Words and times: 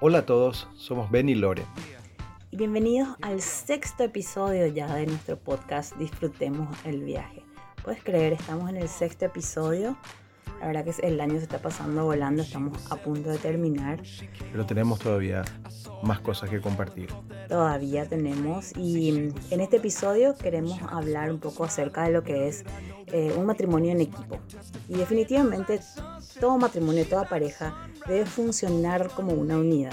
Hola 0.00 0.18
a 0.18 0.26
todos, 0.26 0.68
somos 0.76 1.10
Ben 1.10 1.28
y 1.28 1.34
Lore. 1.34 1.64
Bienvenidos 2.52 3.16
al 3.20 3.40
sexto 3.40 4.04
episodio 4.04 4.68
ya 4.68 4.94
de 4.94 5.06
nuestro 5.06 5.36
podcast 5.36 5.96
Disfrutemos 5.96 6.68
el 6.84 7.02
viaje. 7.02 7.42
Puedes 7.82 8.04
creer, 8.04 8.34
estamos 8.34 8.70
en 8.70 8.76
el 8.76 8.88
sexto 8.88 9.24
episodio. 9.24 9.96
La 10.60 10.66
verdad 10.66 10.84
que 10.84 11.06
el 11.06 11.20
año 11.20 11.34
se 11.34 11.44
está 11.44 11.58
pasando 11.58 12.04
volando, 12.04 12.42
estamos 12.42 12.90
a 12.90 12.96
punto 12.96 13.30
de 13.30 13.38
terminar. 13.38 14.02
Pero 14.50 14.66
tenemos 14.66 14.98
todavía 14.98 15.44
más 16.02 16.20
cosas 16.20 16.50
que 16.50 16.60
compartir. 16.60 17.08
Todavía 17.48 18.06
tenemos 18.06 18.76
y 18.76 19.32
en 19.50 19.60
este 19.60 19.76
episodio 19.76 20.34
queremos 20.34 20.80
hablar 20.90 21.30
un 21.30 21.38
poco 21.38 21.64
acerca 21.64 22.04
de 22.04 22.10
lo 22.10 22.22
que 22.22 22.48
es 22.48 22.64
eh, 23.06 23.32
un 23.36 23.46
matrimonio 23.46 23.92
en 23.92 24.00
equipo. 24.00 24.38
Y 24.88 24.96
definitivamente 24.96 25.80
todo 26.40 26.58
matrimonio, 26.58 27.06
toda 27.06 27.28
pareja 27.28 27.88
debe 28.06 28.26
funcionar 28.26 29.08
como 29.10 29.32
una 29.32 29.56
unidad. 29.58 29.92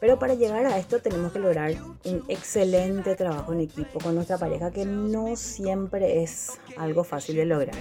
Pero 0.00 0.18
para 0.18 0.34
llegar 0.34 0.64
a 0.64 0.78
esto 0.78 1.00
tenemos 1.00 1.32
que 1.32 1.38
lograr 1.38 1.74
un 2.04 2.24
excelente 2.28 3.14
trabajo 3.16 3.52
en 3.52 3.60
equipo 3.60 4.00
con 4.00 4.14
nuestra 4.14 4.38
pareja 4.38 4.70
que 4.70 4.86
no 4.86 5.36
siempre 5.36 6.22
es 6.22 6.58
algo 6.78 7.04
fácil 7.04 7.36
de 7.36 7.44
lograr. 7.44 7.76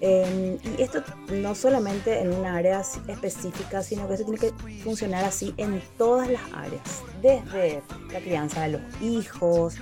Em, 0.00 0.58
y 0.78 0.82
esto 0.82 1.02
no 1.32 1.54
solamente 1.54 2.20
en 2.20 2.32
una 2.32 2.56
área 2.56 2.82
específica, 3.08 3.82
sino 3.82 4.06
que 4.06 4.14
esto 4.14 4.26
tiene 4.26 4.38
que 4.38 4.82
funcionar 4.82 5.24
así 5.24 5.54
en 5.56 5.82
todas 5.96 6.30
las 6.30 6.42
áreas, 6.54 7.02
desde 7.20 7.82
la 8.12 8.20
crianza 8.20 8.62
de 8.62 8.68
los 8.68 9.02
hijos, 9.02 9.76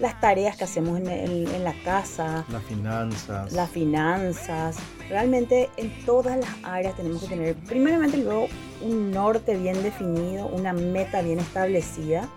las 0.00 0.20
tareas 0.20 0.56
que 0.56 0.64
hacemos 0.64 0.98
en, 0.98 1.64
la 1.64 1.74
casa, 1.84 2.44
las 2.50 2.64
finanzas. 2.64 3.52
Las 3.52 3.70
finanzas. 3.70 4.76
Realmente 5.08 5.70
en 5.76 5.92
todas 6.04 6.38
las 6.38 6.50
áreas 6.64 6.96
tenemos 6.96 7.22
que 7.22 7.28
tener, 7.28 7.54
primeramente 7.54 8.16
luego, 8.16 8.48
un 8.80 9.12
norte 9.12 9.56
bien 9.56 9.80
definido, 9.82 10.46
una 10.46 10.72
meta 10.72 11.22
bien 11.22 11.38
establecida 11.38 12.28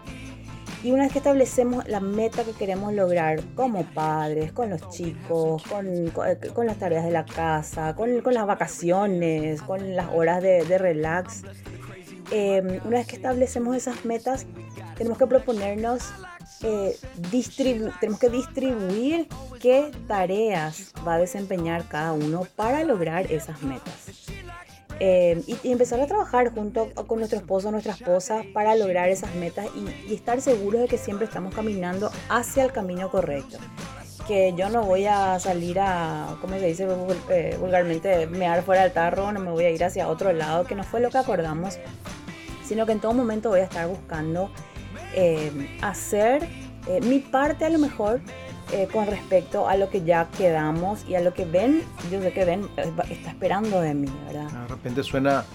y 0.85 0.91
una 0.91 1.05
vez 1.05 1.13
que 1.13 1.17
establecemos 1.17 1.87
la 1.87 1.99
meta 1.99 2.43
que 2.43 2.51
queremos 2.51 2.93
lograr 2.93 3.41
como 3.55 3.85
padres, 3.85 4.51
con 4.51 4.69
los 4.69 4.87
chicos, 4.91 5.63
con, 5.63 6.11
con, 6.11 6.67
las 6.67 6.77
tareas 6.77 7.03
de 7.03 7.09
la 7.09 7.25
casa, 7.25 7.95
con, 7.95 8.21
con, 8.21 8.35
las 8.35 8.45
vacaciones, 8.45 9.63
con 9.63 9.95
las 9.95 10.09
horas 10.13 10.43
de, 10.43 10.77
relax, 10.77 11.41
eh, 12.29 12.61
una 12.85 12.97
vez 12.97 13.07
que 13.07 13.15
establecemos 13.15 13.75
esas 13.75 14.05
metas, 14.05 14.45
tenemos 14.95 15.17
que 15.17 15.25
proponernos, 15.25 16.03
eh, 16.61 16.95
tenemos 17.99 18.19
que 18.19 18.29
distribuir 18.29 19.27
qué 19.59 19.91
tareas 20.07 20.93
va 21.05 21.15
a 21.15 21.17
desempeñar 21.17 21.87
cada 21.87 22.13
uno 22.13 22.45
para 22.55 22.83
lograr 22.83 23.31
esas 23.31 23.63
metas. 23.63 24.24
Eh, 24.99 25.41
y, 25.63 25.71
empezar 25.71 25.99
a 25.99 26.07
trabajar 26.07 26.53
junto 26.53 26.89
con 27.07 27.19
nuestro 27.19 27.37
esposo 27.39 27.69
nuestra 27.69 27.93
esposa 27.93 28.43
para 28.53 28.75
lograr 28.75 29.09
esas 29.09 29.35
metas 29.35 29.67
y, 30.07 30.13
estar 30.13 30.39
seguros 30.39 30.81
de 30.81 30.87
que 30.87 30.97
siempre 30.97 31.25
estamos 31.25 31.53
caminando 31.53 32.11
hacia 32.29 32.63
el 32.63 32.71
camino 32.71 33.09
correcto. 33.09 33.57
Que 34.27 34.53
yo 34.55 34.69
no 34.69 34.83
voy 34.83 35.05
a 35.05 35.37
salir 35.39 35.79
a, 35.79 36.37
como 36.41 36.57
se 36.57 36.65
dice 36.65 36.87
eh, 37.29 37.57
vulgarmente, 37.59 38.25
mear 38.27 38.63
fuera 38.63 38.83
del 38.83 38.93
tarro, 38.93 39.31
no 39.31 39.39
me 39.39 39.51
voy 39.51 39.65
a 39.65 39.69
ir 39.69 39.83
hacia 39.83 40.07
otro 40.07 40.31
lado, 40.33 40.65
que 40.65 40.75
no 40.75 40.83
fue 40.83 41.01
lo 41.01 41.09
que 41.09 41.17
acordamos, 41.17 41.77
sino 42.65 42.85
que 42.85 42.93
en 42.93 42.99
todo 42.99 43.13
momento 43.13 43.49
voy 43.49 43.59
a 43.59 43.65
estar 43.65 43.87
buscando 43.87 44.49
eh, 45.13 45.77
hacer 45.81 46.47
mi 47.01 47.19
parte 47.19 47.65
a 47.65 47.69
lo 47.69 47.79
mejor 47.79 48.21
eh, 48.71 48.87
con 48.91 49.05
respecto 49.05 49.67
a 49.67 49.77
lo 49.77 49.89
que 49.89 50.03
ya 50.03 50.27
quedamos 50.37 51.07
y 51.07 51.15
a 51.15 51.21
lo 51.21 51.33
que 51.33 51.45
ven, 51.45 51.83
yo 52.11 52.19
sé 52.21 52.33
que 52.33 52.45
ven 52.45 52.67
eh, 52.77 52.91
está 53.11 53.29
esperando 53.29 53.79
de 53.79 53.93
mí, 53.93 54.07
¿verdad? 54.25 54.49
De 54.49 54.67
repente 54.67 55.03
suena, 55.03 55.45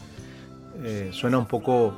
eh, 0.82 1.10
suena 1.12 1.38
un 1.38 1.46
poco 1.46 1.92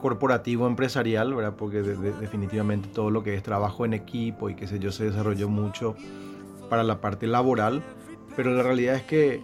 corporativo, 0.00 0.66
empresarial, 0.66 1.34
¿verdad? 1.34 1.54
Porque 1.56 1.82
definitivamente 1.82 2.88
todo 2.88 3.10
lo 3.10 3.22
que 3.22 3.34
es 3.34 3.42
trabajo 3.42 3.84
en 3.84 3.94
equipo 3.94 4.50
y 4.50 4.54
qué 4.54 4.66
sé 4.66 4.78
yo 4.78 4.92
se 4.92 5.04
desarrolló 5.04 5.48
mucho 5.48 5.96
para 6.68 6.84
la 6.84 7.00
parte 7.00 7.26
laboral, 7.26 7.82
pero 8.36 8.54
la 8.54 8.62
realidad 8.62 8.96
es 8.96 9.02
que 9.02 9.42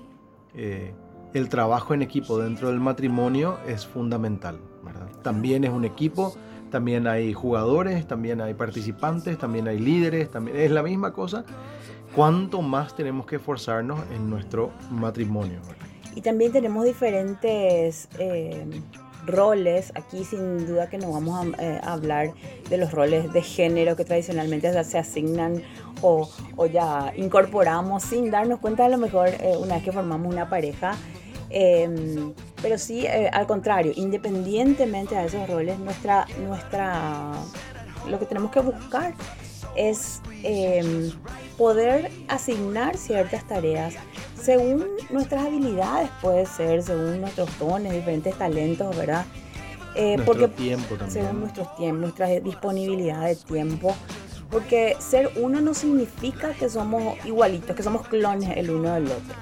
el 1.32 1.48
trabajo 1.48 1.94
en 1.94 2.02
equipo 2.02 2.38
dentro 2.38 2.68
del 2.68 2.80
matrimonio 2.80 3.58
es 3.66 3.86
fundamental, 3.86 4.60
¿verdad? 4.84 5.08
También 5.22 5.64
es 5.64 5.70
un 5.70 5.84
equipo 5.84 6.36
también 6.74 7.06
hay 7.06 7.32
jugadores, 7.32 8.04
también 8.04 8.40
hay 8.40 8.52
participantes, 8.52 9.38
también 9.38 9.68
hay 9.68 9.78
líderes, 9.78 10.28
también 10.28 10.56
es 10.56 10.72
la 10.72 10.82
misma 10.82 11.12
cosa. 11.12 11.44
¿Cuánto 12.16 12.62
más 12.62 12.96
tenemos 12.96 13.26
que 13.26 13.36
esforzarnos 13.36 14.00
en 14.12 14.28
nuestro 14.28 14.72
matrimonio? 14.90 15.60
Y 16.16 16.20
también 16.20 16.50
tenemos 16.50 16.84
diferentes 16.84 18.08
eh, 18.18 18.66
roles. 19.24 19.92
Aquí 19.94 20.24
sin 20.24 20.66
duda 20.66 20.90
que 20.90 20.98
no 20.98 21.12
vamos 21.12 21.46
eh, 21.60 21.78
a, 21.80 21.92
hablar 21.92 22.32
de 22.68 22.76
los 22.76 22.90
roles 22.90 23.32
de 23.32 23.42
género 23.42 23.94
que 23.94 24.04
tradicionalmente 24.04 24.72
se 24.82 24.98
asignan 24.98 25.62
o, 26.02 26.28
ya 26.72 27.12
incorporamos 27.16 28.02
sin 28.02 28.32
darnos 28.32 28.58
cuenta 28.58 28.86
a 28.86 28.88
lo 28.88 28.98
mejor 28.98 29.28
eh, 29.28 29.56
una 29.56 29.76
vez 29.76 29.84
que 29.84 29.92
formamos 29.92 30.26
una 30.32 30.50
pareja. 30.50 30.96
Pero 32.64 32.78
sí, 32.78 33.04
eh, 33.04 33.28
al 33.30 33.46
contrario, 33.46 33.92
independientemente 33.94 35.14
de 35.14 35.26
esos 35.26 35.46
roles, 35.50 35.78
nuestra, 35.78 36.26
nuestra, 36.48 37.32
lo 38.08 38.18
que 38.18 38.24
tenemos 38.24 38.50
que 38.50 38.60
buscar 38.60 39.12
es 39.76 40.22
em, 40.42 41.12
poder 41.58 42.10
asignar 42.26 42.96
ciertas 42.96 43.46
tareas 43.46 43.96
según 44.40 44.86
nuestras 45.10 45.44
habilidades, 45.44 46.08
puede 46.22 46.46
ser, 46.46 46.82
según 46.82 47.20
nuestros 47.20 47.50
dones, 47.58 47.92
diferentes 47.92 48.34
talentos, 48.38 48.96
¿verdad? 48.96 49.26
Eh, 49.94 50.16
porque, 50.24 50.48
tiempo 50.48 50.96
también. 50.96 51.10
Según 51.10 51.40
nuestros 51.40 51.76
tiempos, 51.76 52.00
nuestra 52.00 52.28
disponibilidad 52.28 53.26
de 53.26 53.36
tiempo. 53.36 53.94
Porque 54.50 54.96
ser 55.00 55.32
uno 55.36 55.60
no 55.60 55.74
significa 55.74 56.54
que 56.54 56.70
somos 56.70 57.14
igualitos, 57.26 57.76
que 57.76 57.82
somos 57.82 58.08
clones 58.08 58.56
el 58.56 58.70
uno 58.70 58.94
del 58.94 59.04
otro. 59.04 59.34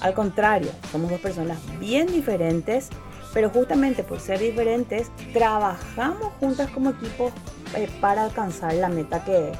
Al 0.00 0.14
contrario, 0.14 0.70
somos 0.92 1.10
dos 1.10 1.20
personas 1.20 1.58
bien 1.78 2.06
diferentes, 2.06 2.90
pero 3.32 3.50
justamente 3.50 4.02
por 4.02 4.20
ser 4.20 4.38
diferentes, 4.38 5.10
trabajamos 5.32 6.32
juntas 6.40 6.70
como 6.70 6.90
equipo 6.90 7.32
eh, 7.74 7.88
para 8.00 8.24
alcanzar 8.24 8.74
la 8.74 8.88
meta 8.88 9.24
que, 9.24 9.52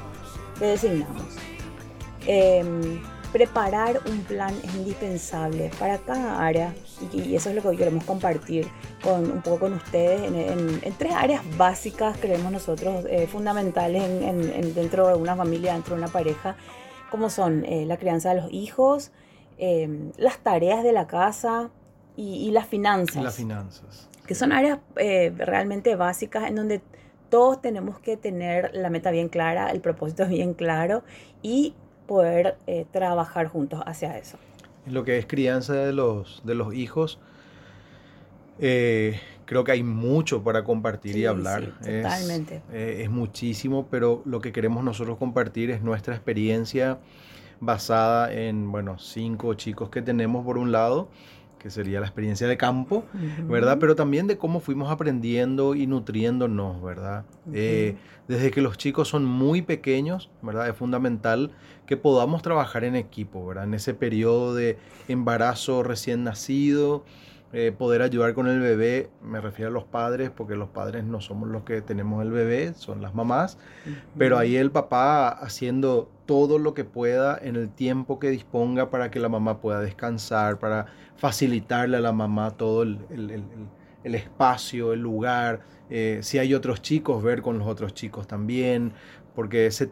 designamos. 0.61 1.37
Em, 2.27 3.03
preparar 3.33 4.01
un 4.09 4.21
plan 4.21 4.55
es 4.65 4.75
indispensable 4.75 5.71
para 5.79 5.99
cada 5.99 6.43
área 6.43 6.75
y, 7.13 7.35
eso 7.35 7.51
es 7.51 7.57
lo 7.57 7.71
que 7.71 7.77
queremos 7.77 8.05
compartir 8.05 8.67
con, 9.03 9.31
un 9.31 9.43
poco 9.43 9.61
con 9.61 9.75
ustedes 9.75 10.23
en, 10.23 10.95
tres 10.97 11.13
áreas 11.13 11.43
básicas, 11.59 12.17
creemos 12.19 12.51
nosotros, 12.51 13.05
eh, 13.11 13.27
fundamentales 13.27 14.03
dentro 14.75 15.09
de 15.09 15.15
una 15.15 15.37
familia, 15.37 15.75
dentro 15.75 15.95
de 15.95 16.03
una 16.03 16.11
pareja, 16.11 16.57
como 17.11 17.29
son 17.29 17.65
eh, 17.67 17.85
la 17.85 17.99
crianza 17.99 18.31
de 18.31 18.41
los 18.41 18.53
hijos, 18.53 19.11
Em, 19.59 20.13
las 20.19 20.39
tareas 20.39 20.85
de 20.85 20.93
la 20.93 21.07
casa 21.07 21.71
y, 22.15 22.51
las 22.51 22.67
finanzas. 22.67 23.23
las 23.23 23.37
finanzas. 23.37 24.09
Que 24.27 24.35
son 24.35 24.53
áreas 24.53 24.81
eh, 24.97 25.33
realmente 25.37 25.97
básicas 25.97 26.49
en 26.49 26.57
donde 26.57 26.83
todos 27.31 27.63
tenemos 27.63 27.99
que 27.99 28.19
tener 28.19 28.71
la 28.75 28.91
meta 28.91 29.11
bien 29.11 29.29
clara, 29.29 29.71
el 29.71 29.81
propósito 29.81 30.27
bien 30.29 30.53
claro 30.53 31.05
y 31.43 31.75
poder 32.07 32.59
eh, 32.67 32.85
trabajar 32.91 33.47
juntos 33.47 33.81
hacia 33.87 34.19
eso. 34.19 34.37
En 34.87 34.93
lo 34.93 35.05
que 35.05 35.19
es 35.19 35.27
crianza 35.27 35.73
de 35.73 35.93
los, 35.93 36.43
de 36.45 36.55
los 36.55 36.75
hijos, 36.75 37.19
eh, 38.59 39.19
creo 39.47 39.65
que 39.65 39.73
hay 39.73 39.83
mucho 39.83 40.45
para 40.45 40.65
compartir 40.65 41.17
y 41.17 41.25
hablar. 41.25 41.73
totalmente. 41.81 42.63
es, 42.73 43.09
muchísimo, 43.09 43.89
pero 43.91 44.23
lo 44.27 44.41
que 44.41 44.53
queremos 44.53 44.85
nosotros 44.85 45.17
compartir 45.17 45.71
es 45.71 45.83
nuestra 45.83 46.15
experiencia 46.15 46.99
basada 47.61 48.33
en, 48.33 48.71
bueno, 48.71 48.99
cinco 48.99 49.55
chicos 49.55 49.91
que 49.91 50.03
tenemos 50.03 50.45
por 50.45 50.59
un 50.59 50.73
lado, 50.73 51.09
que 51.59 51.71
sería 51.71 52.01
la 52.01 52.07
experiencia 52.07 52.47
de 52.47 52.57
campo, 52.57 53.05
¿verdad? 53.49 53.79
Pero 53.81 53.97
también 53.97 54.27
de 54.27 54.39
cómo 54.39 54.61
fuimos 54.61 54.91
aprendiendo 54.91 55.75
y 55.75 55.87
nutriéndonos, 55.87 56.83
¿verdad? 56.83 57.25
Eh, 57.53 57.97
desde 58.29 58.51
que 58.51 58.61
los 58.61 58.77
chicos 58.79 59.09
son 59.09 59.25
muy 59.25 59.63
pequeños, 59.63 60.31
¿verdad? 60.43 60.69
Es 60.69 60.77
fundamental 60.77 61.51
que 61.87 61.97
podamos 61.97 62.43
trabajar 62.43 62.85
en 62.85 62.95
equipo, 62.95 63.47
¿verdad? 63.47 63.65
En 63.65 63.75
ese 63.75 63.95
periodo 63.95 64.55
de 64.55 64.79
embarazo 65.09 65.83
recién 65.83 66.25
nacido, 66.25 67.05
eh, 67.53 67.73
poder 67.77 68.03
ayudar 68.03 68.35
con 68.35 68.49
el 68.49 68.61
bebé, 68.61 69.09
me 69.23 69.41
refiero 69.41 69.71
a 69.71 69.73
los 69.73 69.85
padres, 69.85 70.31
porque 70.31 70.57
los 70.57 70.69
padres 70.69 71.05
no 71.05 71.21
somos 71.21 71.49
los 71.49 71.63
que 71.63 71.81
tenemos 71.81 72.23
el 72.23 72.33
bebé, 72.33 72.75
son 72.75 73.01
las 73.01 73.15
mamás, 73.15 73.57
pero 74.19 74.37
ahí 74.37 74.57
el 74.57 74.73
papá 74.73 75.29
haciendo 75.29 76.11
todo 76.27 76.59
lo 76.59 76.75
que 76.75 76.85
pueda 76.85 77.39
en 77.41 77.55
el 77.55 77.71
tiempo 77.71 78.19
que 78.19 78.31
disponga 78.31 78.91
para 78.91 79.13
que 79.13 79.21
la 79.21 79.29
mamá 79.29 79.61
pueda 79.61 79.81
descansar, 79.81 80.59
para 80.59 80.87
facilitarle 81.17 81.97
a 81.97 82.01
la 82.01 82.13
mamá 82.13 82.51
todo 82.51 82.83
el, 82.83 82.99
espacio, 84.03 84.93
el 84.93 85.01
lugar, 85.01 85.61
eh, 85.89 86.19
si 86.23 86.39
hay 86.39 86.53
otros 86.53 86.83
chicos, 86.83 87.23
ver 87.23 87.43
con 87.43 87.59
los 87.59 87.69
otros 87.69 87.95
chicos 87.95 88.27
también, 88.27 88.93
porque 89.37 89.67
ese 89.67 89.91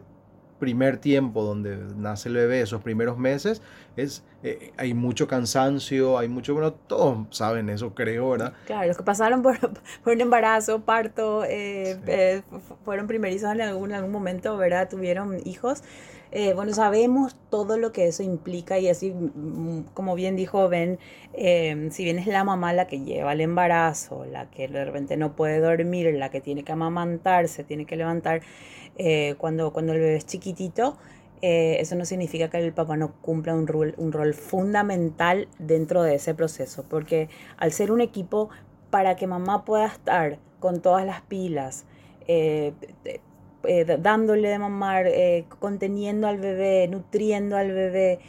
primer 0.59 0.97
tiempo 0.97 1.43
donde 1.43 1.77
nace 1.97 2.29
el 2.29 2.35
bebé, 2.35 2.61
esos 2.61 2.81
primeros 2.81 3.17
meses, 3.17 3.61
es, 3.97 4.23
eh, 4.43 4.71
hay 4.77 4.93
mucho 4.93 5.27
cansancio, 5.27 6.17
hay 6.17 6.27
mucho, 6.27 6.53
bueno, 6.53 6.73
todos 6.73 7.27
saben 7.31 7.69
eso, 7.69 7.93
creo, 7.93 8.29
¿verdad? 8.31 8.53
Claro, 8.65 8.87
los 8.87 8.97
que 8.97 9.03
pasaron 9.03 9.41
por, 9.41 9.59
por 10.03 10.13
un 10.13 10.21
embarazo, 10.21 10.81
parto, 10.81 11.43
eh, 11.43 11.99
eh, 12.07 12.41
fueron 12.83 13.07
primerizos 13.07 13.51
en 13.51 13.61
algún, 13.61 13.91
en 13.91 13.97
algún 13.97 14.11
momento, 14.11 14.57
¿verdad? 14.57 14.89
Tuvieron 14.89 15.39
hijos. 15.45 15.83
Bueno, 16.55 16.73
sabemos 16.73 17.35
todo 17.49 17.77
lo 17.77 17.91
que 17.91 18.07
eso 18.07 18.21
implica 18.21 18.77
y 18.77 18.89
así, 18.89 19.13
como 19.93 20.15
bien 20.15 20.35
dijo 20.35 20.67
Ben, 20.67 20.99
si 21.33 22.03
bien 22.03 22.19
es 22.19 22.27
la 22.27 22.43
mamá 22.43 22.73
la 22.73 22.87
que 22.87 22.99
lleva 22.99 23.33
el 23.33 23.41
embarazo, 23.41 24.25
la 24.25 24.49
que 24.49 24.67
de 24.67 24.83
repente 24.83 25.15
no 25.15 25.35
puede 25.35 25.59
dormir, 25.59 26.13
la 26.15 26.29
que 26.29 26.41
tiene 26.41 26.63
que 26.63 26.73
amamantarse, 26.73 27.63
tiene 27.63 27.85
que 27.85 27.95
levantar, 27.95 28.41
cuando, 29.37 29.71
cuando 29.71 29.93
el 29.93 29.99
bebé 29.99 30.15
es 30.17 30.25
chiquitito, 30.25 30.97
eh, 31.41 31.77
eso 31.79 31.95
no 31.95 32.05
significa 32.05 32.49
que 32.49 32.57
el 32.57 32.73
papá 32.73 32.97
no 32.97 33.13
cumpla 33.21 33.53
un 33.53 33.67
rol, 33.67 33.93
un 33.97 34.11
rol 34.11 34.33
fundamental 34.33 35.47
dentro 35.59 36.01
de 36.01 36.15
ese 36.15 36.33
proceso, 36.33 36.85
porque 36.89 37.29
al 37.57 37.71
ser 37.71 37.91
un 37.91 38.01
equipo, 38.01 38.49
para 38.89 39.15
que 39.15 39.27
mamá 39.27 39.65
pueda 39.65 39.87
estar 39.87 40.39
con 40.59 40.81
todas 40.81 41.05
las 41.05 41.21
pilas, 41.21 41.85
eh, 42.27 42.73
eh, 43.67 43.85
dándole 43.99 44.49
de 44.49 44.59
mamar, 44.59 45.07
conteniendo 45.59 46.27
al 46.27 46.37
bebé, 46.37 46.87
nutriendo 46.87 47.57
al 47.57 47.71
bebé, 47.71 48.19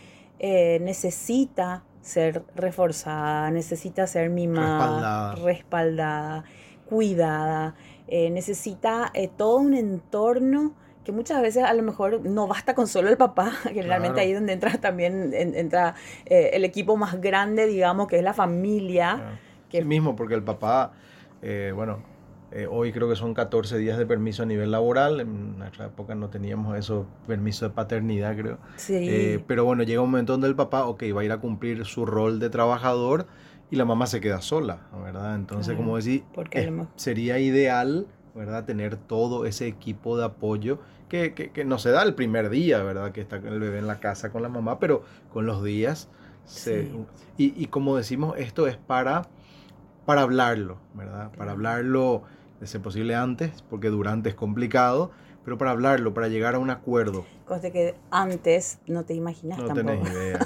necesita 0.80 1.84
ser 2.00 2.44
reforzada, 2.54 3.50
necesita 3.50 4.06
ser 4.06 4.30
mimada, 4.30 5.34
respaldada, 5.34 5.34
respaldada 5.44 6.44
cuidada, 6.88 7.74
necesita 8.08 9.12
todo 9.36 9.56
un 9.56 9.74
entorno 9.74 10.74
que 11.06 11.12
muchas 11.12 11.40
veces 11.40 11.62
a 11.62 11.72
lo 11.72 11.84
mejor 11.84 12.20
no 12.26 12.48
basta 12.48 12.74
con 12.74 12.88
solo 12.88 13.08
el 13.08 13.16
papá, 13.16 13.52
generalmente 13.62 14.20
ahí 14.20 14.32
donde 14.32 14.52
entra 14.52 14.76
también 14.78 15.32
entra 15.32 15.94
eh, 16.24 16.50
el 16.52 16.64
equipo 16.64 16.96
más 16.96 17.20
grande, 17.20 17.66
digamos, 17.66 18.08
que 18.08 18.16
es 18.16 18.24
la 18.24 18.34
familia. 18.34 19.38
Que... 19.70 19.84
mismo, 19.84 20.16
porque 20.16 20.34
el 20.34 20.42
papá, 20.42 20.92
eh, 21.42 21.72
bueno, 21.74 22.02
eh, 22.52 22.66
hoy 22.70 22.92
creo 22.92 23.08
que 23.08 23.16
son 23.16 23.34
14 23.34 23.78
días 23.78 23.98
de 23.98 24.06
permiso 24.06 24.44
a 24.44 24.46
nivel 24.46 24.70
laboral, 24.70 25.20
en 25.20 25.58
nuestra 25.58 25.86
época 25.86 26.14
no 26.14 26.28
teníamos 26.28 26.76
eso, 26.76 27.06
permiso 27.26 27.68
de 27.68 27.74
paternidad 27.74 28.36
creo. 28.36 28.58
Sí. 28.76 29.42
pero 29.46 29.64
bueno, 29.64 29.82
llega 29.82 30.00
un 30.00 30.10
momento 30.10 30.32
donde 30.32 30.48
el 30.48 30.56
papá, 30.56 30.86
ok, 30.86 31.02
va 31.14 31.22
a 31.22 31.24
ir 31.24 31.32
a 31.32 31.38
cumplir 31.38 31.84
su 31.84 32.06
rol 32.06 32.38
de 32.38 32.50
trabajador 32.50 33.26
y 33.70 33.76
la 33.76 33.84
mamá 33.84 34.06
se 34.06 34.20
queda 34.20 34.40
sola, 34.40 34.86
¿verdad? 35.02 35.34
Entonces, 35.34 35.76
como 35.76 35.96
decir, 35.96 36.24
sería 36.94 37.38
ideal, 37.38 38.06
¿verdad? 38.34 38.64
Tener 38.64 38.96
todo 38.96 39.44
ese 39.44 39.66
equipo 39.66 40.16
de 40.16 40.24
apoyo 40.24 40.78
que, 41.08 41.34
que, 41.34 41.64
no 41.64 41.78
se 41.78 41.90
da 41.90 42.02
el 42.02 42.14
primer 42.14 42.50
día, 42.50 42.82
¿verdad? 42.82 43.12
Que 43.12 43.20
está 43.20 43.36
el 43.36 43.60
bebé 43.60 43.78
en 43.78 43.86
la 43.86 43.98
casa 43.98 44.30
con 44.30 44.42
la 44.42 44.48
mamá, 44.48 44.78
pero 44.78 45.02
con 45.32 45.46
los 45.46 45.64
días 45.64 46.08
se... 46.44 46.90
Y, 47.38 47.52
y, 47.60 47.66
como 47.66 47.96
decimos, 47.96 48.34
esto 48.38 48.66
es 48.66 48.76
para, 48.76 49.22
para 50.04 50.22
hablarlo, 50.22 50.78
¿verdad? 50.94 51.32
Para 51.36 51.52
hablarlo, 51.52 52.22
de 52.60 52.66
ser 52.66 52.80
posible 52.80 53.14
antes, 53.14 53.62
porque 53.62 53.88
durante 53.88 54.28
es 54.28 54.34
complicado, 54.34 55.10
pero 55.46 55.58
para 55.58 55.70
hablarlo, 55.70 56.12
para 56.12 56.26
llegar 56.26 56.56
a 56.56 56.58
un 56.58 56.70
acuerdo. 56.70 57.24
Cosa 57.44 57.70
que 57.70 57.94
antes 58.10 58.80
no 58.88 59.04
te 59.04 59.14
imaginas 59.14 59.58
no 59.58 59.66
tampoco. 59.68 60.02
tenés 60.02 60.12
idea. 60.12 60.38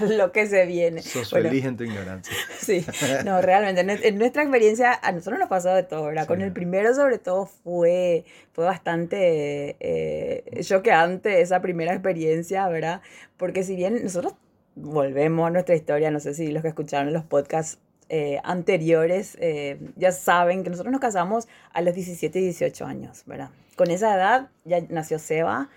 lo 0.16 0.32
que 0.32 0.48
se 0.48 0.66
viene. 0.66 1.00
Sos 1.00 1.30
feliz 1.30 1.64
en 1.64 1.76
tu 1.76 1.84
ignorancia. 1.84 2.34
sí, 2.58 2.84
no, 3.24 3.40
realmente, 3.40 4.08
en 4.08 4.18
nuestra 4.18 4.42
experiencia, 4.42 4.98
a 5.00 5.12
nosotros 5.12 5.38
nos 5.38 5.48
pasó 5.48 5.72
de 5.72 5.84
todo, 5.84 6.06
¿verdad? 6.06 6.26
Con 6.26 6.40
el 6.40 6.52
primero 6.52 6.92
sobre 6.92 7.18
todo 7.18 7.46
fue, 7.46 8.24
fue 8.52 8.64
bastante 8.64 9.76
eh, 9.78 10.60
choqueante 10.62 11.40
esa 11.40 11.60
primera 11.62 11.92
experiencia, 11.92 12.66
¿verdad? 12.66 13.00
Porque 13.36 13.62
si 13.62 13.76
bien 13.76 14.02
nosotros 14.02 14.34
volvemos 14.74 15.46
a 15.46 15.50
nuestra 15.50 15.76
historia, 15.76 16.10
no 16.10 16.18
sé 16.18 16.34
si 16.34 16.50
los 16.50 16.62
que 16.62 16.68
escucharon 16.68 17.12
los 17.12 17.24
podcasts 17.24 17.78
eh, 18.14 18.38
anteriores 18.44 19.38
eh, 19.40 19.80
ya 19.96 20.12
saben 20.12 20.62
que 20.62 20.70
nosotros 20.70 20.92
nos 20.92 21.00
casamos 21.00 21.48
a 21.72 21.80
los 21.80 21.94
17 21.94 22.38
y 22.38 22.42
18 22.42 22.84
años, 22.84 23.22
¿verdad? 23.26 23.50
con 23.76 23.90
esa 23.90 24.14
edad 24.14 24.50
ya 24.64 24.80
nació 24.88 25.18
Seba. 25.18 25.68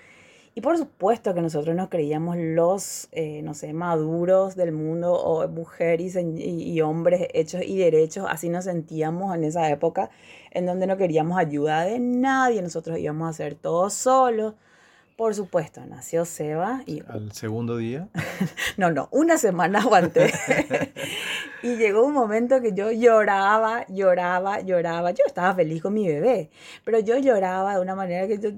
Y 0.57 0.61
por 0.61 0.77
supuesto 0.77 1.33
que 1.33 1.41
nosotros 1.41 1.75
nos 1.75 1.89
creíamos 1.89 2.37
los, 2.37 3.09
eh, 3.11 3.41
no 3.41 3.53
sé, 3.53 3.73
maduros 3.73 4.55
del 4.55 4.71
mundo, 4.71 5.13
o 5.13 5.45
mujeres 5.49 6.15
y, 6.15 6.79
hombres 6.81 7.27
hechos 7.33 7.61
y 7.65 7.77
derechos, 7.77 8.25
así 8.29 8.47
nos 8.47 8.63
sentíamos 8.63 9.35
en 9.35 9.43
esa 9.43 9.69
época, 9.69 10.11
en 10.51 10.65
donde 10.65 10.87
no 10.87 10.95
queríamos 10.95 11.37
ayuda 11.37 11.83
de 11.83 11.99
nadie, 11.99 12.61
nosotros 12.61 12.97
íbamos 12.99 13.27
a 13.27 13.29
hacer 13.31 13.55
todo 13.55 13.89
solos. 13.89 14.53
Por 15.17 15.35
supuesto, 15.35 15.81
nació 15.85 16.23
Seba 16.23 16.83
y... 16.85 17.01
¿Al 17.07 17.33
segundo 17.33 17.75
día? 17.75 18.07
no, 18.77 18.91
no, 18.91 19.09
una 19.11 19.37
semana 19.37 19.79
aguanté. 19.79 20.31
y 21.65 21.77
llegó 21.77 22.05
un 22.05 22.13
momento 22.13 22.61
que 22.61 22.73
yo 22.73 22.91
lloraba, 22.91 23.87
lloraba, 23.87 24.61
lloraba. 24.61 25.09
Yo 25.09 25.23
estaba 25.25 25.55
feliz 25.55 25.81
con 25.81 25.95
mi 25.95 26.07
bebé, 26.07 26.51
pero 26.83 26.99
yo 26.99 27.17
lloraba 27.17 27.73
de 27.73 27.81
una 27.81 27.95
manera 27.95 28.27
que 28.27 28.37
yo, 28.37 28.51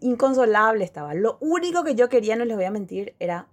inconsolable 0.00 0.84
estaba. 0.84 1.14
Lo 1.14 1.38
único 1.40 1.84
que 1.84 1.94
yo 1.94 2.10
quería, 2.10 2.36
no 2.36 2.44
les 2.44 2.56
voy 2.56 2.66
a 2.66 2.70
mentir, 2.70 3.14
era 3.18 3.46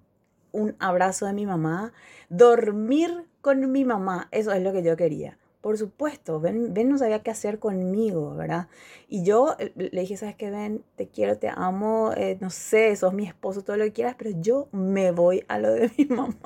un 0.52 0.76
abrazo 0.80 1.26
de 1.26 1.32
mi 1.32 1.46
mamá, 1.46 1.94
dormir 2.28 3.24
con 3.40 3.72
mi 3.72 3.86
mamá. 3.86 4.28
Eso 4.32 4.52
es 4.52 4.62
lo 4.62 4.74
que 4.74 4.84
yo 4.84 4.98
quería. 4.98 5.38
Por 5.62 5.78
supuesto, 5.78 6.40
Ben, 6.40 6.74
ben 6.74 6.88
no 6.90 6.98
sabía 7.00 7.24
qué 7.24 7.32
hacer 7.32 7.58
conmigo, 7.58 8.36
¿verdad? 8.36 8.68
Y 9.10 9.24
yo 9.24 9.56
eh, 9.58 9.72
le 9.76 10.02
dije, 10.02 10.16
¿sabes 10.16 10.36
qué, 10.36 10.52
Ben? 10.52 10.84
Te 10.96 11.08
quiero, 11.10 11.38
te 11.40 11.50
amo, 11.50 12.14
eh, 12.16 12.38
no 12.40 12.52
sé, 12.52 12.96
sos 12.96 13.14
mi 13.14 13.26
esposo, 13.28 13.64
todo 13.64 13.76
lo 13.76 13.84
que 13.86 13.92
quieras, 13.92 14.16
pero 14.18 14.30
yo 14.40 14.70
me 14.72 15.12
voy 15.12 15.44
a 15.48 15.58
lo 15.60 15.72
de 15.74 15.92
mi 15.98 16.06
mamá. 16.16 16.38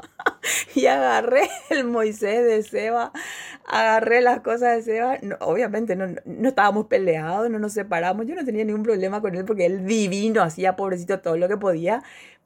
y 0.76 0.86
agarré 0.86 1.50
el 1.70 1.84
Moisés 1.84 2.46
de 2.46 2.64
Seba, 2.64 3.12
agarré 3.66 4.22
las 4.22 4.40
cosas 4.40 4.78
de 4.78 4.82
Seba. 4.84 5.18
obviamente 5.42 5.96
no, 5.98 6.08
no 6.26 6.50
estábamos 6.50 6.88
peleados, 6.88 7.50
no 7.50 7.60
nos 7.60 7.74
separamos, 7.74 8.26
yo 8.26 8.36
no 8.36 8.46
tenía 8.46 8.64
ningún 8.64 8.84
problema 8.84 9.22
con 9.22 9.36
él 9.36 9.44
porque 9.44 9.66
él 9.66 9.86
divino, 9.86 10.42
hacía 10.42 10.78
pobrecito 10.78 11.20
todo 11.20 11.36
lo 11.36 11.50
que 11.50 11.58
podía, 11.58 12.02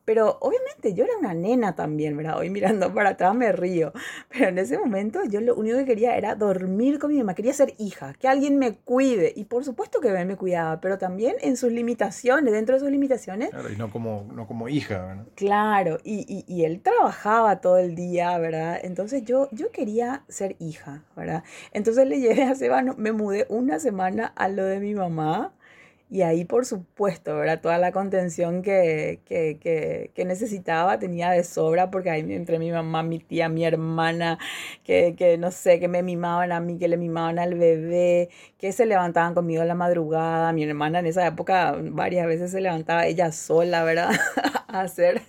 pero 0.06 0.38
obviamente 0.42 0.94
yo 0.94 1.04
era 1.04 1.18
una 1.18 1.34
nena 1.34 1.76
también, 1.76 2.16
¿verdad? 2.16 2.38
Hoy 2.38 2.50
mirando 2.50 2.94
para 2.94 3.10
atrás 3.12 3.36
me 3.36 3.52
río. 3.52 3.92
Pero 4.30 4.50
en 4.50 4.58
ese 4.60 4.78
momento 4.78 5.20
yo 5.28 5.42
lo 5.42 5.56
único 5.56 5.78
que 5.78 5.86
quería 5.86 6.16
era 6.16 6.36
dormir 6.36 7.00
con 7.00 7.12
mi 7.12 7.18
mamá. 7.18 7.34
Quería 7.34 7.54
ser 7.54 7.74
hija, 7.78 8.14
que 8.14 8.28
alguien 8.28 8.58
me 8.58 8.74
cuide. 8.74 9.34
Y 9.36 9.46
por 9.46 9.66
supuesto 9.66 10.00
que 10.00 10.12
me 10.26 10.38
cuidaba, 10.38 10.80
pero 10.80 10.98
también 10.98 11.36
en 11.42 11.58
sus 11.58 11.72
limitaciones, 11.72 12.54
dentro 12.54 12.76
de 12.76 12.80
sus 12.80 12.90
limitaciones. 12.90 13.50
Claro, 13.50 13.72
y 13.72 13.76
no 13.76 13.90
como, 13.90 14.28
no 14.34 14.48
como 14.48 14.70
hija, 14.70 15.06
¿verdad? 15.06 15.26
Claro, 15.36 15.98
y, 16.04 16.26
y, 16.28 16.46
y 16.54 16.64
él 16.66 16.82
trabajaba 16.82 17.60
todo 17.60 17.78
el 17.78 17.96
día, 17.96 18.38
¿verdad? 18.38 18.80
Entonces 18.82 19.24
yo, 19.24 19.50
yo 19.52 19.72
quería 19.72 20.24
ser 20.28 20.56
hija, 20.60 21.04
¿verdad? 21.16 21.44
Entonces 21.72 22.08
le 22.08 22.20
llevé 22.20 22.44
a 22.44 22.56
Sebano, 22.56 22.96
me 22.98 23.12
mudé 23.12 23.46
una 23.50 23.80
semana 23.80 24.28
a 24.36 24.48
lo 24.48 24.64
de 24.66 24.80
mi 24.80 24.94
mamá 24.94 25.54
y 26.16 26.22
ahí, 26.22 26.46
por 26.46 26.66
supuesto, 26.66 27.36
¿verdad? 27.36 27.60
Toda 27.60 27.78
la 27.78 27.92
contención 27.92 28.62
que, 28.62 29.20
que, 29.26 29.60
que, 29.60 30.12
que, 30.16 30.24
necesitaba 30.24 30.98
tenía 30.98 31.30
de 31.30 31.44
sobra, 31.44 31.92
porque 31.92 32.10
ahí 32.10 32.22
entre 32.32 32.58
mi 32.58 32.72
mamá, 32.72 33.04
mi 33.04 33.20
tía, 33.20 33.50
mi 33.50 33.66
hermana, 33.66 34.40
que, 34.86 35.16
que, 35.18 35.38
no 35.38 35.52
sé, 35.52 35.78
que 35.82 35.90
me 35.90 36.04
mimaban 36.04 36.54
a 36.54 36.62
mí, 36.62 36.78
que 36.78 36.88
le 36.88 36.96
mimaban 36.96 37.38
al 37.38 37.56
bebé, 37.56 38.30
que 38.58 38.72
se 38.72 38.86
levantaban 38.86 39.34
conmigo 39.34 39.62
a 39.62 39.66
la 39.66 39.76
madrugada. 39.76 40.54
Mi 40.54 40.64
hermana 40.64 41.00
en 41.00 41.08
esa 41.08 41.28
época 41.28 41.76
varias 41.82 42.28
veces 42.28 42.50
se 42.50 42.62
levantaba 42.62 43.06
ella 43.08 43.34
sola, 43.34 43.84
¿verdad? 43.84 44.12
a 44.70 44.80
hacer, 44.80 45.22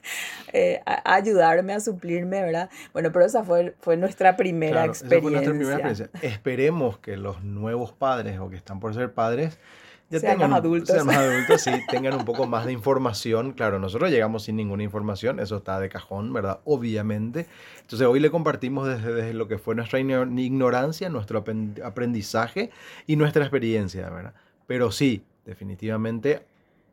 eh, 0.53 0.83
a 0.87 1.15
ayudarme, 1.17 1.73
a 1.73 1.81
suplirme, 1.81 2.43
¿verdad? 2.43 2.71
Bueno, 2.93 3.11
pero 3.11 3.25
esa 3.25 3.43
fue, 3.43 3.75
fue 3.81 3.97
nuestra 3.97 4.37
primera 4.37 4.85
experiencia. 4.85 5.17
Esa 5.17 5.21
fue 5.21 5.33
nuestra 5.33 5.53
primera 5.53 5.91
experiencia. 5.91 6.11
Esperemos 6.23 6.99
que 6.99 7.17
los 7.17 7.43
nuevos 7.43 7.93
padres 7.93 8.39
o 8.39 8.49
que 8.51 8.55
están 8.55 8.79
por 8.79 8.95
ser 8.95 9.13
padres 9.15 9.59
ya 10.09 10.21
sean 10.21 10.35
tengan, 10.35 10.51
más 10.51 10.61
adultos. 10.61 10.95
Sean 10.95 11.07
más 11.07 11.17
adultos, 11.17 11.63
sí, 11.63 11.71
tengan 11.91 12.15
un 12.15 12.25
poco 12.25 12.47
más 12.47 12.67
de 12.67 12.73
información. 12.73 13.53
Claro, 13.53 13.79
nosotros 13.79 14.11
llegamos 14.11 14.45
sin 14.45 14.57
ninguna 14.57 14.83
información, 14.83 15.41
eso 15.41 15.57
está 15.57 15.81
de 15.81 15.89
cajón, 15.89 16.33
¿verdad? 16.33 16.61
Obviamente. 16.65 17.47
Entonces 17.81 18.07
hoy 18.07 18.21
le 18.21 18.31
compartimos 18.31 18.89
desde, 18.89 19.13
desde 19.13 19.35
lo 19.35 19.49
que 19.49 19.59
fue 19.59 19.75
nuestra 19.75 19.99
ignorancia, 19.99 21.09
nuestro 21.09 21.45
aprendizaje 21.85 22.71
y 23.07 23.17
nuestra 23.17 23.43
experiencia, 23.43 24.09
¿verdad? 24.11 24.35
Pero 24.67 24.93
sí, 24.93 25.25
definitivamente, 25.45 26.43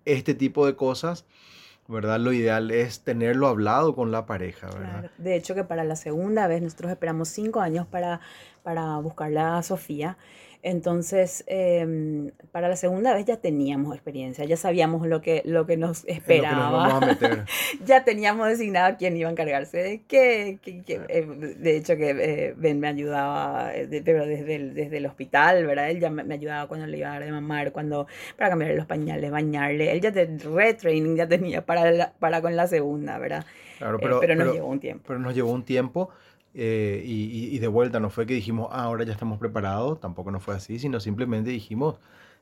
este 0.06 0.34
tipo 0.34 0.66
de 0.66 0.76
cosas 0.76 1.26
¿verdad? 1.86 2.18
Lo 2.18 2.32
ideal 2.32 2.72
es 2.72 3.02
tenerlo 3.02 3.48
hablado 3.48 3.94
con 3.94 4.10
la 4.10 4.26
pareja, 4.26 4.68
¿verdad? 4.68 5.12
De 5.18 5.36
hecho, 5.36 5.54
que 5.54 5.66
para 5.66 5.84
la 5.84 5.98
segunda 5.98 6.48
vez 6.48 6.62
nosotros 6.62 6.90
esperamos 6.90 7.28
cinco 7.28 7.60
años 7.60 7.86
para 7.86 8.22
para 8.64 8.98
buscarla 8.98 9.58
a 9.58 9.64
Sofía. 9.64 10.18
Entonces, 10.66 11.44
em, 11.48 12.32
para 12.54 12.70
la 12.70 12.78
segunda 12.78 13.14
vez 13.14 13.26
ya 13.26 13.36
teníamos 13.36 13.94
experiencia, 13.94 14.46
ya 14.46 14.56
sabíamos 14.56 15.06
lo 15.06 15.22
que, 15.22 15.42
lo 15.44 15.66
que 15.66 15.76
nos 15.76 16.06
esperaba. 16.06 17.02
ya 17.86 18.06
teníamos 18.06 18.48
designado 18.48 18.96
quién 18.98 19.18
iba 19.18 19.28
a 19.28 19.34
encargarse 19.34 19.78
de 19.78 20.02
qué. 20.08 20.60
Eh, 20.66 21.26
de 21.60 21.76
hecho, 21.76 21.98
que 21.98 22.12
eh, 22.12 22.54
Ben 22.56 22.80
me 22.80 22.88
ayudaba, 22.88 23.76
eh, 23.76 24.02
pero 24.06 24.26
desde 24.26 24.56
el, 24.56 24.74
desde 24.74 24.98
el 24.98 25.06
hospital, 25.06 25.66
¿verdad? 25.66 25.90
Él 25.90 26.00
ya 26.00 26.10
me, 26.10 26.34
ayudaba 26.34 26.70
cuando 26.70 26.88
le 26.88 26.98
iba 26.98 27.10
a 27.10 27.14
dar 27.20 27.26
de 27.26 27.32
mamar, 27.32 27.74
cuando, 27.74 28.08
para 28.38 28.52
cambiarle 28.52 28.78
los 28.78 28.86
pañales, 28.86 29.32
bañarle. 29.32 29.92
Él 29.92 30.00
ya 30.00 30.12
de 30.12 30.38
retraining 30.38 31.18
ya 31.18 31.28
tenía 31.28 31.66
para, 31.66 32.14
para 32.20 32.42
con 32.42 32.56
la 32.56 32.68
segunda, 32.68 33.20
¿verdad? 33.20 33.46
Claro, 33.80 34.00
pero, 34.00 34.22
pero 34.22 34.36
nos 34.36 34.54
llevó 34.54 34.68
un 34.68 34.80
tiempo. 34.80 35.04
Pero 35.08 35.20
nos 35.20 35.36
llevó 35.36 35.52
un 35.52 35.66
tiempo 35.66 36.10
eh, 36.56 37.02
y, 37.04 37.58
de 37.58 37.68
vuelta 37.68 38.00
no 38.00 38.10
fue 38.10 38.26
que 38.28 38.36
dijimos, 38.36 38.70
ah, 38.72 38.84
ahora 38.84 39.04
ya 39.06 39.14
estamos 39.14 39.40
preparados, 39.40 40.00
tampoco 40.00 40.30
no 40.30 40.40
fue 40.40 40.56
así, 40.56 40.78
sino 40.78 41.00
simplemente 41.00 41.50
dijimos, 41.50 41.96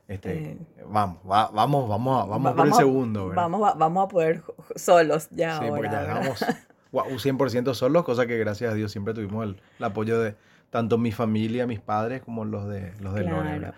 este, 0.06 0.50
eh, 0.50 0.58
vamos, 0.86 1.18
vamos, 1.24 1.88
vamos, 1.88 2.22
a, 2.22 2.26
vamos, 2.26 2.52
por 2.52 2.66
el 2.66 2.74
segundo. 2.74 3.32
Vamos, 3.34 3.78
vamos 3.78 4.04
a 4.04 4.08
poder 4.08 4.42
solos 4.76 5.28
ya. 5.30 5.58
Sí, 5.58 5.66
porque 5.68 5.88
ya 5.90 6.02
vamos 6.02 6.44
100% 6.92 7.74
solos, 7.74 8.04
cosa 8.04 8.26
que 8.26 8.36
gracias 8.36 8.72
a 8.72 8.74
Dios 8.74 8.92
siempre 8.92 9.14
tuvimos 9.14 9.46
el, 9.46 9.56
apoyo 9.82 10.20
de 10.20 10.34
tanto 10.68 10.98
mi 10.98 11.12
familia, 11.12 11.66
mis 11.66 11.80
padres, 11.80 12.22
como 12.22 12.44
los 12.44 12.68
de, 12.68 12.92
los 13.00 13.14
de 13.14 13.24
claro, 13.24 13.72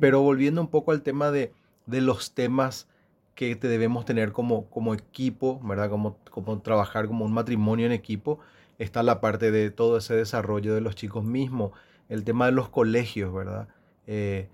Pero 0.00 0.22
volviendo 0.22 0.60
un 0.60 0.68
poco 0.68 0.92
al 0.92 1.02
tema 1.02 1.30
de, 1.30 1.52
de 1.86 2.00
los 2.00 2.32
temas 2.34 2.86
que 3.34 3.56
te 3.56 3.68
debemos 3.68 4.04
tener 4.04 4.32
como, 4.32 4.66
como 4.66 4.92
equipo, 4.92 5.60
¿verdad? 5.64 5.88
Como, 5.88 6.18
como 6.30 6.60
trabajar 6.60 7.06
como 7.06 7.24
un 7.24 7.32
matrimonio 7.32 7.86
en 7.86 7.92
equipo 7.92 8.40
está 8.80 9.02
la 9.02 9.20
parte 9.20 9.50
de 9.50 9.70
todo 9.70 9.98
ese 9.98 10.14
desarrollo 10.14 10.74
de 10.74 10.80
los 10.80 10.94
chicos 10.94 11.22
mismos, 11.22 11.72
el 12.08 12.24
tema 12.24 12.46
de 12.46 12.52
los 12.52 12.70
colegios, 12.70 13.32
¿verdad? 13.32 13.68
Eh, 14.06 14.48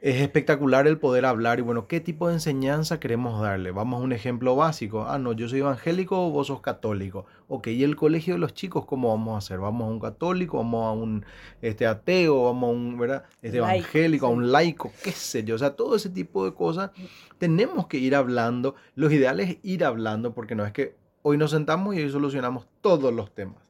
es 0.00 0.20
espectacular 0.20 0.86
el 0.86 0.98
poder 0.98 1.24
hablar 1.24 1.58
y 1.58 1.62
bueno, 1.62 1.86
¿qué 1.86 2.00
tipo 2.00 2.26
de 2.28 2.34
enseñanza 2.34 2.98
queremos 2.98 3.40
darle? 3.40 3.70
Vamos 3.70 4.00
a 4.00 4.04
un 4.04 4.12
ejemplo 4.12 4.56
básico. 4.56 5.06
Ah, 5.08 5.18
no, 5.18 5.32
yo 5.32 5.48
soy 5.48 5.60
evangélico, 5.60 6.30
vos 6.30 6.48
sos 6.48 6.60
católico. 6.60 7.24
Ok, 7.46 7.68
¿y 7.68 7.84
el 7.84 7.94
colegio 7.94 8.34
de 8.34 8.40
los 8.40 8.52
chicos 8.52 8.84
cómo 8.84 9.10
vamos 9.10 9.34
a 9.34 9.38
hacer? 9.38 9.58
¿Vamos 9.58 9.86
a 9.86 9.90
un 9.90 10.00
católico? 10.00 10.56
¿Vamos 10.56 10.86
a 10.86 10.92
un 10.92 11.24
este, 11.62 11.86
ateo? 11.86 12.44
¿Vamos 12.44 12.68
a 12.68 12.72
un 12.72 12.98
¿verdad? 12.98 13.24
Este, 13.42 13.58
evangélico? 13.58 14.26
¿A 14.26 14.30
un 14.30 14.50
laico? 14.50 14.92
¿Qué 15.04 15.12
sé 15.12 15.44
yo? 15.44 15.54
O 15.54 15.58
sea, 15.58 15.76
todo 15.76 15.94
ese 15.94 16.10
tipo 16.10 16.44
de 16.44 16.54
cosas 16.54 16.90
tenemos 17.38 17.86
que 17.86 17.98
ir 17.98 18.16
hablando. 18.16 18.74
Los 18.96 19.12
ideales 19.12 19.50
es 19.50 19.58
ir 19.62 19.84
hablando 19.84 20.34
porque 20.34 20.56
no 20.56 20.64
es 20.64 20.72
que 20.72 20.96
Hoy 21.22 21.38
nos 21.38 21.52
sentamos 21.52 21.94
y 21.94 22.02
hoy 22.02 22.10
solucionamos 22.10 22.66
todos 22.80 23.12
los 23.14 23.32
temas. 23.32 23.62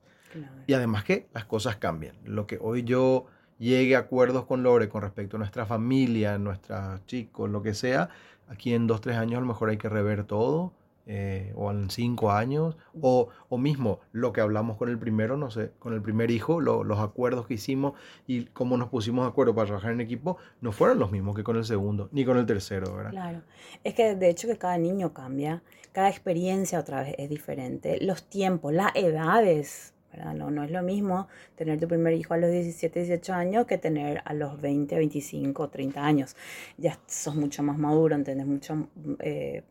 Y 0.66 0.72
además 0.72 1.04
que 1.04 1.28
las 1.34 1.44
cosas 1.44 1.76
cambian. 1.76 2.16
Lo 2.24 2.46
que 2.46 2.58
hoy 2.60 2.84
yo 2.84 3.26
llegue 3.58 3.94
a 3.94 4.00
acuerdos 4.00 4.46
con 4.46 4.62
Lore 4.62 4.88
con 4.88 5.02
respecto 5.02 5.36
a 5.36 5.38
nuestra 5.38 5.66
familia, 5.66 6.38
nuestros 6.38 7.04
chicos, 7.06 7.50
lo 7.50 7.62
que 7.62 7.74
sea, 7.74 8.08
aquí 8.48 8.72
en 8.72 8.86
dos, 8.86 9.02
tres 9.02 9.16
años 9.16 9.38
a 9.38 9.40
lo 9.40 9.46
mejor 9.46 9.68
hay 9.68 9.76
que 9.76 9.90
rever 9.90 10.24
todo 10.24 10.72
eh, 11.06 11.52
o 11.56 11.70
en 11.70 11.90
cinco 11.90 12.30
años, 12.30 12.76
o, 13.00 13.28
o, 13.48 13.58
mismo 13.58 14.00
lo 14.12 14.32
que 14.32 14.40
hablamos 14.40 14.76
con 14.76 14.88
el 14.88 14.98
primero, 14.98 15.36
no 15.36 15.50
sé, 15.50 15.72
con 15.78 15.94
el 15.94 16.02
primer 16.02 16.30
hijo, 16.30 16.60
los 16.60 16.98
acuerdos 17.00 17.46
que 17.46 17.54
hicimos 17.54 17.94
y 18.26 18.44
cómo 18.46 18.76
nos 18.76 18.88
pusimos 18.88 19.24
de 19.24 19.30
acuerdo 19.30 19.54
para 19.54 19.66
trabajar 19.66 19.92
en 19.92 20.00
equipo, 20.00 20.36
no 20.60 20.70
fueron 20.70 20.98
los 20.98 21.10
mismos 21.10 21.34
que 21.34 21.42
con 21.42 21.56
el 21.56 21.64
segundo, 21.64 22.08
ni 22.12 22.24
con 22.24 22.38
el 22.38 22.46
tercero, 22.46 22.94
¿verdad? 22.94 23.10
Claro, 23.10 23.42
es 23.82 23.94
que 23.94 24.14
de 24.14 24.30
hecho 24.30 24.46
que 24.46 24.58
cada 24.58 24.78
niño 24.78 25.12
cambia, 25.12 25.62
cada 25.92 26.08
experiencia 26.08 26.78
otra 26.78 27.02
vez 27.02 27.14
es 27.18 27.28
diferente, 27.28 27.98
los 28.00 28.22
tiempos, 28.28 28.72
las 28.72 28.94
edades 28.94 29.94
no, 30.34 30.50
no 30.50 30.62
es 30.64 30.70
lo 30.70 30.82
mismo 30.82 31.28
tener 31.56 31.80
tu 31.80 31.88
primer 31.88 32.12
hijo 32.14 32.34
a 32.34 32.36
los 32.36 32.50
17, 32.50 33.00
18 33.00 33.32
años 33.32 33.66
que 33.66 33.78
tener 33.78 34.22
a 34.24 34.34
los 34.34 34.60
20, 34.60 34.96
25, 34.96 35.68
30 35.68 36.04
años. 36.04 36.36
Ya 36.76 36.98
sos 37.06 37.34
mucho 37.34 37.62
más 37.62 37.78
maduro, 37.78 38.14
entendés 38.14 38.46
mucho, 38.46 38.88
eh, 39.20 39.62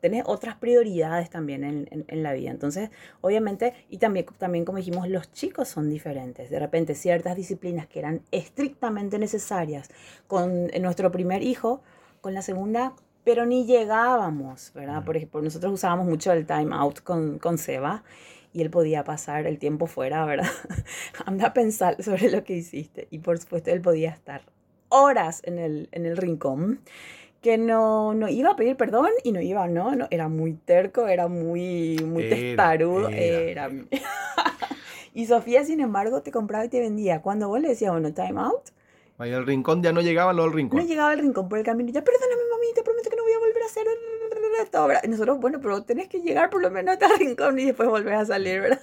tenés 0.00 0.24
otras 0.26 0.56
prioridades 0.56 1.30
también 1.30 1.64
en, 1.64 2.04
en, 2.08 2.22
la 2.22 2.32
vida. 2.32 2.50
Entonces, 2.50 2.90
obviamente, 3.20 3.74
y 3.88 3.98
también, 3.98 4.26
también 4.38 4.64
como 4.64 4.78
dijimos, 4.78 5.08
los 5.08 5.32
chicos 5.32 5.68
son 5.68 5.88
diferentes. 5.90 6.50
De 6.50 6.58
repente, 6.58 6.94
ciertas 6.94 7.36
disciplinas 7.36 7.86
que 7.86 8.00
eran 8.00 8.22
estrictamente 8.30 9.18
necesarias 9.18 9.88
con 10.26 10.68
nuestro 10.80 11.10
primer 11.12 11.42
hijo, 11.42 11.82
con 12.20 12.34
la 12.34 12.42
segunda 12.42 12.94
pero 13.24 13.46
ni 13.46 13.64
llegábamos, 13.64 14.70
¿verdad? 14.74 15.02
Por 15.02 15.16
ejemplo, 15.16 15.40
nosotros 15.40 15.72
usábamos 15.72 16.06
mucho 16.06 16.30
el 16.32 16.46
time 16.46 16.74
out 16.74 17.00
con, 17.00 17.38
con 17.38 17.56
Seba 17.56 18.04
y 18.54 18.62
él 18.62 18.70
podía 18.70 19.02
pasar 19.02 19.46
el 19.46 19.58
tiempo 19.58 19.86
fuera, 19.86 20.24
¿verdad? 20.24 20.48
Anda 21.26 21.48
a 21.48 21.52
pensar 21.52 22.02
sobre 22.02 22.30
lo 22.30 22.44
que 22.44 22.54
hiciste. 22.54 23.08
Y 23.10 23.18
por 23.18 23.36
supuesto, 23.38 23.70
él 23.70 23.80
podía 23.80 24.10
estar 24.10 24.42
horas 24.88 25.42
en 25.44 25.58
el, 25.58 25.88
en 25.90 26.06
el 26.06 26.16
rincón, 26.16 26.80
que 27.42 27.58
no, 27.58 28.14
no 28.14 28.28
iba 28.28 28.52
a 28.52 28.56
pedir 28.56 28.76
perdón 28.76 29.10
y 29.24 29.32
no 29.32 29.40
iba, 29.40 29.66
no, 29.66 29.96
no 29.96 30.06
era 30.10 30.28
muy 30.28 30.52
terco, 30.54 31.08
era 31.08 31.26
muy, 31.26 31.98
muy 32.06 32.28
testarudo. 32.28 33.08
Era. 33.08 33.70
y 35.14 35.26
Sofía, 35.26 35.64
sin 35.64 35.80
embargo, 35.80 36.22
te 36.22 36.30
compraba 36.30 36.64
y 36.64 36.68
te 36.68 36.78
vendía. 36.78 37.22
Cuando 37.22 37.48
vos 37.48 37.60
le 37.60 37.68
decías, 37.68 37.90
bueno, 37.90 38.14
time 38.14 38.40
out, 38.40 38.70
Vaya 39.16 39.36
al 39.36 39.46
rincón, 39.46 39.80
ya 39.82 39.92
no 39.92 40.00
llegaba 40.00 40.30
al 40.32 40.52
rincón. 40.52 40.80
No 40.80 40.86
llegaba 40.86 41.10
al 41.10 41.20
rincón 41.20 41.48
por 41.48 41.58
el 41.58 41.64
camino. 41.64 41.92
Ya, 41.92 42.02
perdóname, 42.02 42.42
mami, 42.50 42.66
te 42.74 42.82
prometo 42.82 43.10
que 43.10 43.16
no 43.16 43.22
voy 43.22 43.32
a 43.32 43.38
volver 43.38 43.62
a 43.62 43.66
hacer 43.66 43.86
esto. 44.62 44.88
Y 45.02 45.08
nosotros, 45.08 45.38
bueno, 45.40 45.60
pero 45.60 45.82
tenés 45.82 46.08
que 46.08 46.20
llegar 46.20 46.50
por 46.50 46.62
lo 46.62 46.70
menos 46.70 46.94
hasta 46.94 47.06
el 47.06 47.18
rincón 47.18 47.58
y 47.58 47.66
después 47.66 47.88
volver 47.88 48.14
a 48.14 48.24
salir, 48.24 48.60
¿verdad? 48.60 48.80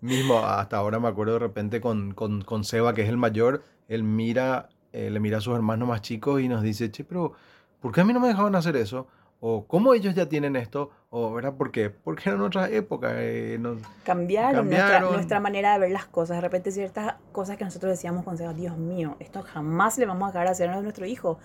Mismo, 0.00 0.38
hasta 0.38 0.78
ahora 0.78 0.98
me 0.98 1.08
acuerdo 1.08 1.34
de 1.34 1.40
repente 1.40 1.80
con, 1.80 2.12
con, 2.12 2.42
con 2.42 2.64
Seba, 2.64 2.94
que 2.94 3.02
es 3.02 3.08
el 3.08 3.18
mayor, 3.18 3.62
él 3.88 4.02
mira, 4.02 4.70
eh, 4.92 5.10
le 5.10 5.20
mira 5.20 5.38
a 5.38 5.40
sus 5.40 5.54
hermanos 5.54 5.88
más 5.88 6.00
chicos 6.00 6.40
y 6.40 6.48
nos 6.48 6.62
dice, 6.62 6.90
che, 6.90 7.04
pero 7.04 7.34
¿por 7.80 7.92
qué 7.92 8.00
a 8.00 8.04
mí 8.04 8.12
no 8.12 8.20
me 8.20 8.28
dejaban 8.28 8.54
hacer 8.54 8.76
eso? 8.76 9.08
o 9.40 9.66
cómo 9.66 9.94
ellos 9.94 10.14
ya 10.14 10.28
tienen 10.28 10.54
esto, 10.54 10.90
o 11.08 11.32
¿verdad? 11.32 11.54
¿Por 11.54 11.72
qué? 11.72 11.88
Porque 11.88 12.28
en 12.28 12.40
otra 12.42 12.68
época. 12.68 13.12
Eh, 13.14 13.58
cambiaron, 14.04 14.68
Nuestra, 14.68 15.00
nuestra, 15.00 15.40
manera 15.40 15.72
de 15.72 15.78
ver 15.78 15.90
las 15.90 16.04
cosas. 16.04 16.36
De 16.36 16.40
repente 16.42 16.70
ciertas 16.70 17.14
cosas 17.32 17.56
que 17.56 17.64
nosotros 17.64 17.90
decíamos 17.90 18.24
con 18.24 18.36
Dios 18.36 18.76
mío, 18.76 19.16
esto 19.18 19.42
jamás 19.42 19.96
le 19.98 20.06
vamos 20.06 20.28
a 20.28 20.32
dejar 20.32 20.46
hacer 20.48 20.68
a 20.68 20.80
nuestro 20.82 21.06
hijo. 21.06 21.38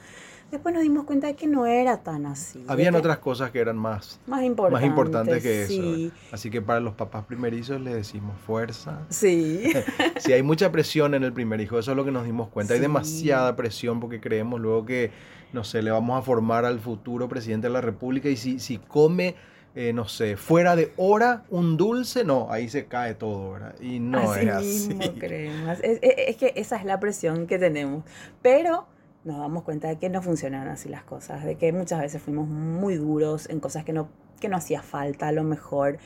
Después 0.56 0.74
nos 0.74 0.84
dimos 0.84 1.04
cuenta 1.04 1.28
de 1.28 1.36
que 1.36 1.48
no 1.48 1.66
era 1.66 1.98
tan 1.98 2.26
así. 2.26 2.64
Habían 2.70 2.96
otras 2.96 3.18
cosas 3.18 3.52
que 3.52 3.60
eran 3.60 3.76
más, 3.76 4.22
más, 4.26 4.42
importantes, 4.42 4.82
más 4.82 4.90
importantes 4.90 5.44
que 5.44 5.64
eso. 5.64 6.14
Así 6.32 6.50
que 6.50 6.62
para 6.62 6.80
los 6.80 6.94
papás 6.94 7.26
primerizos 7.26 7.82
le 7.82 7.94
decimos 7.94 8.40
fuerza. 8.48 9.02
Sí. 9.10 9.74
sí, 10.18 10.32
hay 10.32 10.44
mucha 10.44 10.72
presión 10.72 11.14
en 11.14 11.26
el 11.26 11.34
primer 11.34 11.60
hijo, 11.60 11.78
eso 11.78 11.92
es 11.92 11.98
lo 11.98 12.06
que 12.06 12.12
nos 12.12 12.24
dimos 12.24 12.48
cuenta. 12.48 12.74
Hay 12.74 12.80
demasiada 12.80 13.54
presión 13.58 14.00
porque 14.00 14.22
creemos 14.22 14.62
luego 14.62 14.86
que, 14.86 15.12
no 15.52 15.66
sé, 15.66 15.82
le 15.82 15.92
vamos 15.92 16.18
a 16.18 16.22
formar 16.22 16.64
al 16.64 16.80
futuro 16.80 17.28
presidente 17.28 17.68
de 17.68 17.74
la 17.74 17.82
República 17.82 18.30
y 18.30 18.38
si, 18.38 18.60
si 18.60 18.78
come... 18.78 19.36
Eh, 19.78 19.92
no 19.92 20.08
sé, 20.08 20.38
fuera 20.38 20.78
de 20.78 20.94
hora 20.96 21.44
un 21.50 21.76
dulce, 21.76 22.24
no, 22.24 22.48
ahí 22.50 22.70
se 22.70 22.86
cae 22.86 23.14
todo, 23.14 23.52
¿verdad? 23.52 23.76
Y 23.82 24.00
no 24.00 24.34
es 24.34 24.48
así. 24.48 24.98
Creemos. 25.20 25.80
Es, 25.84 26.00
es, 26.02 26.14
es, 26.30 26.38
que 26.38 26.54
esa 26.56 26.78
es 26.78 26.86
la 26.86 27.02
presión 27.02 27.46
que 27.46 27.60
tenemos. 27.60 28.06
Pero 28.42 28.88
nos 29.26 29.40
damos 29.40 29.64
cuenta 29.64 29.88
de 29.88 29.98
que 29.98 30.08
no 30.08 30.22
funcionan 30.22 30.68
así 30.68 30.88
las 30.88 31.04
cosas, 31.04 31.44
de 31.44 31.56
que 31.56 31.74
muchas 31.74 32.00
veces 32.00 32.22
fuimos 32.22 32.48
muy 32.48 32.96
duros 32.96 33.50
en 33.50 33.60
cosas 33.60 33.84
que 33.84 33.92
no, 33.92 34.08
que 34.40 34.48
no 34.48 34.56
hacía 34.56 34.84
falta 34.84 35.28
a 35.28 35.32
lo 35.32 35.44
mejor. 35.44 35.98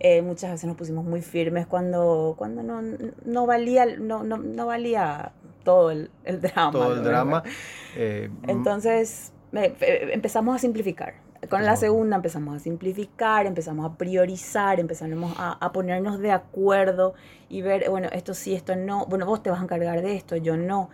Eh, 0.00 0.20
muchas 0.20 0.52
veces 0.52 0.66
nos 0.66 0.76
pusimos 0.76 1.04
muy 1.04 1.22
firmes 1.22 1.66
cuando, 1.66 2.34
cuando 2.36 2.62
no, 2.62 2.82
no 3.24 3.46
valía, 3.46 3.86
no, 3.98 4.22
no, 4.22 4.36
no 4.36 4.66
valía 4.66 5.32
todo 5.64 5.90
el, 5.90 6.10
el 6.24 6.42
drama. 6.42 6.72
Todo 6.72 6.94
el 6.94 7.02
drama. 7.02 7.42
Eh, 7.96 8.30
Entonces 8.46 9.32
empezamos 9.50 10.54
a 10.54 10.58
simplificar. 10.58 11.14
Con 11.48 11.64
la 11.64 11.74
segunda 11.74 12.16
empezamos 12.16 12.54
a 12.54 12.58
simplificar, 12.60 13.46
empezamos 13.46 13.90
a 13.90 13.96
priorizar, 13.96 14.78
empezamos 14.78 15.34
a, 15.36 15.52
a, 15.52 15.72
ponernos 15.72 16.20
de 16.20 16.30
acuerdo 16.30 17.14
y 17.48 17.62
ver, 17.62 17.88
bueno, 17.90 18.08
esto 18.12 18.34
sí, 18.34 18.54
esto 18.54 18.76
no, 18.76 19.06
bueno, 19.06 19.24
vos 19.26 19.42
te 19.42 19.50
vas 19.50 19.58
a 19.58 19.64
encargar 19.64 20.02
de 20.02 20.14
esto, 20.14 20.36
yo 20.36 20.56
no. 20.56 20.90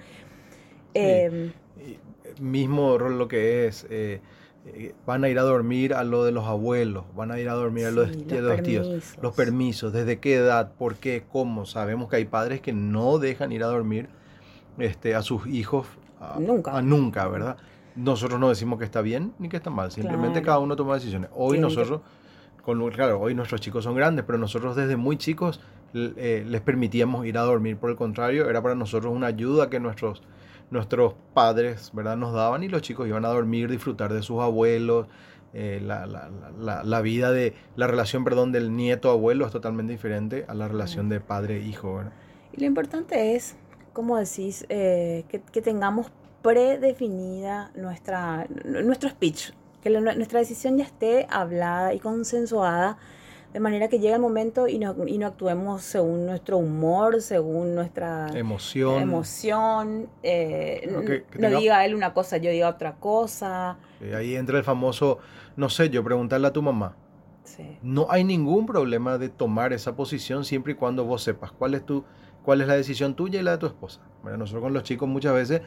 Eh, 0.95 1.53
mismo 2.41 2.99
lo 2.99 3.29
que 3.29 3.67
es, 3.67 3.87
eh, 3.91 4.21
eh, 4.67 4.95
van 5.07 5.25
a 5.25 5.29
ir 5.29 5.39
a 5.39 5.43
dormir 5.43 5.95
a 5.95 6.05
lo 6.05 6.25
de 6.25 6.33
los 6.33 6.47
abuelos, 6.47 7.05
van 7.15 7.31
a 7.31 7.39
ir 7.39 7.49
a 7.49 7.55
dormir 7.55 7.87
a 7.87 7.91
lo 7.91 8.07
de, 8.07 8.41
los, 8.41 8.63
tíos, 8.63 9.17
los 9.21 9.35
permisos, 9.35 9.93
desde 9.93 10.21
qué 10.21 10.37
edad, 10.37 10.73
por 10.73 10.97
qué, 10.97 11.25
cómo. 11.31 11.67
Sabemos 11.67 12.09
que 12.09 12.17
hay 12.17 12.25
padres 12.25 12.61
que 12.61 12.73
no 12.73 13.19
dejan 13.19 13.53
ir 13.53 13.63
a 13.63 13.67
dormir 13.67 14.09
este, 14.79 15.15
a 15.15 15.23
sus 15.23 15.47
hijos 15.47 15.87
a, 16.21 16.39
nunca. 16.41 16.81
nunca, 16.81 17.29
¿verdad? 17.29 17.57
Nosotros 17.95 18.41
no 18.41 18.49
decimos 18.49 18.79
que 18.79 18.85
está 18.85 19.03
bien 19.03 19.35
ni 19.39 19.49
que 19.49 19.59
está 19.59 19.71
mal, 19.71 19.93
simplemente 19.93 20.43
cada 20.43 20.59
uno 20.59 20.77
toma 20.77 20.95
decisiones. 20.95 21.31
Hoy 21.35 21.59
nosotros, 21.59 22.01
con, 22.63 22.91
claro, 22.91 23.21
hoy 23.21 23.35
nuestros 23.35 23.61
chicos 23.61 23.85
son 23.85 23.95
grandes, 23.95 24.25
pero 24.25 24.39
nosotros 24.39 24.75
desde 24.75 24.97
muy 24.97 25.17
chicos 25.19 25.61
eh, 25.93 26.45
les 26.49 26.61
permitíamos 26.63 27.27
ir 27.27 27.37
a 27.37 27.43
dormir, 27.43 27.77
por 27.77 27.91
el 27.91 27.97
contrario, 27.97 28.49
era 28.49 28.63
para 28.63 28.75
nosotros 28.75 29.15
una 29.15 29.27
ayuda 29.29 29.69
que 29.69 29.79
nuestros 29.79 30.23
nuestros 30.71 31.15
padres, 31.35 31.91
¿verdad? 31.93 32.17
Nos 32.17 32.33
daban 32.33 32.63
y 32.63 32.69
los 32.69 32.83
chicos 32.83 33.07
iban 33.09 33.25
a 33.25 33.29
dormir, 33.29 33.71
disfrutar 33.71 34.13
de 34.13 34.23
sus 34.23 34.41
abuelos. 34.41 35.07
Eh, 35.53 35.81
la, 35.81 36.07
la, 36.07 36.31
la, 36.59 36.83
la, 36.83 37.01
vida 37.01 37.31
de, 37.31 37.55
la 37.77 37.87
relación, 37.87 38.25
perdón, 38.25 38.51
del 38.51 38.75
nieto-abuelo 38.75 39.47
es 39.47 39.53
totalmente 39.53 39.93
diferente 39.93 40.45
a 40.49 40.55
la 40.55 40.67
relación 40.67 41.09
de 41.09 41.21
padre-hijo, 41.21 42.03
Y 42.53 42.61
lo 42.61 42.67
importante 42.67 43.37
es 43.37 43.57
como 43.95 44.19
decís, 44.19 44.67
eh, 44.69 45.25
que, 45.29 45.41
que, 45.41 45.63
tengamos 45.63 46.09
predefinida 46.43 47.71
nuestra, 47.75 48.47
nuestro 48.65 49.09
speech, 49.09 49.53
que 49.83 49.89
nuestra 49.89 50.41
decisión 50.41 50.77
ya 50.77 50.85
esté 50.85 51.27
hablada 51.31 51.95
y 51.95 52.01
consensuada, 52.01 52.99
de 53.55 53.61
manera 53.61 53.87
que 53.87 54.01
llegue 54.01 54.15
el 54.15 54.21
momento 54.21 54.67
y 54.67 54.81
no, 54.81 54.97
y 55.07 55.17
no 55.17 55.29
actuemos 55.29 55.83
según 55.83 56.27
nuestro 56.27 56.59
humor, 56.59 57.23
según 57.23 57.77
nuestra 57.77 58.27
emoción. 58.37 59.01
emoción 59.01 60.09
eh, 60.25 60.93
no, 61.39 61.61
diga 61.61 61.85
él 61.87 61.95
una 61.95 62.13
cosa, 62.13 62.37
yo 62.39 62.51
diga 62.51 62.69
otra 62.69 62.97
cosa. 62.97 63.79
ahí 64.13 64.35
entra 64.35 64.59
el 64.59 64.65
famoso, 64.65 65.19
no 65.55 65.69
sé, 65.69 65.89
yo 65.89 66.03
preguntarle 66.03 66.49
a 66.49 66.53
tu 66.53 66.63
mamá. 66.63 66.97
No 67.81 68.09
hay 68.11 68.25
ningún 68.25 68.67
problema 68.67 69.19
de 69.19 69.29
tomar 69.29 69.73
esa 69.73 69.95
posición 69.95 70.45
siempre 70.45 70.73
y 70.73 70.75
cuando 70.75 71.05
vos 71.05 71.23
sepas 71.23 71.53
cuál 71.53 71.75
es 71.75 71.87
tu, 71.87 72.05
cuál 72.43 72.61
es 72.61 72.67
la 72.67 72.75
decisión 72.75 73.15
tuya 73.15 73.39
y 73.39 73.45
la 73.45 73.53
de 73.53 73.59
tu 73.59 73.67
esposa. 73.67 74.01
Bueno, 74.25 74.39
nosotros 74.39 74.65
con 74.65 74.73
los 74.73 74.83
chicos 74.83 75.09
muchas 75.09 75.33
veces 75.33 75.63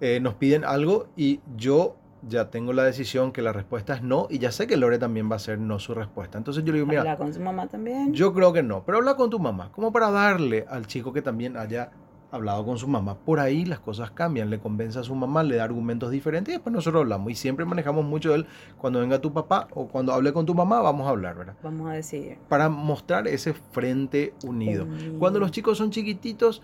eh, 0.00 0.18
nos 0.20 0.34
piden 0.34 0.64
algo 0.64 1.06
y 1.16 1.38
yo 1.56 1.94
ya 2.28 2.50
tengo 2.50 2.72
la 2.72 2.84
decisión 2.84 3.32
que 3.32 3.42
la 3.42 3.52
respuesta 3.52 3.94
es 3.94 4.02
no 4.02 4.26
y 4.30 4.38
ya 4.38 4.52
sé 4.52 4.66
que 4.66 4.76
Lore 4.76 4.98
también 4.98 5.30
va 5.30 5.36
a 5.36 5.40
ser 5.40 5.58
no 5.58 5.78
su 5.78 5.94
respuesta. 5.94 6.38
Entonces 6.38 6.64
yo 6.64 6.72
le 6.72 6.78
digo, 6.78 6.86
mira... 6.86 7.02
¿Habla 7.02 7.16
con 7.16 7.32
su 7.32 7.40
mamá 7.40 7.66
también? 7.66 8.12
Yo 8.12 8.32
creo 8.32 8.52
que 8.52 8.62
no, 8.62 8.84
pero 8.84 8.98
habla 8.98 9.14
con 9.14 9.30
tu 9.30 9.38
mamá, 9.38 9.70
como 9.72 9.92
para 9.92 10.10
darle 10.10 10.66
al 10.68 10.86
chico 10.86 11.12
que 11.12 11.22
también 11.22 11.56
haya 11.56 11.90
hablado 12.30 12.64
con 12.64 12.78
su 12.78 12.88
mamá. 12.88 13.16
Por 13.18 13.40
ahí 13.40 13.64
las 13.64 13.80
cosas 13.80 14.10
cambian, 14.10 14.50
le 14.50 14.58
convence 14.58 14.98
a 14.98 15.02
su 15.02 15.14
mamá, 15.14 15.42
le 15.42 15.56
da 15.56 15.64
argumentos 15.64 16.10
diferentes 16.10 16.52
y 16.52 16.56
después 16.56 16.72
nosotros 16.72 17.02
hablamos. 17.02 17.30
Y 17.30 17.34
siempre 17.34 17.64
manejamos 17.64 18.04
mucho 18.04 18.34
él, 18.34 18.46
cuando 18.78 19.00
venga 19.00 19.20
tu 19.20 19.32
papá 19.32 19.68
o 19.74 19.88
cuando 19.88 20.12
hable 20.12 20.32
con 20.32 20.46
tu 20.46 20.54
mamá, 20.54 20.80
vamos 20.80 21.06
a 21.06 21.10
hablar, 21.10 21.36
¿verdad? 21.36 21.54
Vamos 21.62 21.88
a 21.88 21.92
decir. 21.92 22.38
Para 22.48 22.68
mostrar 22.68 23.28
ese 23.28 23.54
frente 23.54 24.34
unido. 24.44 24.86
Cuando 25.18 25.38
los 25.38 25.50
chicos 25.50 25.78
son 25.78 25.90
chiquititos, 25.90 26.62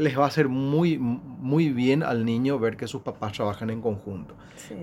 les 0.00 0.18
va 0.18 0.24
a 0.24 0.28
hacer 0.28 0.48
muy, 0.48 0.98
muy 0.98 1.68
bien 1.68 2.02
al 2.02 2.24
niño 2.24 2.58
ver 2.58 2.76
que 2.76 2.86
sus 2.86 3.02
papás 3.02 3.32
trabajan 3.32 3.68
en 3.68 3.82
conjunto. 3.82 4.34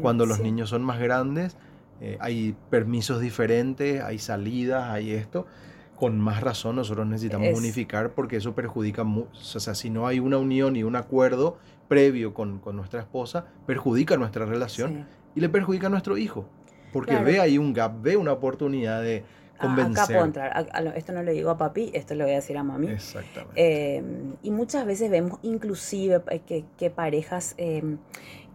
Cuando 0.01 0.25
los 0.25 0.39
niños 0.39 0.69
son 0.69 0.83
más 0.83 0.99
grandes, 0.99 1.57
eh, 2.01 2.17
hay 2.21 2.55
permisos 2.69 3.19
diferentes, 3.19 4.01
hay 4.03 4.19
salidas, 4.19 4.89
hay 4.89 5.11
esto. 5.11 5.47
Con 5.95 6.19
más 6.19 6.41
razón 6.41 6.75
nosotros 6.75 7.07
necesitamos 7.07 7.57
unificar 7.57 8.11
porque 8.11 8.37
eso 8.37 8.53
perjudica, 8.53 9.01
o 9.01 9.33
sea, 9.33 9.73
si 9.73 9.89
no 9.89 10.05
hay 10.05 10.19
una 10.19 10.37
unión 10.37 10.75
y 10.75 10.83
un 10.83 10.95
acuerdo 10.95 11.57
previo 11.87 12.35
con, 12.35 12.59
con 12.59 12.75
nuestra 12.75 12.99
esposa, 12.99 13.47
perjudica 13.65 14.17
nuestra 14.17 14.45
relación 14.45 15.07
y 15.33 15.39
le 15.39 15.49
perjudica 15.49 15.87
a 15.87 15.89
nuestro 15.89 16.17
hijo. 16.17 16.47
Porque 16.93 17.15
ve 17.15 17.39
ahí 17.39 17.57
un 17.57 17.73
gap, 17.73 18.01
ve 18.01 18.17
una 18.17 18.33
oportunidad 18.33 19.01
de, 19.01 19.25
Convencer. 19.59 20.03
Acá 20.03 20.13
puedo 20.13 20.25
entrar. 20.25 20.67
esto 20.95 21.13
no 21.13 21.23
le 21.23 21.33
digo 21.33 21.49
a 21.49 21.57
papi, 21.57 21.91
esto 21.93 22.13
le 22.15 22.23
voy 22.23 22.33
a 22.33 22.35
decir 22.37 22.57
a 22.57 22.63
mami. 22.63 22.89
Exactamente. 22.89 23.53
Eh, 23.55 24.03
y 24.43 24.51
muchas 24.51 24.85
veces 24.85 25.09
vemos 25.09 25.39
inclusive 25.41 26.21
eh, 26.29 26.63
que, 26.77 26.89
parejas, 26.89 27.55
eh, 27.57 27.97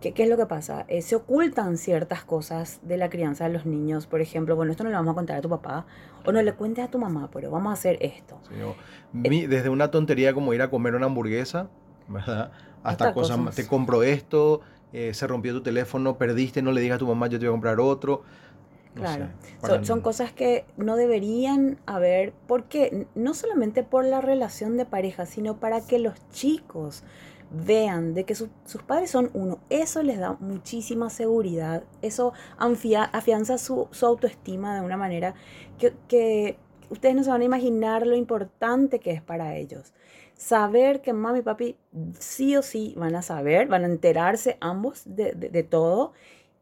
¿qué 0.00 0.14
es 0.16 0.28
lo 0.28 0.36
que 0.36 0.46
pasa? 0.46 0.86
se 1.00 1.16
ocultan 1.16 1.76
ciertas 1.76 2.24
cosas 2.24 2.80
de 2.82 2.96
la 2.96 3.10
crianza 3.10 3.44
de 3.44 3.52
los 3.52 3.66
niños. 3.66 4.06
Por 4.06 4.20
ejemplo, 4.20 4.54
bueno, 4.54 4.70
esto 4.72 4.84
no 4.84 4.90
le 4.90 4.96
vamos 4.96 5.12
a 5.12 5.14
contar 5.14 5.38
a 5.38 5.40
tu 5.40 5.48
papá 5.48 5.86
o 6.24 6.32
no 6.32 6.40
le 6.40 6.52
cuentes 6.52 6.84
a 6.84 6.88
tu 6.88 6.98
mamá, 6.98 7.28
pero 7.32 7.50
vamos 7.50 7.70
a 7.70 7.74
hacer 7.74 7.98
esto. 8.00 8.38
desde 9.12 9.68
una 9.68 9.90
tontería 9.90 10.34
como 10.34 10.54
ir 10.54 10.62
a 10.62 10.70
comer 10.70 10.94
una 10.94 11.06
hamburguesa, 11.06 11.68
¿verdad? 12.08 12.52
Hasta 12.84 13.12
cosas, 13.12 13.54
te 13.54 13.66
compro 13.66 14.02
esto, 14.02 14.60
se 14.92 15.26
rompió 15.26 15.52
tu 15.52 15.62
teléfono, 15.62 16.16
perdiste, 16.16 16.62
no 16.62 16.70
le 16.70 16.80
digas 16.80 16.96
a 16.96 16.98
tu 17.00 17.06
mamá, 17.08 17.26
yo 17.26 17.38
te 17.40 17.46
voy 17.46 17.52
a 17.52 17.54
comprar 17.54 17.80
otro 17.80 18.22
claro, 18.94 19.28
son, 19.82 20.00
cosas 20.00 20.32
que 20.32 20.64
no 20.76 20.96
deberían 20.96 21.78
haber, 21.86 22.32
porque 22.46 23.06
no 23.14 23.34
solamente 23.34 23.82
por 23.82 24.04
la 24.04 24.20
relación 24.20 24.76
de 24.76 24.84
pareja, 24.84 25.26
sino 25.26 25.58
para 25.58 25.80
que 25.80 25.98
los 25.98 26.14
chicos 26.30 27.02
vean 27.52 28.14
de 28.14 28.24
que 28.24 28.34
sus 28.34 28.48
padres 28.86 29.10
son 29.10 29.30
uno. 29.34 29.58
Eso 29.70 30.02
les 30.02 30.18
da 30.18 30.36
muchísima 30.40 31.10
seguridad, 31.10 31.84
eso 32.00 32.32
afianza 32.58 33.58
su, 33.58 33.88
autoestima 34.02 34.74
de 34.74 34.84
una 34.84 34.96
manera 34.96 35.34
que, 35.78 35.92
que 36.08 36.58
ustedes 36.90 37.14
no 37.14 37.24
se 37.24 37.30
van 37.30 37.42
a 37.42 37.44
imaginar 37.44 38.06
lo 38.06 38.16
importante 38.16 39.00
que 39.00 39.12
es 39.12 39.22
para 39.22 39.56
ellos. 39.56 39.92
Saber 40.34 41.02
que 41.02 41.12
mami 41.12 41.40
y 41.40 41.42
papi 41.42 41.76
sí 42.18 42.56
o 42.56 42.62
sí 42.62 42.94
van 42.96 43.14
a 43.14 43.22
saber, 43.22 43.68
van 43.68 43.84
a 43.84 43.86
enterarse 43.86 44.56
ambos 44.60 45.02
de, 45.04 45.32
de, 45.32 45.50
de 45.50 45.62
todo 45.62 46.12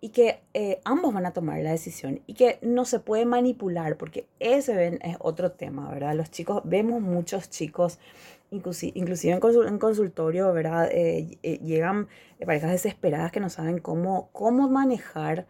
y 0.00 0.10
que 0.10 0.40
eh, 0.54 0.80
ambos 0.84 1.12
van 1.12 1.26
a 1.26 1.32
tomar 1.32 1.60
la 1.60 1.72
decisión 1.72 2.22
y 2.26 2.34
que 2.34 2.58
no 2.62 2.84
se 2.84 3.00
puede 3.00 3.26
manipular, 3.26 3.96
porque 3.96 4.26
ese 4.38 4.98
es 5.02 5.16
otro 5.20 5.52
tema, 5.52 5.90
¿verdad? 5.90 6.14
Los 6.14 6.30
chicos, 6.30 6.62
vemos 6.64 7.02
muchos 7.02 7.50
chicos, 7.50 7.98
inclusive, 8.50 8.92
inclusive 8.94 9.34
en, 9.34 9.78
consultorio, 9.78 10.52
¿verdad? 10.52 10.88
Eh, 10.90 11.38
eh, 11.42 11.58
llegan 11.58 12.08
parejas 12.44 12.70
desesperadas 12.70 13.30
que 13.30 13.40
no 13.40 13.50
saben 13.50 13.78
cómo, 13.78 14.30
cómo 14.32 14.68
manejar 14.68 15.46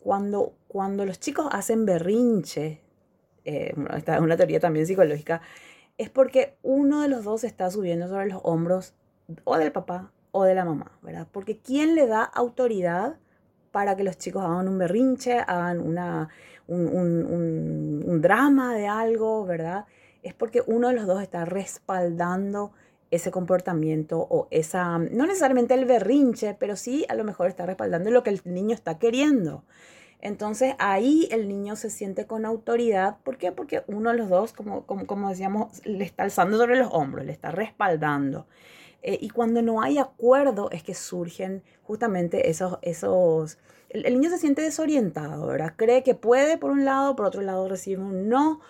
cuando, 0.00 0.52
cuando 0.68 1.06
los 1.06 1.18
chicos 1.18 1.48
hacen 1.50 1.86
berrinche, 1.86 2.82
esta 3.42 4.16
es 4.16 4.20
una 4.20 4.36
teoría 4.36 4.60
también 4.60 4.86
psicológica, 4.86 5.40
es 5.96 6.10
porque 6.10 6.58
uno 6.62 7.00
de 7.00 7.08
los 7.08 7.24
dos 7.24 7.44
está 7.44 7.70
subiendo 7.70 8.06
sobre 8.06 8.26
los 8.26 8.40
hombros 8.44 8.92
o 9.44 9.56
del 9.56 9.72
papá 9.72 10.12
o 10.32 10.44
de 10.44 10.54
la 10.54 10.66
mamá, 10.66 10.92
¿verdad? 11.00 11.26
Porque 11.32 11.58
¿quién 11.58 11.94
le 11.94 12.06
da 12.06 12.22
autoridad? 12.22 13.16
Para 13.70 13.96
que 13.96 14.04
los 14.04 14.18
chicos 14.18 14.44
hagan 14.44 14.68
un 14.68 14.78
berrinche, 14.78 15.38
hagan 15.38 15.80
una, 15.80 16.28
un, 16.66 18.20
drama 18.20 18.74
de 18.74 18.86
algo, 18.86 19.44
¿verdad? 19.44 19.86
Es 20.22 20.34
porque 20.34 20.62
uno 20.66 20.88
de 20.88 20.94
los 20.94 21.06
dos 21.06 21.22
está 21.22 21.44
respaldando 21.44 22.72
ese 23.10 23.30
comportamiento 23.30 24.18
o 24.20 24.46
esa, 24.50 24.98
no 24.98 25.26
necesariamente 25.26 25.74
el 25.74 25.84
berrinche, 25.84 26.54
pero 26.58 26.76
sí 26.76 27.04
a 27.08 27.14
lo 27.14 27.24
mejor 27.24 27.48
está 27.48 27.66
respaldando 27.66 28.10
lo 28.10 28.22
que 28.22 28.30
el 28.30 28.40
niño 28.44 28.74
está 28.74 28.98
queriendo. 28.98 29.64
Entonces 30.20 30.74
ahí 30.78 31.28
el 31.30 31.48
niño 31.48 31.76
se 31.76 31.90
siente 31.90 32.26
con 32.26 32.44
autoridad. 32.44 33.16
¿Por 33.24 33.38
qué? 33.38 33.52
Porque 33.52 33.82
uno 33.86 34.10
de 34.10 34.18
los 34.18 34.28
dos, 34.28 34.52
como, 34.52 34.84
como, 34.84 35.06
como 35.06 35.30
decíamos, 35.30 35.84
le 35.86 36.04
está 36.04 36.24
alzando 36.24 36.58
sobre 36.58 36.76
los 36.76 36.90
hombros, 36.92 37.24
le 37.24 37.32
está 37.32 37.50
respaldando. 37.50 38.46
Eh, 39.02 39.18
y 39.20 39.30
cuando 39.30 39.62
no 39.62 39.82
hay 39.82 39.98
acuerdo 39.98 40.70
es 40.70 40.82
que 40.82 40.94
surgen 40.94 41.62
justamente 41.82 42.50
esos... 42.50 42.78
esos 42.82 43.58
el, 43.88 44.14
niño 44.14 44.30
se 44.30 44.38
siente 44.38 44.62
desorientado, 44.62 45.46
¿verdad? 45.46 45.74
Cree 45.76 46.02
que 46.02 46.14
puede 46.14 46.58
por 46.58 46.70
un 46.70 46.84
lado, 46.84 47.16
por 47.16 47.26
otro 47.26 47.42
lado 47.42 47.68
recibe 47.68 48.02
un 48.02 48.28
no. 48.28 48.60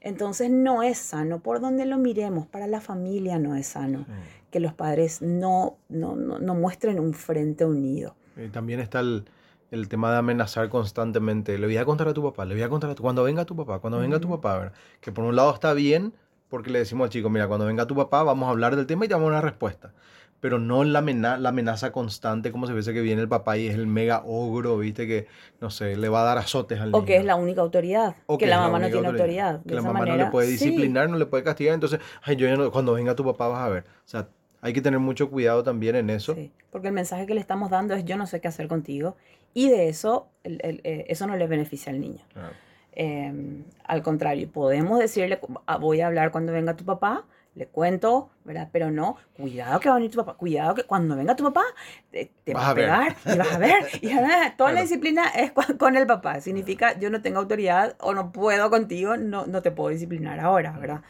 Entonces 0.00 0.50
no 0.50 0.84
es 0.84 0.98
sano, 0.98 1.40
por 1.40 1.60
donde 1.60 1.84
lo 1.84 1.98
miremos, 1.98 2.46
para 2.46 2.68
la 2.68 2.80
familia 2.80 3.40
no 3.40 3.56
es 3.56 3.66
sano 3.66 4.06
que 4.50 4.60
los 4.60 4.72
padres 4.72 5.20
no, 5.22 5.76
no, 5.88 6.16
no, 6.16 6.54
muestren 6.54 6.98
un 7.00 7.14
frente 7.14 7.64
unido. 7.64 8.14
Y 8.36 8.48
también 8.48 8.80
está 8.80 9.00
el, 9.00 9.24
el, 9.70 9.88
tema 9.88 10.10
de 10.12 10.18
amenazar 10.18 10.68
constantemente. 10.68 11.58
Le 11.58 11.66
voy 11.66 11.76
a 11.76 11.84
contar 11.84 12.08
a 12.08 12.14
tu 12.14 12.22
papá, 12.22 12.44
le 12.44 12.54
voy 12.54 12.62
a 12.62 12.68
contar 12.68 12.90
a 12.90 12.94
tu 12.94 13.02
cuando 13.02 13.24
venga 13.24 13.44
tu 13.44 13.56
papá, 13.56 13.80
cuando 13.80 13.98
venga 13.98 14.20
tu 14.20 14.28
papá, 14.28 14.58
¿verdad? 14.58 14.72
Que 15.00 15.12
por 15.12 15.24
un 15.24 15.36
lado 15.36 15.52
está 15.52 15.74
bien, 15.74 16.14
porque 16.48 16.70
le 16.70 16.80
decimos 16.80 17.06
al 17.06 17.10
chico, 17.10 17.30
mira, 17.30 17.46
cuando 17.48 17.66
venga 17.66 17.86
tu 17.86 17.94
papá 17.94 18.22
vamos 18.22 18.46
a 18.46 18.50
hablar 18.50 18.76
del 18.76 18.86
tema 18.86 19.04
y 19.04 19.08
te 19.08 19.14
damos 19.14 19.28
una 19.28 19.40
respuesta. 19.40 19.92
Pero 20.40 20.60
no 20.60 20.84
la, 20.84 21.00
la 21.00 21.48
amenaza 21.48 21.90
constante 21.90 22.52
como 22.52 22.68
si 22.68 22.72
fuese 22.72 22.94
que 22.94 23.00
viene 23.00 23.20
el 23.20 23.28
papá 23.28 23.58
y 23.58 23.66
es 23.66 23.74
el 23.74 23.88
mega 23.88 24.22
ogro, 24.24 24.78
viste, 24.78 25.08
que, 25.08 25.26
no 25.60 25.68
sé, 25.68 25.96
le 25.96 26.08
va 26.08 26.20
a 26.22 26.24
dar 26.24 26.38
azotes 26.38 26.78
al 26.78 26.92
niño. 26.92 27.02
O 27.02 27.04
que 27.04 27.16
es 27.16 27.24
la 27.24 27.34
única 27.34 27.60
autoridad, 27.60 28.14
o 28.26 28.38
que, 28.38 28.46
la 28.46 28.60
mamá 28.60 28.78
no 28.78 28.88
tiene 28.88 29.08
autoridad. 29.08 29.60
que 29.64 29.74
la 29.74 29.82
mamá 29.82 30.06
no 30.06 30.16
le 30.16 30.26
puede 30.26 30.46
disciplinar, 30.46 31.10
no 31.10 31.18
le 31.18 31.26
puede 31.26 31.42
castigar. 31.42 31.74
Entonces, 31.74 31.98
ay, 32.22 32.36
yo 32.36 32.70
cuando 32.70 32.92
venga 32.92 33.16
tu 33.16 33.24
papá 33.24 33.48
vas 33.48 33.64
a 33.64 33.68
ver. 33.68 33.82
O 33.82 34.08
sea, 34.08 34.28
hay 34.60 34.72
que 34.72 34.80
tener 34.80 35.00
mucho 35.00 35.28
cuidado 35.28 35.64
también 35.64 35.96
en 35.96 36.08
eso. 36.08 36.34
Sí, 36.34 36.52
porque 36.70 36.88
el 36.88 36.94
mensaje 36.94 37.26
que 37.26 37.34
le 37.34 37.40
estamos 37.40 37.70
dando 37.70 37.94
es 37.94 38.04
yo 38.04 38.16
no 38.16 38.26
sé 38.28 38.40
qué 38.40 38.46
hacer 38.46 38.68
contigo 38.68 39.16
y 39.54 39.70
de 39.70 39.88
eso, 39.88 40.28
el, 40.44 40.60
el, 40.62 40.80
eh, 40.84 41.06
eso 41.08 41.26
no 41.26 41.36
le 41.36 41.46
beneficia 41.48 41.92
al 41.92 42.00
niño. 42.00 42.24
Claro. 42.32 42.54
Em, 43.00 43.62
al 43.84 44.02
contrario, 44.02 44.50
podemos 44.50 44.98
decirle, 44.98 45.38
ah, 45.66 45.76
voy 45.76 46.00
a 46.00 46.08
hablar 46.08 46.32
cuando 46.32 46.52
venga 46.52 46.74
tu 46.74 46.84
papá, 46.84 47.24
le 47.54 47.68
cuento, 47.68 48.28
¿verdad? 48.44 48.70
Pero 48.72 48.90
no, 48.90 49.16
cuidado 49.36 49.78
que 49.78 49.88
va 49.88 49.94
a 49.94 49.98
venir 49.98 50.10
tu 50.10 50.16
papá, 50.16 50.34
cuidado 50.34 50.74
que 50.74 50.82
cuando 50.82 51.14
venga 51.14 51.36
tu 51.36 51.44
papá 51.44 51.62
te, 52.10 52.28
va 52.52 52.70
a 52.70 52.74
pegar 52.74 53.16
y 53.24 53.38
vas 53.38 53.52
a 53.52 53.58
ver. 53.58 53.84
Y 54.02 54.10
toda 54.56 54.72
la 54.72 54.82
disciplina 54.82 55.28
es 55.28 55.52
con, 55.78 55.96
el 55.96 56.08
papá. 56.08 56.40
Significa 56.40 56.98
yo 56.98 57.08
no 57.08 57.22
tengo 57.22 57.38
autoridad 57.38 57.94
o 58.00 58.14
no 58.14 58.32
puedo 58.32 58.68
contigo, 58.68 59.16
no, 59.16 59.46
no 59.46 59.62
te 59.62 59.70
puedo 59.70 59.90
disciplinar 59.90 60.40
ahora, 60.40 60.72
¿verdad? 60.72 61.02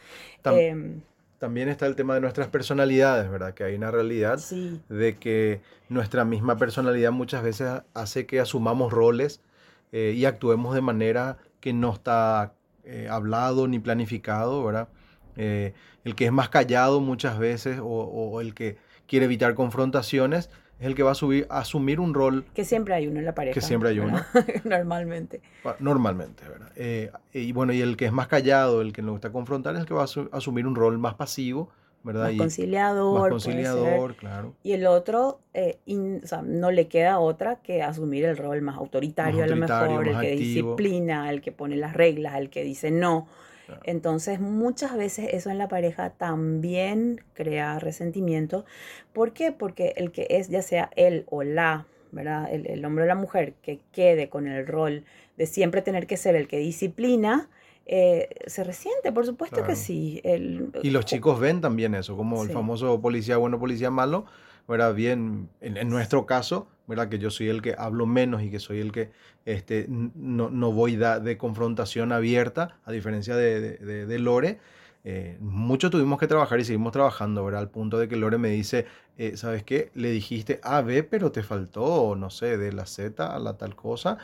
Em, 0.43 1.01
también 1.39 1.69
está 1.69 1.87
el 1.87 1.95
tema 1.95 2.13
de 2.13 2.21
nuestras 2.21 2.49
personalidades, 2.49 3.31
¿verdad? 3.31 3.55
Que 3.55 3.63
hay 3.63 3.73
una 3.73 3.89
realidad 3.89 4.39
de 4.89 5.15
que 5.15 5.61
nuestra 5.87 6.23
misma 6.23 6.57
personalidad 6.57 7.11
muchas 7.11 7.41
veces 7.41 7.81
hace 7.95 8.27
que 8.27 8.39
asumamos 8.39 8.93
roles 8.93 9.41
eh, 9.91 10.13
y 10.15 10.25
actuemos 10.25 10.75
de 10.75 10.81
manera 10.81 11.37
que 11.59 11.73
no 11.73 11.93
está 11.93 12.53
eh, 12.83 13.07
hablado 13.09 13.67
ni 13.67 13.79
planificado, 13.79 14.63
¿verdad? 14.63 14.89
Eh, 15.35 15.73
el 16.03 16.15
que 16.15 16.25
es 16.25 16.31
más 16.31 16.49
callado 16.49 17.01
muchas 17.01 17.37
veces 17.37 17.79
o, 17.81 18.41
el 18.41 18.53
que 18.53 18.77
quiere 19.07 19.25
evitar 19.25 19.53
confrontaciones 19.55 20.49
es 20.79 20.87
el 20.87 20.95
que 20.95 21.03
va 21.03 21.11
a, 21.11 21.15
subir, 21.15 21.45
a 21.49 21.59
asumir 21.59 21.99
un 21.99 22.13
rol. 22.13 22.45
Que 22.53 22.65
siempre 22.65 22.93
hay 22.93 23.07
uno 23.07 23.19
en 23.19 23.25
la 23.25 23.35
pareja. 23.35 23.53
Que 23.53 23.61
siempre 23.61 23.89
hay 23.89 23.99
uno. 23.99 24.21
Normalmente. 24.63 25.41
Normalmente, 25.79 26.47
¿verdad? 26.47 26.71
Eh, 26.75 27.11
y 27.33 27.51
bueno, 27.51 27.73
y 27.73 27.81
el 27.81 27.97
que 27.97 28.05
es 28.05 28.11
más 28.11 28.27
callado, 28.27 28.81
el 28.81 28.93
que 28.93 29.01
no 29.01 29.11
gusta 29.11 29.31
confrontar, 29.31 29.75
es 29.75 29.81
el 29.81 29.87
que 29.87 29.93
va 29.93 30.03
a 30.03 30.37
asumir 30.37 30.65
un 30.65 30.75
rol 30.75 30.97
más 30.97 31.15
pasivo, 31.15 31.69
¿verdad? 32.03 32.23
Más 32.25 32.33
Y- 32.33 32.37
conciliador. 32.37 33.19
más 33.21 33.29
conciliador, 33.29 34.15
claro. 34.15 34.53
Y 34.63 34.71
el 34.73 34.87
otro, 34.87 35.39
eh, 35.53 35.77
in- 35.85 36.21
o 36.23 36.27
sea, 36.27 36.41
no 36.41 36.71
le 36.71 36.87
queda 36.87 37.19
otra 37.19 37.57
que 37.57 37.81
asumir 37.83 38.25
el 38.25 38.37
rol 38.37 38.61
más 38.61 38.77
autoritario, 38.77 39.39
Más 39.41 39.51
a 39.51 39.55
lo 39.55 39.55
mejor, 39.91 40.07
el 40.07 40.13
que 40.19 40.31
activo. 40.33 40.75
disciplina, 40.75 41.29
el 41.29 41.41
que 41.41 41.51
pone 41.51 41.75
las 41.75 41.93
reglas, 41.93 42.35
el 42.37 42.49
que 42.49 42.63
dice 42.63 42.91
no. 42.91 43.27
Claro. 43.65 43.81
Entonces, 43.85 44.39
muchas 44.39 44.97
veces 44.97 45.27
eso 45.31 45.49
en 45.51 45.57
la 45.59 45.67
pareja 45.67 46.09
también 46.11 47.21
crea 47.33 47.77
resentimiento. 47.79 48.65
¿Por 49.13 49.31
qué? 49.33 49.51
Porque 49.51 49.93
el 49.97 50.11
que 50.11 50.25
es, 50.31 50.49
ya 50.49 50.61
sea 50.63 50.89
él 50.95 51.25
o 51.29 51.43
la, 51.43 51.85
¿verdad? 52.11 52.51
El, 52.51 52.65
el 52.65 52.83
hombre 52.85 53.03
o 53.03 53.07
la 53.07 53.13
mujer 53.15 53.53
que 53.61 53.79
quede 53.91 54.29
con 54.29 54.47
el 54.47 54.65
rol 54.65 55.03
de 55.37 55.45
siempre 55.45 55.81
tener 55.83 56.07
que 56.07 56.17
ser 56.17 56.35
el 56.35 56.47
que 56.47 56.57
disciplina, 56.57 57.47
eh, 57.91 58.29
se 58.47 58.63
resiente, 58.63 59.11
por 59.11 59.25
supuesto 59.25 59.63
que 59.63 59.75
sí. 59.75 60.21
El, 60.23 60.69
Y 60.83 60.91
los 60.91 61.05
chicos 61.05 61.39
ven 61.39 61.59
también 61.61 61.95
eso, 61.95 62.15
como 62.15 62.43
el 62.43 62.49
famoso 62.51 63.01
policía 63.01 63.37
bueno, 63.37 63.59
policía 63.59 63.89
malo, 63.91 64.25
¿verdad? 64.67 64.93
Bien, 64.93 65.49
en, 65.61 65.77
en 65.77 65.89
nuestro 65.89 66.25
caso, 66.25 66.67
¿verdad? 66.87 67.09
Que 67.09 67.19
yo 67.19 67.31
soy 67.31 67.49
el 67.49 67.61
que 67.61 67.75
hablo 67.77 68.05
menos 68.05 68.41
y 68.43 68.51
que 68.51 68.59
soy 68.59 68.79
el 68.79 68.91
que 68.91 69.09
este, 69.45 69.87
no, 69.89 70.49
no 70.49 70.71
voy 70.71 70.95
da- 70.95 71.19
de 71.19 71.37
confrontación 71.37 72.11
abierta, 72.11 72.77
a 72.85 72.91
diferencia 72.91 73.35
de, 73.35 73.59
de- 73.59 73.77
de- 73.77 74.05
de 74.05 74.19
Lore. 74.19 74.59
Eh, 75.05 75.37
mucho 75.39 75.89
tuvimos 75.89 76.19
que 76.19 76.27
trabajar 76.27 76.59
y 76.59 76.65
seguimos 76.65 76.91
trabajando, 76.91 77.43
¿verdad? 77.45 77.61
Al 77.61 77.69
punto 77.69 77.97
de 77.97 78.07
que 78.07 78.15
Lore 78.17 78.37
me 78.37 78.49
dice, 78.49 78.85
eh, 79.19 79.37
¿sabes 79.37 79.63
qué? 79.63 79.91
Le 79.93 80.09
dijiste 80.11 80.59
A, 80.63 80.81
B, 80.81 81.03
pero 81.03 81.31
te 81.31 81.43
faltó, 81.43 82.15
no 82.15 82.29
sé, 82.31 82.57
de 82.57 82.71
la 82.71 82.85
Z 82.87 83.35
a 83.35 83.37
la 83.37 83.57
tal 83.57 83.75
cosa. 83.75 84.17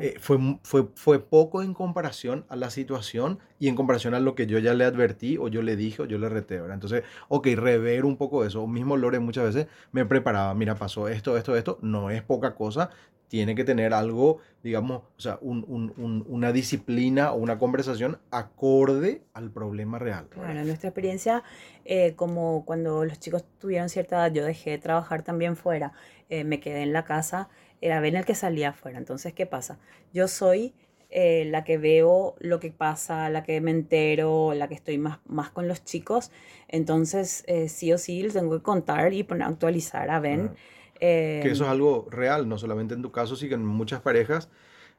Eh, 0.00 0.16
fue, 0.20 0.38
fue, 0.62 0.88
fue 0.94 1.20
poco 1.20 1.62
en 1.62 1.72
comparación 1.72 2.44
a 2.48 2.56
la 2.56 2.70
situación 2.70 3.38
y 3.58 3.68
en 3.68 3.76
comparación 3.76 4.12
a 4.14 4.20
lo 4.20 4.34
que 4.34 4.46
yo 4.46 4.58
ya 4.58 4.74
le 4.74 4.84
advertí 4.84 5.38
o 5.38 5.48
yo 5.48 5.62
le 5.62 5.76
dije 5.76 6.02
o 6.02 6.04
yo 6.06 6.18
le 6.18 6.28
reté, 6.28 6.60
¿verdad? 6.60 6.74
Entonces, 6.74 7.04
ok, 7.28 7.46
rever 7.54 8.04
un 8.04 8.16
poco 8.16 8.44
eso. 8.44 8.66
Mismo 8.66 8.96
Lore 8.96 9.20
muchas 9.20 9.44
veces 9.54 9.66
me 9.92 10.04
preparaba, 10.04 10.52
mira, 10.54 10.74
pasó 10.74 11.08
esto, 11.08 11.36
esto, 11.36 11.56
esto, 11.56 11.78
no 11.82 12.10
es 12.10 12.22
poca 12.22 12.54
cosa, 12.54 12.90
tiene 13.28 13.54
que 13.54 13.62
tener 13.62 13.94
algo, 13.94 14.38
digamos, 14.64 15.02
o 15.16 15.20
sea, 15.20 15.38
un- 15.40 15.64
un- 15.68 15.94
un- 15.96 16.24
una 16.28 16.50
disciplina 16.52 17.30
o 17.32 17.36
una 17.36 17.58
conversación 17.60 18.18
acorde 18.32 19.22
al 19.34 19.50
problema 19.52 20.00
real. 20.00 20.26
en 20.36 20.66
nuestra 20.66 20.88
experiencia, 20.88 21.44
eh, 21.84 22.14
como 22.16 22.64
cuando 22.64 23.04
los 23.04 23.20
chicos 23.20 23.44
tuvieron 23.60 23.88
cierta 23.88 24.16
edad, 24.26 24.32
yo 24.34 24.39
dejé 24.44 24.70
de 24.70 24.78
trabajar 24.78 25.22
también 25.22 25.56
fuera, 25.56 25.92
eh, 26.28 26.44
me 26.44 26.60
quedé 26.60 26.82
en 26.82 26.92
la 26.92 27.04
casa, 27.04 27.48
era 27.80 28.00
Ben 28.00 28.16
el 28.16 28.24
que 28.24 28.34
salía 28.34 28.70
afuera. 28.70 28.98
Entonces, 28.98 29.32
¿qué 29.32 29.46
pasa? 29.46 29.78
Yo 30.12 30.28
soy 30.28 30.74
eh, 31.12 31.44
la 31.46 31.64
que 31.64 31.76
veo 31.76 32.36
lo 32.38 32.60
que 32.60 32.70
pasa, 32.70 33.28
la 33.30 33.42
que 33.42 33.60
me 33.60 33.72
entero, 33.72 34.54
la 34.54 34.68
que 34.68 34.74
estoy 34.74 34.96
más, 34.96 35.18
más 35.26 35.50
con 35.50 35.66
los 35.66 35.84
chicos. 35.84 36.30
Entonces, 36.68 37.42
eh, 37.48 37.68
sí 37.68 37.92
o 37.92 37.98
sí, 37.98 38.22
les 38.22 38.34
tengo 38.34 38.56
que 38.56 38.62
contar 38.62 39.12
y 39.12 39.24
poner, 39.24 39.48
actualizar 39.48 40.08
a 40.08 40.20
Ben. 40.20 40.52
Eh, 41.00 41.40
Que 41.42 41.50
eso 41.50 41.64
es 41.64 41.70
algo 41.70 42.06
real, 42.10 42.48
no 42.48 42.58
solamente 42.58 42.94
en 42.94 43.02
tu 43.02 43.10
caso, 43.10 43.34
sino 43.34 43.56
en 43.56 43.66
muchas 43.66 44.02
parejas, 44.02 44.50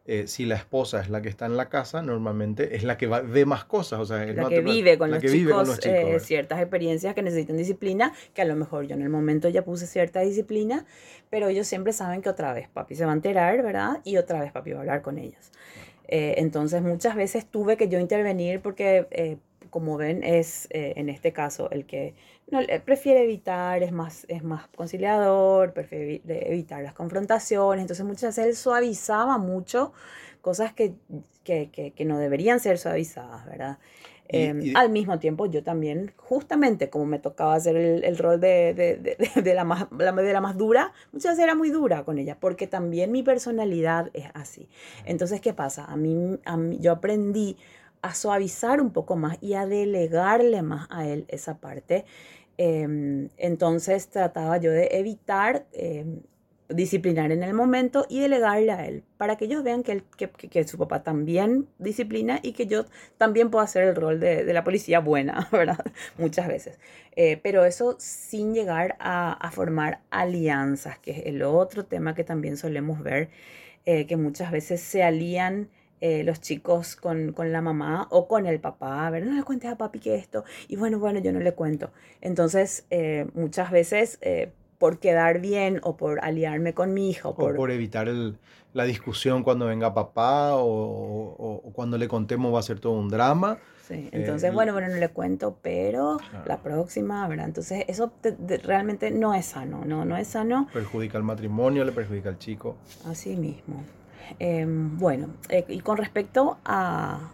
eh, 0.05 0.25
si 0.27 0.45
la 0.45 0.55
esposa 0.55 0.99
es 1.01 1.09
la 1.09 1.21
que 1.21 1.29
está 1.29 1.45
en 1.45 1.55
la 1.57 1.69
casa, 1.69 2.01
normalmente 2.01 2.75
es 2.75 2.83
la 2.83 2.97
que 2.97 3.07
va- 3.07 3.21
ve 3.21 3.45
más 3.45 3.65
cosas, 3.65 3.99
o 3.99 4.05
sea, 4.05 4.23
es 4.25 4.35
la 4.35 4.49
que 4.49 4.61
vive 4.61 4.97
con 4.97 5.09
la 5.11 5.17
los 5.17 5.21
que 5.23 5.29
vive 5.29 5.51
con 5.51 5.67
los 5.67 5.79
chicos, 5.79 6.03
eh, 6.03 6.19
ciertas 6.19 6.59
experiencias 6.59 7.13
que 7.13 7.21
necesitan 7.21 7.55
disciplina, 7.57 8.11
que 8.33 8.41
a 8.41 8.45
lo 8.45 8.55
mejor 8.55 8.87
yo 8.87 8.95
en 8.95 9.03
el 9.03 9.09
momento 9.09 9.47
ya 9.49 9.63
puse 9.63 9.85
cierta 9.87 10.21
disciplina, 10.21 10.85
pero 11.29 11.49
ellos 11.49 11.67
siempre 11.67 11.93
saben 11.93 12.21
que 12.21 12.29
otra 12.29 12.51
vez 12.53 12.67
papi 12.69 12.95
se 12.95 13.05
va 13.05 13.11
a 13.11 13.15
enterar, 13.15 13.61
¿verdad? 13.61 14.01
Y 14.03 14.17
otra 14.17 14.39
vez 14.41 14.51
papi 14.51 14.71
va 14.71 14.77
a 14.77 14.81
hablar 14.81 15.01
con 15.03 15.17
ellos. 15.19 15.51
Eh, 16.07 16.35
entonces 16.37 16.81
muchas 16.81 17.15
veces 17.15 17.45
tuve 17.45 17.77
que 17.77 17.87
yo 17.87 17.99
intervenir 17.99 18.59
porque, 18.59 19.37
como 19.69 19.97
ven, 19.97 20.23
es 20.23 20.67
en 20.71 21.09
este 21.09 21.31
caso 21.31 21.69
el 21.71 21.85
que 21.85 22.13
no, 22.51 22.59
eh, 22.61 22.81
prefiere 22.83 23.23
evitar, 23.23 23.81
es 23.83 23.91
más, 23.91 24.25
es 24.27 24.43
más 24.43 24.67
conciliador, 24.75 25.73
prefiere 25.73 26.21
evitar 26.25 26.83
las 26.83 26.93
confrontaciones, 26.93 27.81
entonces 27.83 28.05
muchas 28.05 28.35
veces 28.35 28.45
él 28.45 28.55
suavizaba 28.55 29.37
mucho 29.37 29.93
cosas 30.41 30.73
que, 30.73 30.93
que, 31.43 31.69
que- 31.71 31.91
que 31.91 32.05
no 32.05 32.17
deberían 32.19 32.59
ser 32.59 32.77
suavizadas, 32.77 33.45
¿verdad? 33.45 33.77
Y- 34.29 34.37
Em, 34.43 34.61
y- 34.61 34.73
al 34.75 34.89
mismo 34.89 35.19
tiempo, 35.19 35.45
yo 35.45 35.61
también, 35.63 36.13
justamente 36.17 36.89
como 36.89 37.05
me 37.05 37.19
tocaba 37.19 37.55
hacer 37.55 37.75
el, 37.75 38.03
el 38.05 38.17
rol 38.17 38.39
de, 38.39 38.73
de- 38.73 38.95
de- 38.97 39.41
de 39.41 39.53
la 39.53 39.63
más, 39.65 39.87
la- 39.97 40.11
de 40.13 40.33
la 40.33 40.41
más 40.41 40.57
dura, 40.57 40.93
muchas 41.11 41.33
veces 41.33 41.43
era 41.43 41.55
muy 41.55 41.69
dura 41.69 42.03
con 42.05 42.17
ella, 42.17 42.37
porque 42.39 42.67
también 42.67 43.11
mi 43.11 43.23
personalidad 43.23 44.09
es 44.13 44.25
así. 44.33 44.69
Entonces, 45.05 45.41
¿qué 45.41 45.53
pasa? 45.53 45.85
A 45.85 45.95
mí, 45.97 46.39
a 46.45 46.57
mí- 46.57 46.77
yo 46.79 46.93
aprendí 46.93 47.57
a 48.01 48.15
suavizar 48.15 48.81
un 48.81 48.91
poco 48.91 49.15
más 49.15 49.37
y 49.41 49.53
a 49.53 49.67
delegarle 49.67 50.61
más 50.63 50.87
a 50.89 51.07
él 51.07 51.25
esa 51.27 51.57
parte. 51.59 52.05
Em, 52.57 53.29
entonces 53.37 54.07
trataba 54.09 54.57
yo 54.57 54.71
de 54.71 54.89
evitar 54.91 55.65
em, 55.73 56.21
disciplinar 56.69 57.31
en 57.31 57.43
el 57.43 57.53
momento 57.53 58.05
y 58.09 58.19
delegarle 58.21 58.71
a 58.71 58.85
él, 58.87 59.03
para 59.17 59.35
que 59.35 59.45
ellos 59.45 59.63
vean 59.63 59.83
que, 59.83 59.91
él- 59.93 60.67
su 60.67 60.77
papá 60.77 61.03
también 61.03 61.67
disciplina 61.79 62.39
y 62.41 62.53
que 62.53 62.65
yo 62.67 62.85
también 63.17 63.49
puedo 63.51 63.63
hacer 63.63 63.83
el 63.83 63.95
rol 63.95 64.19
de, 64.19 64.43
la 64.53 64.63
policía 64.63 64.99
buena. 64.99 65.49
Muchas 66.17 66.47
veces. 66.47 66.79
Eh, 67.15 67.39
pero 67.43 67.65
eso 67.65 67.95
sin 67.99 68.53
llegar 68.53 68.95
a, 68.99 69.33
a 69.33 69.51
formar 69.51 69.99
alianzas, 70.11 70.97
que 70.99 71.11
es 71.11 71.25
el 71.25 71.43
otro 71.43 71.85
tema 71.85 72.15
que 72.15 72.23
también 72.23 72.55
solemos 72.57 73.01
ver, 73.03 73.29
eh, 73.85 74.05
que 74.07 74.17
muchas 74.17 74.51
veces 74.51 74.81
se 74.81 75.03
alían 75.03 75.69
eh, 76.01 76.23
los 76.23 76.41
chicos 76.41 76.95
con, 76.95 77.31
con 77.31 77.51
la 77.51 77.61
mamá 77.61 78.07
o 78.09 78.27
con 78.27 78.45
el 78.47 78.59
papá, 78.59 79.07
a 79.07 79.09
ver, 79.11 79.25
no 79.25 79.33
le 79.33 79.43
cuentes 79.43 79.71
a 79.71 79.77
papi 79.77 79.99
que 79.99 80.15
esto, 80.15 80.43
y 80.67 80.75
bueno, 80.75 80.99
bueno, 80.99 81.19
yo 81.19 81.31
no 81.31 81.39
le 81.39 81.53
cuento. 81.53 81.91
Entonces, 82.21 82.85
eh, 82.89 83.27
muchas 83.33 83.71
veces, 83.71 84.17
eh, 84.21 84.51
por 84.77 84.97
quedar 84.99 85.39
bien 85.41 85.79
o 85.83 85.95
por 85.95 86.19
aliarme 86.23 86.73
con 86.73 86.93
mi 86.93 87.09
hijo, 87.11 87.29
O 87.29 87.35
por, 87.35 87.55
por 87.55 87.69
evitar 87.71 88.07
el- 88.07 88.37
la 88.73 88.85
discusión 88.85 89.43
cuando 89.43 89.67
venga 89.67 89.93
papá 89.93 90.55
o, 90.55 90.63
o- 90.65 91.61
o 91.65 91.71
cuando 91.73 91.97
le 91.97 92.07
contemos 92.07 92.53
va 92.53 92.59
a 92.59 92.63
ser 92.63 92.79
todo 92.79 92.93
un 92.93 93.07
drama. 93.09 93.57
Sí, 93.87 94.09
entonces, 94.13 94.53
bueno, 94.53 94.71
bueno, 94.73 94.87
no 94.87 94.95
le 94.95 95.09
cuento, 95.09 95.57
pero 95.61 96.17
Claro. 96.29 96.45
la 96.47 96.57
próxima, 96.63 97.27
¿verdad? 97.27 97.45
Entonces, 97.47 97.83
eso 97.89 98.09
te- 98.21 98.31
te- 98.31 98.57
realmente 98.59 99.11
no 99.11 99.33
es 99.33 99.47
sano, 99.47 99.83
no, 99.85 100.05
no 100.05 100.15
es 100.17 100.29
sano 100.29 100.67
Perjudica 100.73 101.17
al 101.17 101.23
matrimonio, 101.25 101.83
le 101.83 101.91
perjudica 101.91 102.29
al 102.29 102.39
chico. 102.39 102.77
así 103.05 103.35
mismo. 103.35 103.83
Em, 104.39 104.97
bueno, 104.97 105.29
eh, 105.49 105.65
y 105.67 105.79
con 105.81 105.97
respecto 105.97 106.57
a, 106.65 107.31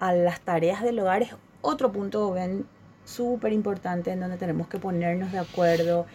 las 0.00 0.40
tareas 0.40 0.82
del 0.82 0.98
hogar, 1.00 1.22
es 1.22 1.34
otro 1.60 1.90
punto, 1.92 2.32
ven, 2.32 2.66
súper 3.04 3.52
importante 3.52 4.12
en 4.12 4.20
donde 4.20 4.36
tenemos 4.36 4.68
que 4.68 4.78
ponernos 4.78 5.32
de 5.32 5.38
acuerdo, 5.38 6.06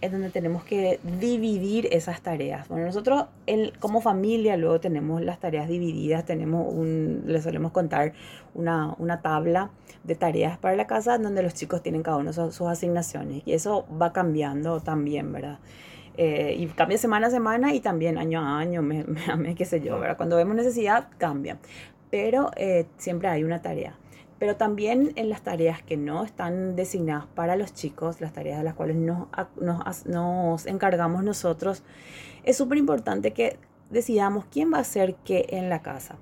en 0.00 0.12
donde 0.12 0.30
tenemos 0.30 0.64
que 0.64 1.00
dividir 1.20 1.88
esas 1.92 2.20
tareas. 2.20 2.68
Bueno, 2.68 2.86
nosotros 2.86 3.26
como 3.80 4.00
familia 4.00 4.56
luego 4.56 4.80
tenemos 4.80 5.20
las 5.22 5.40
tareas 5.40 5.68
divididas, 5.68 6.24
tenemos 6.24 6.72
un, 6.72 7.24
le 7.26 7.40
solemos 7.42 7.72
contar 7.72 8.12
una, 8.54 8.94
una 8.98 9.20
tabla 9.20 9.70
de 10.04 10.14
tareas 10.14 10.58
para 10.58 10.76
la 10.76 10.86
casa 10.86 11.18
donde 11.18 11.42
los 11.42 11.54
chicos 11.54 11.82
tienen 11.82 12.02
cada 12.02 12.16
uno 12.16 12.32
sus, 12.32 12.54
sus 12.54 12.68
asignaciones 12.68 13.42
y 13.44 13.52
eso 13.52 13.86
va 14.00 14.12
cambiando 14.12 14.80
también, 14.80 15.32
¿verdad? 15.32 15.58
Eh, 16.20 16.56
y 16.58 16.66
cambia 16.66 16.98
semana 16.98 17.28
a 17.28 17.30
semana 17.30 17.72
y 17.72 17.78
también 17.78 18.18
año 18.18 18.40
a 18.40 18.58
año, 18.58 18.82
mes 18.82 19.06
a 19.28 19.36
mes, 19.36 19.54
qué 19.54 19.64
sé 19.64 19.80
yo, 19.80 20.00
¿verdad? 20.00 20.16
Cuando 20.16 20.36
vemos 20.36 20.56
necesidad, 20.56 21.08
cambia. 21.16 21.58
Pero 22.10 22.50
eh, 22.56 22.86
siempre 22.96 23.28
hay 23.28 23.44
una 23.44 23.62
tarea. 23.62 23.94
Pero 24.40 24.56
también 24.56 25.12
en 25.14 25.28
las 25.28 25.42
tareas 25.42 25.80
que 25.82 25.96
no 25.96 26.24
están 26.24 26.74
designadas 26.74 27.26
para 27.34 27.54
los 27.54 27.72
chicos, 27.72 28.20
las 28.20 28.32
tareas 28.32 28.58
de 28.58 28.64
las 28.64 28.74
cuales 28.74 28.96
nos, 28.96 29.28
nos, 29.60 30.06
nos 30.06 30.66
encargamos 30.66 31.22
nosotros, 31.22 31.84
es 32.42 32.56
súper 32.56 32.78
importante 32.78 33.32
que 33.32 33.56
decidamos 33.90 34.44
quién 34.50 34.72
va 34.72 34.78
a 34.78 34.80
hacer 34.80 35.14
qué 35.24 35.46
en 35.50 35.68
la 35.68 35.82
casa. 35.82 36.16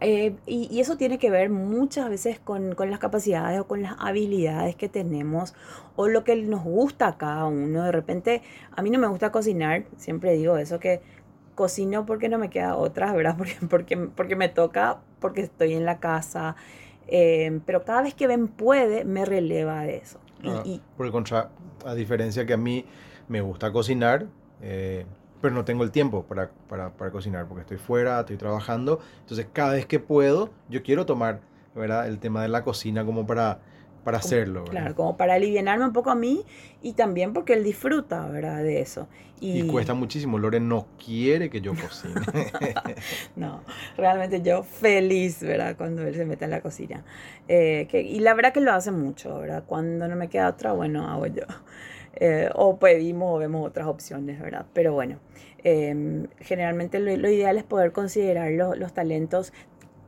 Eh, 0.00 0.36
y, 0.46 0.68
y 0.70 0.80
eso 0.80 0.96
tiene 0.98 1.18
que 1.18 1.30
ver 1.30 1.48
muchas 1.48 2.10
veces 2.10 2.38
con, 2.38 2.74
con 2.74 2.90
las 2.90 2.98
capacidades 2.98 3.58
o 3.60 3.66
con 3.66 3.80
las 3.82 3.94
habilidades 3.98 4.76
que 4.76 4.88
tenemos 4.90 5.54
o 5.96 6.06
lo 6.08 6.22
que 6.22 6.36
nos 6.36 6.62
gusta 6.62 7.08
a 7.08 7.16
cada 7.16 7.46
uno. 7.46 7.82
De 7.82 7.92
repente, 7.92 8.42
a 8.76 8.82
mí 8.82 8.90
no 8.90 8.98
me 8.98 9.06
gusta 9.06 9.32
cocinar, 9.32 9.84
siempre 9.96 10.34
digo 10.34 10.58
eso, 10.58 10.78
que 10.78 11.00
cocino 11.54 12.04
porque 12.04 12.28
no 12.28 12.36
me 12.38 12.50
queda 12.50 12.76
otra, 12.76 13.12
¿verdad? 13.14 13.36
Porque, 13.38 13.56
porque, 13.70 13.96
porque 13.96 14.36
me 14.36 14.50
toca, 14.50 14.98
porque 15.20 15.40
estoy 15.40 15.72
en 15.72 15.86
la 15.86 15.98
casa. 15.98 16.56
eh, 17.08 17.60
pero 17.64 17.84
cada 17.84 18.02
vez 18.02 18.14
que 18.14 18.26
Ben 18.26 18.48
puede, 18.48 19.04
me 19.04 19.24
releva 19.24 19.82
de 19.82 19.96
eso. 19.96 20.18
Y- 20.42 20.48
Ah, 20.50 20.62
y, 20.66 20.82
por 20.98 21.06
el 21.06 21.12
contra, 21.12 21.50
a 21.86 21.94
diferencia 21.94 22.44
que 22.44 22.52
a 22.52 22.56
mí 22.58 22.84
me 23.28 23.40
gusta 23.40 23.72
cocinar, 23.72 24.26
eh, 24.60 25.06
pero 25.46 25.54
no 25.54 25.64
tengo 25.64 25.84
el 25.84 25.92
tiempo 25.92 26.24
para, 26.24 26.50
para, 26.68 26.90
para 26.90 27.12
cocinar 27.12 27.46
porque 27.46 27.60
estoy 27.60 27.76
fuera, 27.76 28.18
estoy 28.18 28.36
trabajando. 28.36 28.98
Entonces, 29.20 29.46
cada 29.52 29.74
vez 29.74 29.86
que 29.86 30.00
puedo, 30.00 30.50
yo 30.68 30.82
quiero 30.82 31.06
tomar 31.06 31.38
¿verdad? 31.72 32.08
el 32.08 32.18
tema 32.18 32.42
de 32.42 32.48
la 32.48 32.64
cocina 32.64 33.04
como 33.04 33.28
para 33.28 33.60
para 34.02 34.18
hacerlo. 34.18 34.60
¿verdad? 34.62 34.70
Claro, 34.72 34.94
como 34.96 35.16
para 35.16 35.34
aliviarme 35.34 35.84
un 35.84 35.92
poco 35.92 36.10
a 36.10 36.16
mí 36.16 36.44
y 36.82 36.94
también 36.94 37.32
porque 37.32 37.52
él 37.52 37.62
disfruta, 37.62 38.26
¿verdad? 38.26 38.64
De 38.64 38.80
eso. 38.80 39.06
Y, 39.40 39.68
cuesta 39.68 39.94
muchísimo. 39.94 40.36
Lore 40.36 40.58
no 40.58 40.88
quiere 41.04 41.48
que 41.48 41.60
yo 41.60 41.74
cocine. 41.74 42.14
no, 43.36 43.62
realmente 43.96 44.42
yo 44.42 44.64
feliz, 44.64 45.40
¿verdad? 45.42 45.76
Cuando 45.76 46.02
él 46.02 46.14
se 46.16 46.24
mete 46.24 46.44
en 46.44 46.50
la 46.50 46.60
cocina. 46.60 47.04
Eh, 47.46 47.86
que, 47.88 48.02
y 48.02 48.18
la 48.18 48.34
verdad 48.34 48.52
que 48.52 48.60
lo 48.60 48.72
hace 48.72 48.90
mucho, 48.90 49.38
¿verdad? 49.38 49.62
Cuando 49.64 50.08
no 50.08 50.16
me 50.16 50.28
queda 50.28 50.48
otra, 50.48 50.72
bueno, 50.72 51.08
hago 51.08 51.26
yo. 51.26 51.44
Eh, 52.16 52.48
o 52.54 52.78
pedimos 52.78 53.36
o 53.36 53.38
vemos 53.38 53.66
otras 53.66 53.86
opciones, 53.86 54.40
¿verdad? 54.40 54.66
Pero 54.72 54.94
bueno, 54.94 55.18
em, 55.62 56.28
generalmente 56.40 56.98
lo, 56.98 57.30
ideal 57.30 57.58
es 57.58 57.64
poder 57.64 57.92
considerar 57.92 58.50
los, 58.52 58.78
los 58.78 58.94
talentos 58.94 59.52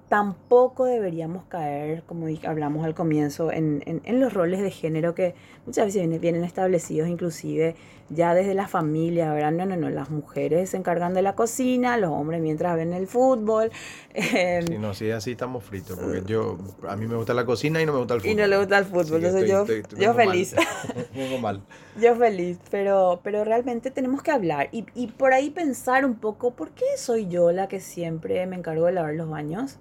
tampoco 0.08 0.86
deberíamos 0.86 1.44
caer, 1.44 2.02
como 2.04 2.26
hablamos 2.44 2.84
al 2.84 2.94
comienzo, 2.94 3.52
en, 3.52 3.82
en, 3.84 4.20
los 4.20 4.32
roles 4.32 4.60
de 4.60 4.70
género 4.70 5.14
que 5.14 5.34
muchas 5.66 5.86
veces 5.86 6.20
vienen, 6.20 6.44
establecidos 6.44 7.08
inclusive 7.08 7.76
ya 8.10 8.34
desde 8.34 8.54
la 8.54 8.68
familia, 8.68 9.32
¿verdad? 9.32 9.52
No, 9.52 9.66
no, 9.66 9.76
no, 9.76 9.90
las 9.90 10.10
mujeres 10.10 10.70
se 10.70 10.76
encargan 10.76 11.14
de 11.14 11.22
la 11.22 11.34
cocina, 11.34 11.96
los 11.96 12.10
hombres 12.10 12.40
mientras 12.40 12.76
ven 12.76 12.92
el 12.92 13.06
fútbol. 13.06 13.70
Eh, 14.20 14.64
sí, 14.66 14.78
no, 14.78 14.94
sí, 14.94 15.12
así 15.12 15.32
estamos 15.32 15.62
fritos, 15.62 15.96
porque 15.96 16.22
yo, 16.26 16.58
a 16.88 16.96
mí 16.96 17.06
me 17.06 17.14
gusta 17.14 17.34
la 17.34 17.44
cocina 17.44 17.80
y 17.80 17.86
no 17.86 17.92
me 17.92 17.98
gusta 18.00 18.14
el 18.14 18.20
fútbol. 18.20 18.32
Y 18.32 18.34
no 18.34 18.46
le 18.48 18.58
gusta 18.58 18.78
el 18.78 18.84
fútbol, 18.84 19.24
entonces 19.24 19.48
yo, 19.48 19.64
yo 19.96 20.14
feliz. 20.14 20.56
mal. 21.40 21.62
Yo 22.00 22.16
feliz, 22.16 22.58
pero, 22.70 23.20
pero 23.22 23.44
realmente 23.44 23.92
tenemos 23.92 24.22
que 24.22 24.30
hablar 24.32 24.68
y, 24.72 24.86
y 24.94 25.08
por 25.08 25.32
ahí 25.32 25.50
pensar 25.50 26.04
un 26.04 26.16
poco, 26.16 26.52
¿por 26.52 26.70
qué 26.70 26.84
soy 26.96 27.28
yo 27.28 27.52
la 27.52 27.68
que 27.68 27.80
siempre 27.80 28.44
me 28.46 28.56
encargo 28.56 28.86
de 28.86 28.92
lavar 28.92 29.14
los 29.14 29.28
baños? 29.28 29.78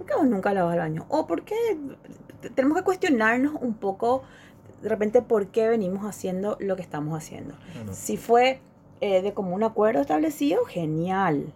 ¿por 0.00 0.06
qué 0.06 0.14
vos 0.14 0.26
nunca 0.26 0.54
lavas 0.54 0.72
el 0.72 0.80
baño? 0.80 1.04
O 1.10 1.26
por 1.26 1.42
qué 1.42 1.54
tenemos 2.54 2.78
que 2.78 2.84
cuestionarnos 2.84 3.52
un 3.60 3.74
poco 3.74 4.22
de 4.82 4.88
repente 4.88 5.22
por 5.22 5.48
qué 5.48 5.68
venimos 5.68 6.04
haciendo 6.04 6.56
lo 6.60 6.76
que 6.76 6.82
estamos 6.82 7.16
haciendo. 7.16 7.54
Si 7.92 8.16
fue 8.16 8.60
eh, 9.00 9.22
de 9.22 9.32
común 9.32 9.62
acuerdo 9.62 10.00
establecido, 10.00 10.64
genial 10.64 11.52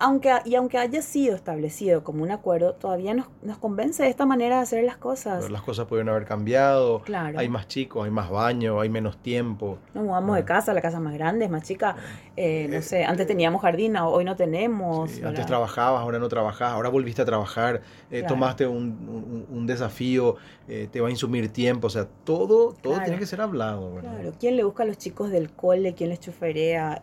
aunque, 0.00 0.32
y 0.46 0.54
aunque 0.54 0.78
haya 0.78 1.02
sido 1.02 1.36
establecido 1.36 2.02
como 2.02 2.22
un 2.22 2.30
acuerdo, 2.30 2.72
todavía 2.72 3.12
nos, 3.12 3.26
nos 3.42 3.58
convence 3.58 4.02
de 4.02 4.08
esta 4.08 4.24
manera 4.24 4.56
de 4.56 4.62
hacer 4.62 4.82
las 4.82 4.96
cosas. 4.96 5.50
las 5.50 5.60
cosas 5.60 5.86
pueden 5.86 6.08
haber 6.08 6.24
cambiado, 6.24 7.02
claro. 7.02 7.38
hay 7.38 7.50
más 7.50 7.68
chicos, 7.68 8.06
hay 8.06 8.10
más 8.10 8.30
baño, 8.30 8.80
hay 8.80 8.88
menos 8.88 9.18
tiempo. 9.18 9.76
Nos 9.92 10.04
mudamos 10.04 10.36
de 10.36 10.44
casa, 10.46 10.72
la 10.72 10.80
casa 10.80 11.00
más 11.00 11.12
grande, 11.12 11.44
es 11.44 11.50
más 11.50 11.64
chica. 11.64 11.96
Eh, 12.34 12.66
no 12.70 12.78
eh, 12.78 12.82
sé, 12.82 13.04
antes 13.04 13.26
teníamos 13.26 13.60
jardín, 13.60 13.94
hoy 13.98 14.24
no 14.24 14.36
tenemos. 14.36 15.22
antes 15.22 15.44
trabajabas, 15.44 16.00
ahora 16.00 16.18
no 16.18 16.28
trabajabas, 16.28 16.74
ahora 16.74 16.88
volviste 16.88 17.20
a 17.20 17.26
trabajar, 17.26 17.82
eh, 18.10 18.24
tomaste 18.26 18.66
un, 18.66 19.46
un, 19.50 19.66
desafío, 19.66 20.36
te 20.66 21.00
va 21.00 21.08
a 21.08 21.10
insumir 21.10 21.52
tiempo, 21.52 21.88
o 21.88 21.90
sea, 21.90 22.06
todo, 22.24 22.74
todo 22.80 22.98
tiene 23.02 23.18
que 23.18 23.26
ser 23.26 23.42
hablado. 23.42 23.96
Claro, 24.00 24.32
¿quién 24.40 24.56
le 24.56 24.64
busca 24.64 24.82
a 24.82 24.86
los 24.86 24.96
chicos 24.96 25.30
del 25.30 25.52
cole? 25.52 25.94
¿Quién 25.94 26.08
les 26.08 26.20
choferea? 26.20 26.98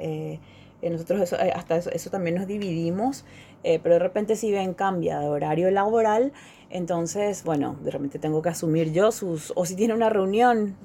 Eh, 0.82 0.90
nosotros 0.92 1.34
eh, 1.34 1.52
hasta 1.56 1.78
eso, 1.78 2.10
también 2.10 2.36
nos 2.36 2.48
dividimos, 2.48 3.26
eh, 3.64 3.80
pero 3.82 3.96
de 3.96 4.00
repente 4.00 4.36
si 4.36 4.52
ven 4.52 4.74
cambia 4.74 5.20
de 5.20 5.28
horario 5.28 5.72
laboral, 5.72 6.34
entonces, 6.70 7.44
bueno, 7.44 7.78
de 7.82 7.92
repente 7.92 8.20
tengo 8.20 8.42
que 8.42 8.50
asumir 8.50 8.92
yo 8.92 9.12
sus, 9.12 9.54
o 9.56 9.66
si 9.66 9.76
tiene 9.76 9.94
una 9.94 10.10
reunión, 10.10 10.76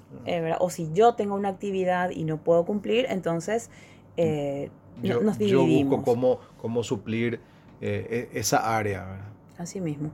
o 0.60 0.70
si 0.70 0.90
yo 0.92 1.14
tengo 1.14 1.34
una 1.34 1.48
actividad 1.48 2.10
y 2.10 2.24
no 2.24 2.38
puedo 2.38 2.64
cumplir, 2.64 3.06
entonces 3.08 3.68
yo, 4.16 5.20
nos 5.20 5.38
dividimos. 5.38 5.68
Yo 5.68 5.96
busco 5.96 6.04
cómo, 6.04 6.38
cómo 6.56 6.84
suplir 6.84 7.40
e, 7.80 8.28
esa 8.32 8.76
área. 8.76 9.32
Así 9.58 9.80
mismo. 9.80 10.12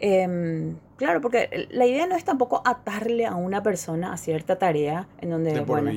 Em, 0.00 0.76
claro, 0.96 1.20
porque 1.20 1.68
la 1.70 1.86
idea 1.86 2.06
no 2.06 2.16
es 2.16 2.24
tampoco 2.24 2.62
atarle 2.64 3.26
a 3.26 3.36
una 3.36 3.62
persona 3.62 4.12
a 4.12 4.16
cierta 4.16 4.58
tarea 4.58 5.08
en 5.20 5.30
donde, 5.30 5.60
bueno, 5.60 5.92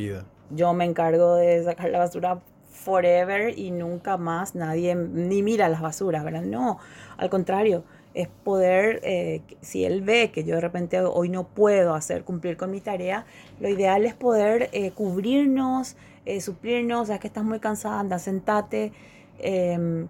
yo 0.51 0.73
me 0.73 0.85
encargo 0.85 1.35
de 1.35 1.63
sacar 1.63 1.89
la 1.89 1.99
basura 1.99 2.39
forever 2.81 3.57
y 3.57 3.71
nunca 3.71 4.17
más 4.17 4.55
nadie 4.55 4.95
ni 4.95 5.43
mira 5.43 5.69
las 5.69 5.81
basuras, 5.81 6.23
¿verdad? 6.23 6.41
No, 6.41 6.79
al 7.17 7.29
contrario, 7.29 7.83
es 8.13 8.27
poder, 8.27 8.99
eh, 9.03 9.41
si 9.61 9.85
él 9.85 10.01
ve 10.01 10.31
que 10.31 10.43
yo 10.43 10.55
de 10.55 10.61
repente 10.61 10.99
hoy 10.99 11.29
no 11.29 11.47
puedo 11.47 11.93
hacer 11.93 12.23
cumplir 12.23 12.57
con 12.57 12.71
mi 12.71 12.81
tarea, 12.81 13.25
lo 13.59 13.69
ideal 13.69 14.05
es 14.05 14.13
poder 14.13 14.69
eh, 14.73 14.91
cubrirnos, 14.91 15.95
eh, 16.25 16.41
suplirnos, 16.41 17.07
ya 17.07 17.19
que 17.19 17.27
estás 17.27 17.43
muy 17.43 17.59
cansada, 17.59 17.99
anda, 17.99 18.19
sentate, 18.19 18.91
em, 19.39 20.07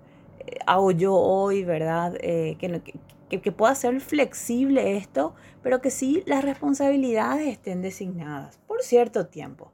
hago 0.66 0.92
yo 0.92 1.14
hoy, 1.14 1.64
¿verdad? 1.64 2.14
que, 2.14 2.82
que, 3.30 3.42
que, 3.42 3.52
pueda 3.52 3.76
ser 3.76 4.02
flexible 4.02 4.98
esto, 4.98 5.36
pero 5.62 5.82
que 5.82 5.92
sí 5.92 6.24
las 6.26 6.44
responsabilidades 6.44 7.48
estén 7.48 7.82
designadas 7.82 8.58
por 8.68 8.82
cierto 8.82 9.28
tiempo. 9.28 9.72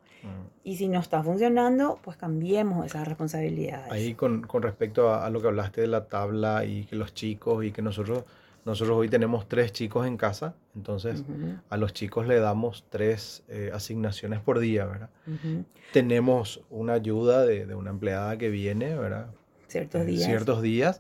Y 0.68 0.76
si 0.76 0.90
no 0.90 1.00
está 1.00 1.24
funcionando, 1.24 1.98
pues 2.04 2.18
cambiemos 2.18 2.86
esas 2.86 3.08
responsabilidades. 3.08 3.90
Ahí 3.90 4.16
con, 4.16 4.42
con 4.42 4.62
respecto 4.62 5.14
a, 5.14 5.30
lo 5.30 5.42
que 5.42 5.48
hablaste 5.48 5.80
de 5.80 5.88
la 5.88 6.08
tabla 6.08 6.66
y 6.66 6.84
que 6.84 6.98
los 6.98 7.14
chicos 7.14 7.64
y 7.64 7.72
que 7.72 7.82
nosotros, 7.82 8.26
nosotros 8.66 8.98
hoy 8.98 9.08
tenemos 9.08 9.48
tres 9.48 9.72
chicos 9.72 10.06
en 10.06 10.18
casa, 10.18 10.56
entonces 10.76 11.24
a 11.70 11.78
los 11.78 11.94
chicos 11.94 12.28
le 12.28 12.42
damos 12.42 12.84
tres 12.90 13.46
eh, 13.48 13.72
asignaciones 13.74 14.42
por 14.42 14.60
día, 14.60 14.84
¿verdad? 14.84 15.10
Tenemos 15.94 16.62
una 16.70 16.96
ayuda 16.96 17.46
de, 17.46 17.66
de, 17.66 17.74
una 17.74 17.92
empleada 17.92 18.38
que 18.38 18.50
viene, 18.50 18.94
¿verdad? 18.94 19.28
Ciertos 19.70 20.06
días. 20.06 20.26
Ciertos 20.26 20.62
días. 20.62 21.00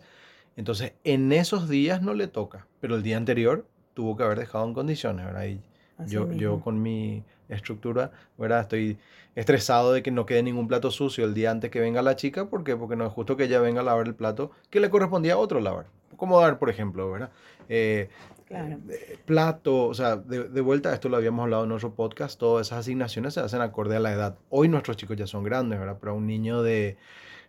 Entonces, 0.55 0.93
en 1.03 1.33
esos 1.33 1.67
días 1.67 2.01
no 2.01 2.13
le 2.13 2.29
toca, 2.29 2.67
pero 2.79 2.95
el 2.95 3.03
día 3.03 3.17
anterior 3.17 3.65
tuvo 3.93 4.15
que 4.15 4.23
haber 4.23 4.39
dejado 4.39 4.65
en 4.65 4.73
condiciones, 4.73 5.25
¿verdad? 5.25 5.43
Y 5.43 5.59
yo, 6.07 6.31
yo 6.31 6.61
con 6.61 6.81
mi 6.81 7.25
estructura, 7.49 8.11
¿verdad? 8.37 8.61
Estoy 8.61 8.97
estresado 9.35 9.93
de 9.93 10.03
que 10.03 10.11
no 10.11 10.25
quede 10.25 10.43
ningún 10.43 10.67
plato 10.67 10.91
sucio 10.91 11.25
el 11.25 11.33
día 11.33 11.51
antes 11.51 11.69
que 11.69 11.79
venga 11.79 12.01
la 12.01 12.15
chica, 12.15 12.45
¿por 12.45 12.63
qué? 12.63 12.75
Porque 12.75 12.95
no 12.95 13.05
es 13.05 13.13
justo 13.13 13.37
que 13.37 13.45
ella 13.45 13.59
venga 13.59 13.81
a 13.81 13.83
lavar 13.83 14.07
el 14.07 14.15
plato 14.15 14.51
que 14.69 14.79
le 14.79 14.89
correspondía 14.89 15.33
a 15.33 15.37
otro 15.37 15.59
lavar. 15.59 15.85
Como 16.15 16.39
dar, 16.39 16.57
por 16.57 16.69
ejemplo, 16.69 17.11
¿verdad? 17.11 17.29
Eh, 17.69 18.09
claro. 18.47 18.79
Eh, 18.89 19.17
plato, 19.25 19.85
o 19.85 19.93
sea, 19.93 20.15
de, 20.15 20.45
de, 20.45 20.61
vuelta, 20.61 20.93
esto 20.93 21.09
lo 21.09 21.17
habíamos 21.17 21.43
hablado 21.43 21.65
en 21.65 21.71
otro 21.71 21.93
podcast, 21.93 22.39
todas 22.39 22.67
esas 22.67 22.79
asignaciones 22.79 23.35
se 23.35 23.41
hacen 23.41 23.61
acorde 23.61 23.95
a 23.95 23.99
la 23.99 24.11
edad. 24.11 24.37
Hoy 24.49 24.69
nuestros 24.69 24.97
chicos 24.97 25.17
ya 25.17 25.27
son 25.27 25.43
grandes, 25.43 25.77
¿verdad? 25.79 25.97
Pero 25.99 26.13
a 26.13 26.15
un 26.15 26.25
niño 26.25 26.63
de 26.63 26.97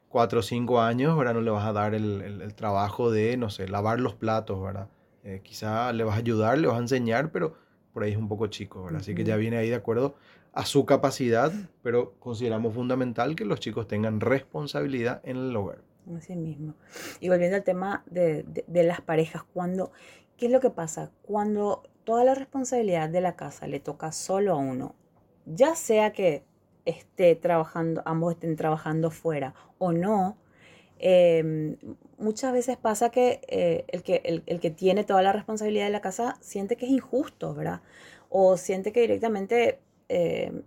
4 0.08 0.40
o 0.40 0.42
5 0.42 0.80
años, 0.80 1.16
¿verdad? 1.16 1.34
No 1.34 1.40
le 1.40 1.50
vas 1.50 1.66
a 1.66 1.72
dar 1.72 1.94
el, 1.94 2.20
el, 2.42 2.54
trabajo 2.54 3.10
de, 3.10 3.36
no 3.36 3.50
sé, 3.50 3.68
lavar 3.68 4.00
los 4.00 4.14
platos, 4.14 4.62
¿verdad? 4.62 4.88
Eh, 5.24 5.40
quizá 5.42 5.92
le 5.92 6.04
vas 6.04 6.16
a 6.16 6.18
ayudar, 6.18 6.58
le 6.58 6.66
vas 6.66 6.76
a 6.76 6.80
enseñar, 6.80 7.30
pero 7.30 7.54
por 7.98 8.04
ahí 8.04 8.12
es 8.12 8.16
un 8.16 8.28
poco 8.28 8.46
chico, 8.46 8.84
¿verdad? 8.84 9.00
Así 9.00 9.12
que 9.12 9.24
ya 9.24 9.34
viene 9.34 9.56
ahí 9.56 9.70
de 9.70 9.74
acuerdo 9.74 10.14
a 10.52 10.64
su 10.64 10.86
capacidad, 10.86 11.50
pero 11.82 12.14
consideramos 12.20 12.72
fundamental 12.72 13.34
que 13.34 13.44
los 13.44 13.58
chicos 13.58 13.88
tengan 13.88 14.20
responsabilidad 14.20 15.20
en 15.24 15.36
el 15.36 15.56
hogar. 15.56 15.78
Así 16.16 16.36
mismo. 16.36 16.74
Y 17.18 17.28
volviendo 17.28 17.56
al 17.56 17.64
tema 17.64 18.04
de, 18.06 18.44
de, 18.44 18.82
las 18.84 19.00
parejas, 19.00 19.42
cuando, 19.52 19.90
¿qué 20.36 20.46
es 20.46 20.52
lo 20.52 20.60
que 20.60 20.70
pasa? 20.70 21.10
Cuando 21.22 21.82
toda 22.04 22.22
la 22.22 22.36
responsabilidad 22.36 23.08
de 23.08 23.20
la 23.20 23.34
casa 23.34 23.66
le 23.66 23.80
toca 23.80 24.12
solo 24.12 24.52
a 24.52 24.56
uno, 24.58 24.94
ya 25.44 25.74
sea 25.74 26.12
que 26.12 26.44
esté 26.84 27.34
trabajando, 27.34 28.02
ambos 28.04 28.34
estén 28.34 28.54
trabajando 28.54 29.10
fuera 29.10 29.54
o 29.78 29.90
no, 29.90 30.36
Em, 30.98 31.76
muchas 32.18 32.52
veces 32.52 32.76
pasa 32.76 33.10
que, 33.10 33.40
eh, 33.48 33.84
el 33.88 34.02
que 34.02 34.42
el, 34.46 34.60
que 34.60 34.70
tiene 34.70 35.04
toda 35.04 35.22
la 35.22 35.32
responsabilidad 35.32 35.86
de 35.86 35.92
la 35.92 36.00
casa 36.00 36.36
siente 36.40 36.76
que 36.76 36.86
es 36.86 36.92
injusto, 36.92 37.54
¿verdad? 37.54 37.80
O 38.28 38.56
siente 38.56 38.92
que 38.92 39.00
directamente 39.00 39.80
em, 40.08 40.62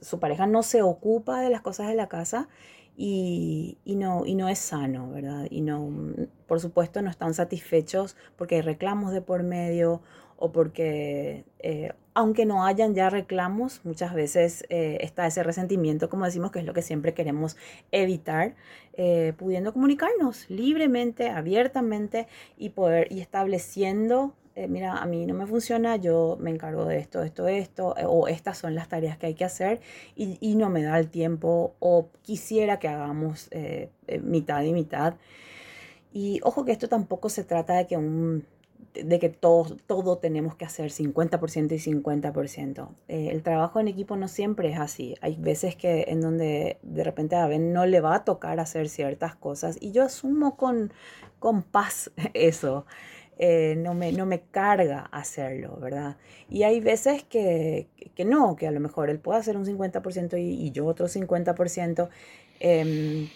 su 0.00 0.18
pareja 0.20 0.46
no 0.46 0.62
se 0.62 0.82
ocupa 0.82 1.40
de 1.40 1.50
las 1.50 1.62
cosas 1.62 1.88
de 1.88 1.94
la 1.94 2.08
casa 2.08 2.48
y, 2.96 3.78
no, 3.86 4.24
y 4.24 4.34
no 4.34 4.48
es 4.48 4.58
sano, 4.58 5.10
¿verdad? 5.10 5.46
Y 5.50 5.60
no, 5.62 5.90
por 6.46 6.60
supuesto, 6.60 7.02
no 7.02 7.10
están 7.10 7.34
satisfechos 7.34 8.16
porque 8.36 8.56
hay 8.56 8.62
reclamos 8.62 9.12
de 9.12 9.20
por 9.20 9.42
medio 9.42 10.02
o 10.36 10.52
porque 10.52 11.44
eh, 11.58 11.92
aunque 12.14 12.46
no 12.46 12.64
hayan 12.64 12.94
ya 12.94 13.10
reclamos, 13.10 13.80
muchas 13.84 14.14
veces 14.14 14.64
eh, 14.68 14.98
está 15.00 15.26
ese 15.26 15.42
resentimiento, 15.42 16.08
como 16.08 16.24
decimos, 16.24 16.52
que 16.52 16.60
es 16.60 16.64
lo 16.64 16.72
que 16.72 16.82
siempre 16.82 17.12
queremos 17.12 17.56
evitar, 17.90 18.54
eh, 18.94 19.34
pudiendo 19.36 19.72
comunicarnos 19.72 20.48
libremente, 20.48 21.28
abiertamente 21.28 22.28
y 22.56 22.70
poder 22.70 23.10
y 23.10 23.20
estableciendo, 23.20 24.34
eh, 24.54 24.68
mira, 24.68 24.98
a 24.98 25.06
mí 25.06 25.26
no 25.26 25.34
me 25.34 25.46
funciona, 25.46 25.96
yo 25.96 26.38
me 26.40 26.50
encargo 26.50 26.84
de 26.84 26.98
esto, 26.98 27.24
esto, 27.24 27.48
esto, 27.48 27.88
o 28.06 28.28
estas 28.28 28.58
son 28.58 28.76
las 28.76 28.88
tareas 28.88 29.18
que 29.18 29.26
hay 29.26 29.34
que 29.34 29.44
hacer 29.44 29.80
y, 30.14 30.38
y 30.40 30.54
no 30.54 30.70
me 30.70 30.84
da 30.84 30.96
el 31.00 31.08
tiempo 31.08 31.74
o 31.80 32.10
quisiera 32.22 32.78
que 32.78 32.86
hagamos 32.86 33.50
mitad 34.22 34.62
y 34.62 34.72
mitad. 34.72 35.14
Y 36.12 36.38
ojo 36.44 36.64
que 36.64 36.70
esto 36.70 36.88
tampoco 36.88 37.28
se 37.28 37.42
trata 37.42 37.74
de 37.74 37.88
que 37.88 37.96
un 37.96 38.46
de 38.94 39.18
que 39.18 39.28
todo, 39.28 39.76
todo 39.86 40.18
tenemos 40.18 40.54
que 40.54 40.64
hacer 40.64 40.90
50% 40.90 41.72
y 41.72 41.78
50%. 41.78 42.88
Eh, 43.08 43.28
el 43.32 43.42
trabajo 43.42 43.80
en 43.80 43.88
equipo 43.88 44.16
no 44.16 44.28
siempre 44.28 44.70
es 44.70 44.78
así. 44.78 45.16
Hay 45.20 45.36
veces 45.36 45.74
que 45.76 46.06
en 46.08 46.20
donde 46.20 46.78
de 46.82 47.04
repente 47.04 47.36
a 47.36 47.46
Ben 47.46 47.72
no 47.72 47.86
le 47.86 48.00
va 48.00 48.14
a 48.14 48.24
tocar 48.24 48.60
hacer 48.60 48.88
ciertas 48.88 49.34
cosas 49.34 49.78
y 49.80 49.92
yo 49.92 50.04
asumo 50.04 50.56
con, 50.56 50.92
con 51.38 51.62
paz 51.62 52.12
eso. 52.34 52.86
eh, 53.38 53.74
no, 53.76 53.94
me, 53.94 54.12
no 54.12 54.26
me 54.26 54.42
carga 54.42 55.08
hacerlo, 55.12 55.76
¿verdad? 55.80 56.16
Y 56.48 56.62
hay 56.62 56.80
veces 56.80 57.24
que, 57.24 57.88
que 58.14 58.24
no, 58.24 58.54
que 58.56 58.68
a 58.68 58.70
lo 58.70 58.80
mejor 58.80 59.10
él 59.10 59.18
puede 59.18 59.40
hacer 59.40 59.56
un 59.56 59.64
50% 59.66 60.38
y, 60.38 60.66
y, 60.66 60.70
yo 60.70 60.86
otro 60.86 61.08
50%. 61.08 62.08
Eh, 62.60 63.28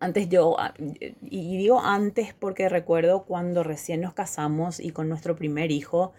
antes 0.00 0.28
yo, 0.28 0.58
ah, 0.58 0.74
y 1.22 1.56
digo 1.56 1.80
antes 1.80 2.34
porque 2.34 2.68
recuerdo 2.68 3.24
cuando 3.24 3.62
recién 3.62 4.00
nos 4.02 4.14
casamos 4.14 4.80
y 4.80 4.90
con 4.90 5.08
nuestro 5.08 5.36
primer 5.36 5.70
hijo, 5.70 6.12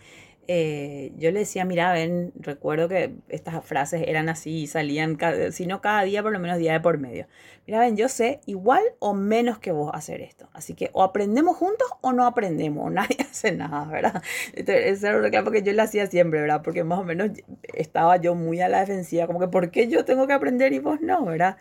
eh, 0.48 1.12
yo 1.18 1.32
le 1.32 1.40
decía, 1.40 1.66
mira, 1.66 1.92
ven, 1.92 2.32
recuerdo 2.40 2.88
que 2.88 3.16
estas 3.30 3.64
frases 3.66 4.04
eran 4.08 4.30
así 4.30 4.62
y 4.62 4.68
salían, 4.68 5.18
si 5.52 5.68
no 5.68 5.82
cada 5.82 6.04
día, 6.04 6.24
por 6.24 6.32
lo 6.32 6.40
menos 6.40 6.58
día 6.58 6.74
de 6.74 6.80
por 6.80 6.98
medio. 6.98 7.28
Mira, 7.66 7.82
ven, 7.82 7.98
yo 7.98 8.08
sé 8.08 8.40
igual 8.46 8.82
o 9.00 9.14
menos 9.14 9.60
que 9.60 9.74
vos 9.74 9.92
hacer 9.94 10.22
esto. 10.22 10.48
Así 10.54 10.74
que 10.74 10.90
o 10.94 11.04
aprendemos 11.04 11.58
juntos 11.58 11.88
o 12.00 12.14
no 12.14 12.26
aprendemos, 12.26 12.88
o 12.88 12.90
nadie 12.90 13.18
hace 13.30 13.52
nada, 13.52 13.86
¿verdad? 13.86 14.24
Ese 14.54 15.08
era 15.08 15.18
un 15.18 15.24
reclamo 15.24 15.52
que 15.52 15.64
yo 15.64 15.74
le 15.74 15.82
hacía 15.82 16.08
siempre, 16.08 16.40
¿verdad? 16.40 16.62
Porque 16.64 16.86
más 16.86 17.00
o 17.00 17.04
menos 17.04 17.32
estaba 17.74 18.16
yo 18.18 18.36
muy 18.36 18.62
a 18.62 18.70
la 18.70 18.80
defensiva, 18.80 19.28
como 19.28 19.40
que 19.40 19.50
¿por 19.50 19.70
qué 19.70 19.90
yo 19.90 20.06
tengo 20.06 20.28
que 20.28 20.34
aprender 20.34 20.72
y 20.72 20.80
vos 20.80 21.02
no, 21.02 21.26
¿verdad? 21.26 21.58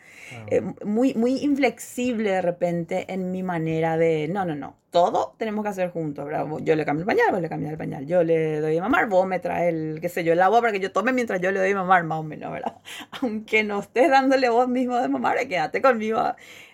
Eh, 0.48 0.62
muy, 0.84 1.14
muy 1.14 1.38
inflexible 1.38 2.30
de 2.30 2.42
repente 2.42 3.12
en 3.12 3.32
mi 3.32 3.42
manera 3.42 3.96
de, 3.96 4.28
no, 4.28 4.44
no, 4.44 4.54
no, 4.54 4.76
todo 4.96 5.34
tenemos 5.36 5.62
que 5.62 5.68
hacer 5.68 5.90
juntos, 5.90 6.24
¿verdad? 6.24 6.46
Yo 6.62 6.74
le 6.74 6.86
cambio 6.86 7.02
el 7.02 7.06
pañal, 7.06 7.30
vos 7.30 7.42
le 7.42 7.50
cambias 7.50 7.72
el 7.72 7.76
pañal. 7.76 8.06
Yo 8.06 8.24
le 8.24 8.60
doy 8.60 8.78
a 8.78 8.80
mamar, 8.80 9.10
vos 9.10 9.26
me 9.26 9.38
traes 9.40 9.74
el, 9.74 9.98
qué 10.00 10.08
sé 10.08 10.24
yo, 10.24 10.32
el 10.32 10.40
agua 10.40 10.62
para 10.62 10.72
que 10.72 10.80
yo 10.80 10.90
tome 10.90 11.12
mientras 11.12 11.38
yo 11.38 11.50
le 11.50 11.60
doy 11.60 11.72
a 11.72 11.74
mamar, 11.74 12.02
más 12.04 12.20
o 12.20 12.22
menos, 12.22 12.50
¿verdad? 12.50 12.78
Aunque 13.20 13.62
no 13.62 13.80
estés 13.80 14.08
dándole 14.08 14.48
vos 14.48 14.66
mismo 14.68 14.96
de 14.96 15.06
mamar, 15.08 15.36
quédate 15.48 15.82
conmigo. 15.82 16.18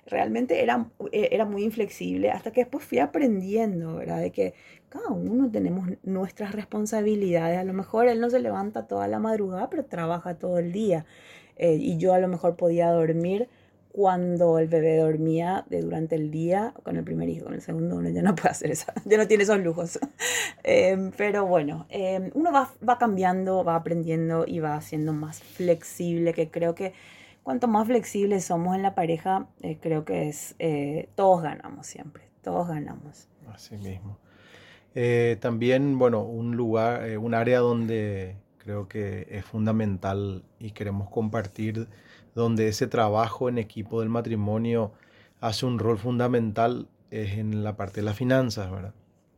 Realmente 0.06 0.62
era, 0.62 0.86
era 1.10 1.44
muy 1.46 1.64
inflexible 1.64 2.30
hasta 2.30 2.52
que 2.52 2.60
después 2.60 2.84
fui 2.84 3.00
aprendiendo, 3.00 3.96
¿verdad? 3.96 4.20
De 4.20 4.30
que 4.30 4.54
cada 4.88 5.08
uno 5.08 5.50
tenemos 5.50 5.88
nuestras 6.04 6.52
responsabilidades. 6.52 7.58
A 7.58 7.64
lo 7.64 7.72
mejor 7.72 8.06
él 8.06 8.20
no 8.20 8.30
se 8.30 8.38
levanta 8.38 8.86
toda 8.86 9.08
la 9.08 9.18
madrugada, 9.18 9.68
pero 9.68 9.84
trabaja 9.84 10.38
todo 10.38 10.58
el 10.60 10.70
día. 10.70 11.06
Eh, 11.56 11.74
y 11.74 11.98
yo 11.98 12.14
a 12.14 12.20
lo 12.20 12.28
mejor 12.28 12.54
podía 12.54 12.88
dormir 12.92 13.48
cuando 13.92 14.58
el 14.58 14.68
bebé 14.68 14.96
dormía 14.96 15.64
de 15.68 15.82
durante 15.82 16.14
el 16.14 16.30
día 16.30 16.72
con 16.82 16.96
el 16.96 17.04
primer 17.04 17.28
hijo, 17.28 17.44
con 17.44 17.54
el 17.54 17.60
segundo 17.60 17.96
uno 17.96 18.08
ya 18.08 18.22
no 18.22 18.34
puede 18.34 18.50
hacer 18.50 18.70
eso, 18.70 18.86
ya 19.04 19.18
no 19.18 19.28
tiene 19.28 19.44
esos 19.44 19.60
lujos. 19.60 19.98
eh, 20.64 21.10
pero 21.16 21.46
bueno, 21.46 21.86
eh, 21.90 22.30
uno 22.34 22.52
va, 22.52 22.72
va, 22.86 22.98
cambiando, 22.98 23.64
va 23.64 23.76
aprendiendo 23.76 24.44
y 24.46 24.60
va 24.60 24.80
siendo 24.80 25.12
más 25.12 25.42
flexible, 25.42 26.32
que 26.32 26.50
creo 26.50 26.74
que 26.74 26.94
cuanto 27.42 27.68
más 27.68 27.86
flexibles 27.86 28.44
somos 28.44 28.76
en 28.76 28.82
la 28.82 28.94
pareja, 28.94 29.46
eh, 29.62 29.78
creo 29.80 30.04
que 30.04 30.28
es, 30.28 30.54
eh, 30.58 31.08
todos 31.14 31.42
ganamos 31.42 31.86
siempre, 31.86 32.24
todos 32.42 32.68
ganamos. 32.68 33.28
Así 33.52 33.76
mismo. 33.76 34.18
Eh, 34.94 35.38
también, 35.40 35.98
bueno, 35.98 36.22
un 36.22 36.56
lugar, 36.56 37.18
un 37.18 37.34
área 37.34 37.60
donde 37.60 38.36
creo 38.58 38.88
que 38.88 39.26
es 39.30 39.44
fundamental 39.44 40.44
y 40.58 40.70
queremos 40.70 41.10
compartir 41.10 41.88
donde 42.34 42.68
ese 42.68 42.86
trabajo 42.86 43.48
en 43.48 43.58
equipo 43.58 44.00
del 44.00 44.08
matrimonio 44.08 44.92
hace 45.40 45.66
un 45.66 45.78
rol 45.78 45.98
fundamental 45.98 46.88
es 47.10 47.32
en 47.32 47.62
la 47.62 47.76
parte 47.76 48.00
de 48.00 48.06
las 48.06 48.16
finanzas, 48.16 48.70
¿verdad? 48.70 48.94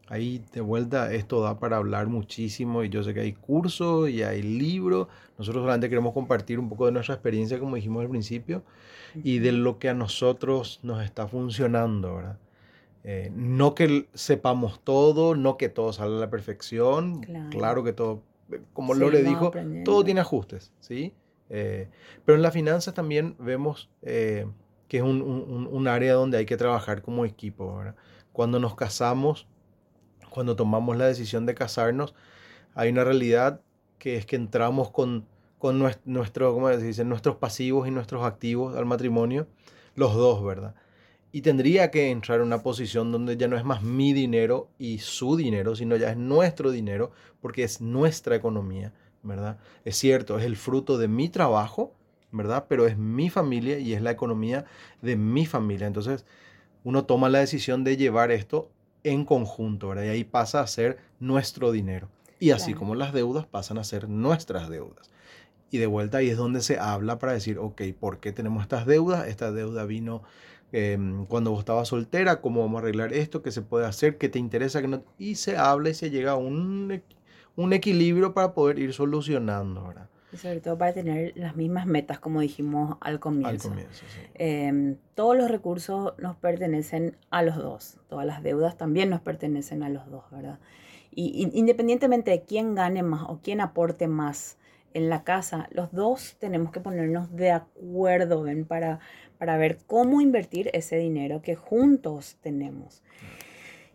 Ahí 0.09 0.45
de 0.53 0.61
vuelta 0.61 1.13
esto 1.13 1.41
da 1.41 1.59
para 1.59 1.79
hablar 1.79 2.09
muchísimo 2.09 2.85
y 2.85 2.91
yo 2.91 3.03
sé 3.03 3.15
que 3.15 3.21
hay 3.21 3.33
cursos 3.33 4.11
y 4.11 4.23
hay 4.23 4.43
libros. 4.43 5.09
Nosotros 5.39 5.63
solamente 5.63 5.89
queremos 5.89 6.13
compartir 6.13 6.59
un 6.59 6.69
poco 6.69 6.87
de 6.87 6.93
nuestra 6.93 7.15
experiencia, 7.15 7.59
como 7.59 7.77
dijimos 7.77 8.03
al 8.03 8.11
principio, 8.11 8.63
y 9.15 9.39
de 9.39 9.53
lo 9.53 9.79
que 9.79 9.89
a 9.89 9.95
nosotros 9.95 10.79
nos 10.83 11.03
está 11.03 11.27
funcionando, 11.27 12.17
¿verdad? 12.17 12.39
Eh, 13.03 13.31
no 13.35 13.75
que 13.75 14.09
sepamos 14.15 14.81
todo, 14.81 15.35
no 15.35 15.57
que 15.57 15.69
todo 15.69 15.93
salga 15.93 16.17
a 16.17 16.21
la 16.21 16.31
perfección. 16.31 17.21
Claro, 17.23 17.51
claro 17.51 17.85
que 17.85 17.93
todo, 17.93 18.23
como 18.73 18.95
sí, 18.95 19.01
Lore 19.01 19.23
dijo, 19.23 19.53
todo 19.85 20.05
tiene 20.05 20.21
ajustes, 20.21 20.73
¿sí? 20.81 21.15
Eh, 21.51 21.89
pero 22.25 22.37
en 22.37 22.43
las 22.43 22.55
finanzas 22.55 22.95
también 22.95 23.37
vemos 23.39 23.91
eh, 24.03 24.47
que 24.89 24.99
es 24.99 25.03
un, 25.03 25.89
área 25.89 26.15
donde 26.15 26.39
hay 26.39 26.47
que 26.47 26.57
trabajar 26.57 27.03
como 27.03 27.25
equipo. 27.25 27.77
¿verdad? 27.77 27.97
Cuando 28.33 28.59
nos 28.59 28.75
casamos, 28.75 29.47
cuando 30.31 30.57
tomamos 30.57 30.97
la 30.97 31.07
decisión 31.07 31.47
de 31.47 31.55
casarnos, 31.55 32.15
hay 32.75 32.91
una 32.91 33.05
realidad 33.05 33.61
que 33.99 34.17
es 34.17 34.27
que 34.27 34.37
entramos 34.37 34.91
con, 34.91 35.27
con 35.59 35.79
nuestro, 36.05 36.53
¿cómo 36.55 36.69
se 36.71 36.79
dice? 36.79 37.05
nuestros 37.05 37.37
pasivos 37.37 37.89
y 37.89 37.91
nuestros 37.91 38.25
activos 38.25 38.77
al 38.77 38.85
matrimonio, 38.87 39.47
los 39.95 40.15
dos, 40.15 40.45
¿verdad? 40.45 40.75
Y 41.33 41.43
tendría 41.43 41.91
que 41.91 42.11
entrar 42.11 42.39
en 42.39 42.47
una 42.47 42.63
posición 42.63 43.11
donde 43.11 43.37
ya 43.37 43.49
no 43.49 43.57
es 43.57 43.65
más 43.65 43.83
mi 43.83 44.13
dinero 44.13 44.69
y 44.79 44.99
su 44.99 45.37
dinero, 45.37 45.75
sino 45.75 45.97
ya 45.97 46.11
es 46.11 46.17
nuestro 46.17 46.71
dinero, 46.71 47.11
porque 47.41 47.65
es 47.65 47.81
nuestra 47.81 48.37
economía 48.37 48.93
¿verdad? 49.25 49.59
Es 49.85 49.97
cierto, 49.97 50.39
es 50.39 50.45
el 50.45 50.57
fruto 50.57 50.99
de 50.99 51.09
mi 51.09 51.29
trabajo, 51.29 51.93
¿verdad? 52.31 52.67
Pero 52.69 52.87
es 52.87 52.97
mi 52.97 53.31
familia 53.31 53.79
y 53.79 53.95
es 53.95 54.03
la 54.03 54.11
economía 54.11 54.67
de 55.03 55.17
mi 55.17 55.47
familia. 55.47 55.87
Entonces, 55.87 56.25
uno 56.85 57.05
toma 57.05 57.29
la 57.29 57.41
decisión 57.41 57.83
de 57.83 57.97
llevar 57.97 58.31
esto 58.31 58.71
en 59.03 59.25
conjunto, 59.25 59.89
¿verdad? 59.89 60.05
Y 60.05 60.09
ahí 60.09 60.25
pasa 60.25 60.61
a 60.61 60.67
ser 60.67 60.99
nuestro 61.19 61.73
dinero. 61.73 62.09
Y 62.39 62.51
así 62.51 62.73
claro. 62.73 62.79
como 62.81 62.95
las 62.95 63.13
deudas 63.13 63.47
pasan 63.47 63.79
a 63.79 63.85
ser 63.85 64.09
nuestras 64.09 64.69
deudas. 64.69 65.11
Y 65.71 65.79
de 65.79 65.87
vuelta 65.87 66.19
ahí 66.19 66.29
es 66.29 66.37
donde 66.37 66.61
se 66.61 66.79
habla 66.79 67.19
para 67.19 67.33
decir, 67.33 67.59
ok, 67.59 67.83
¿por 67.99 68.21
qué 68.21 68.33
tenemos 68.33 68.63
estas 68.63 68.87
deudas? 68.87 69.27
Esta 69.27 69.51
deuda 69.51 69.85
vino 69.85 70.23
eh, 70.73 70.99
cuando 71.29 71.53
vos 71.53 71.61
estabas 71.61 71.89
soltera, 71.89 72.41
¿cómo 72.41 72.61
vamos 72.61 72.79
a 72.79 72.81
arreglar 72.81 73.13
esto? 73.13 73.43
¿Qué 73.43 73.53
se 73.53 73.63
puede 73.63 73.87
hacer? 73.87 74.19
¿Qué 74.19 74.29
te 74.29 74.41
interesa? 74.41 74.81
¿Qué 74.81 74.89
no? 74.89 75.05
Y 75.19 75.37
se 75.37 75.57
habla 75.57 75.91
y 75.91 75.95
se 75.95 76.11
llega 76.11 76.33
a 76.33 76.37
un 76.37 77.03
un 77.57 77.73
equilibrio 77.73 78.35
para 78.35 78.55
poder 78.55 78.79
ir 78.79 78.93
solucionando, 78.93 79.89
¿verdad? 79.89 80.09
Y 80.33 80.37
sobre 80.37 80.61
todo 80.61 80.77
para 80.77 80.93
tener 80.93 81.33
las 81.37 81.55
mismas 81.55 81.87
metas, 81.87 82.19
como 82.19 82.41
dijimos 82.41 82.97
al 83.01 83.21
comienzo. 83.21 83.69
Al 83.69 83.75
comienzo, 83.75 84.05
sí. 84.13 84.21
Eh, 84.35 84.97
todos 85.15 85.37
los 85.37 85.49
recursos 85.49 86.15
nos 86.19 86.37
pertenecen 86.37 87.17
a 87.31 87.43
los 87.43 87.57
dos. 87.57 87.99
Todas 88.09 88.27
las 88.27 88.43
deudas 88.43 88.77
también 88.77 89.11
nos 89.11 89.21
pertenecen 89.21 89.85
a 89.85 89.89
los 89.89 90.11
dos, 90.11 90.25
¿verdad? 90.33 90.59
Y, 91.13 91.49
y 91.55 91.57
independientemente 91.59 92.33
de 92.33 92.43
quién 92.43 92.75
gane 92.75 93.05
más 93.05 93.23
o 93.29 93.39
quién 93.43 93.61
aporte 93.61 94.09
más 94.09 94.59
en 94.95 95.09
la 95.09 95.25
casa, 95.25 95.69
los 95.73 95.93
dos 95.93 96.37
tenemos 96.39 96.73
que 96.73 96.81
ponernos 96.81 97.35
de 97.35 97.51
acuerdo, 97.51 98.43
¿ven? 98.43 98.65
Para, 98.65 99.01
para 99.39 99.57
ver 99.57 99.79
cómo 99.87 100.21
invertir 100.21 100.71
ese 100.73 100.97
dinero 100.97 101.43
que 101.43 101.57
juntos 101.57 102.39
tenemos. 102.41 103.03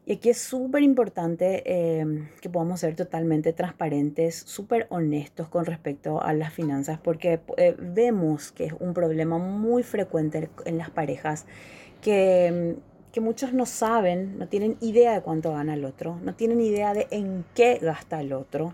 Y 0.10 0.14
aquí 0.14 0.32
es 0.32 0.40
súper 0.40 0.82
importante 0.82 1.62
eh, 1.68 2.28
que 2.42 2.50
podamos 2.50 2.80
ser 2.80 2.96
totalmente 2.96 3.54
transparentes, 3.54 4.36
súper 4.36 4.88
honestos 4.90 5.50
con 5.50 5.68
respecto 5.68 6.20
a 6.24 6.34
las 6.34 6.52
finanzas, 6.52 6.98
porque 6.98 7.42
eh, 7.58 7.76
vemos 7.78 8.52
que 8.52 8.66
es 8.66 8.74
un 8.80 8.96
problema 8.96 9.38
muy 9.38 9.84
frecuente 9.84 10.50
en 10.66 10.80
las 10.80 10.90
parejas 10.90 11.46
que 12.02 12.76
que 13.12 13.22
muchos 13.22 13.54
no 13.54 13.66
saben, 13.66 14.38
no 14.38 14.48
tienen 14.48 14.78
idea 14.82 15.14
de 15.14 15.22
cuánto 15.22 15.54
gana 15.54 15.74
el 15.74 15.84
otro, 15.84 16.20
no 16.24 16.36
tienen 16.36 16.62
idea 16.62 16.94
de 16.94 17.08
en 17.10 17.44
qué 17.56 17.80
gasta 17.82 18.22
el 18.22 18.34
otro, 18.34 18.74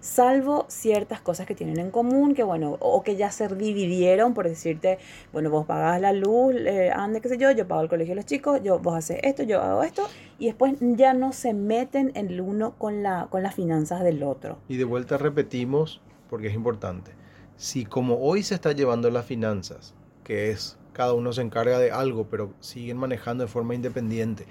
salvo 0.00 0.64
ciertas 0.68 1.20
cosas 1.20 1.46
que 1.46 1.54
tienen 1.54 1.78
en 1.78 1.90
común, 1.90 2.34
que 2.34 2.42
bueno, 2.42 2.78
o 2.80 3.02
que 3.02 3.16
ya 3.16 3.30
se 3.30 3.46
dividieron, 3.48 4.32
por 4.32 4.48
decirte, 4.48 4.98
bueno, 5.32 5.50
vos 5.50 5.66
pagás 5.66 6.00
la 6.00 6.12
luz, 6.12 6.54
eh, 6.56 6.90
ande, 6.94 7.20
qué 7.20 7.28
sé 7.28 7.36
yo, 7.36 7.50
yo 7.50 7.68
pago 7.68 7.82
el 7.82 7.88
colegio 7.88 8.12
de 8.12 8.16
los 8.16 8.26
chicos, 8.26 8.62
yo, 8.62 8.78
vos 8.78 8.96
haces 8.96 9.20
esto, 9.22 9.42
yo 9.42 9.60
hago 9.60 9.82
esto, 9.82 10.08
y 10.38 10.46
después 10.46 10.74
ya 10.80 11.12
no 11.12 11.32
se 11.32 11.52
meten 11.52 12.10
en 12.14 12.28
el 12.28 12.40
uno 12.40 12.74
con, 12.78 13.02
la, 13.02 13.28
con 13.30 13.42
las 13.42 13.54
finanzas 13.54 14.02
del 14.02 14.22
otro. 14.22 14.58
Y 14.66 14.78
de 14.78 14.84
vuelta 14.84 15.18
repetimos, 15.18 16.00
porque 16.30 16.46
es 16.46 16.54
importante, 16.54 17.12
si 17.56 17.84
como 17.84 18.18
hoy 18.18 18.42
se 18.42 18.54
está 18.54 18.72
llevando 18.72 19.10
las 19.10 19.26
finanzas, 19.26 19.94
que 20.24 20.50
es 20.50 20.78
cada 20.94 21.12
uno 21.12 21.34
se 21.34 21.42
encarga 21.42 21.78
de 21.78 21.90
algo, 21.90 22.28
pero 22.30 22.54
siguen 22.60 22.96
manejando 22.96 23.44
de 23.44 23.48
forma 23.48 23.74
independiente. 23.74 24.46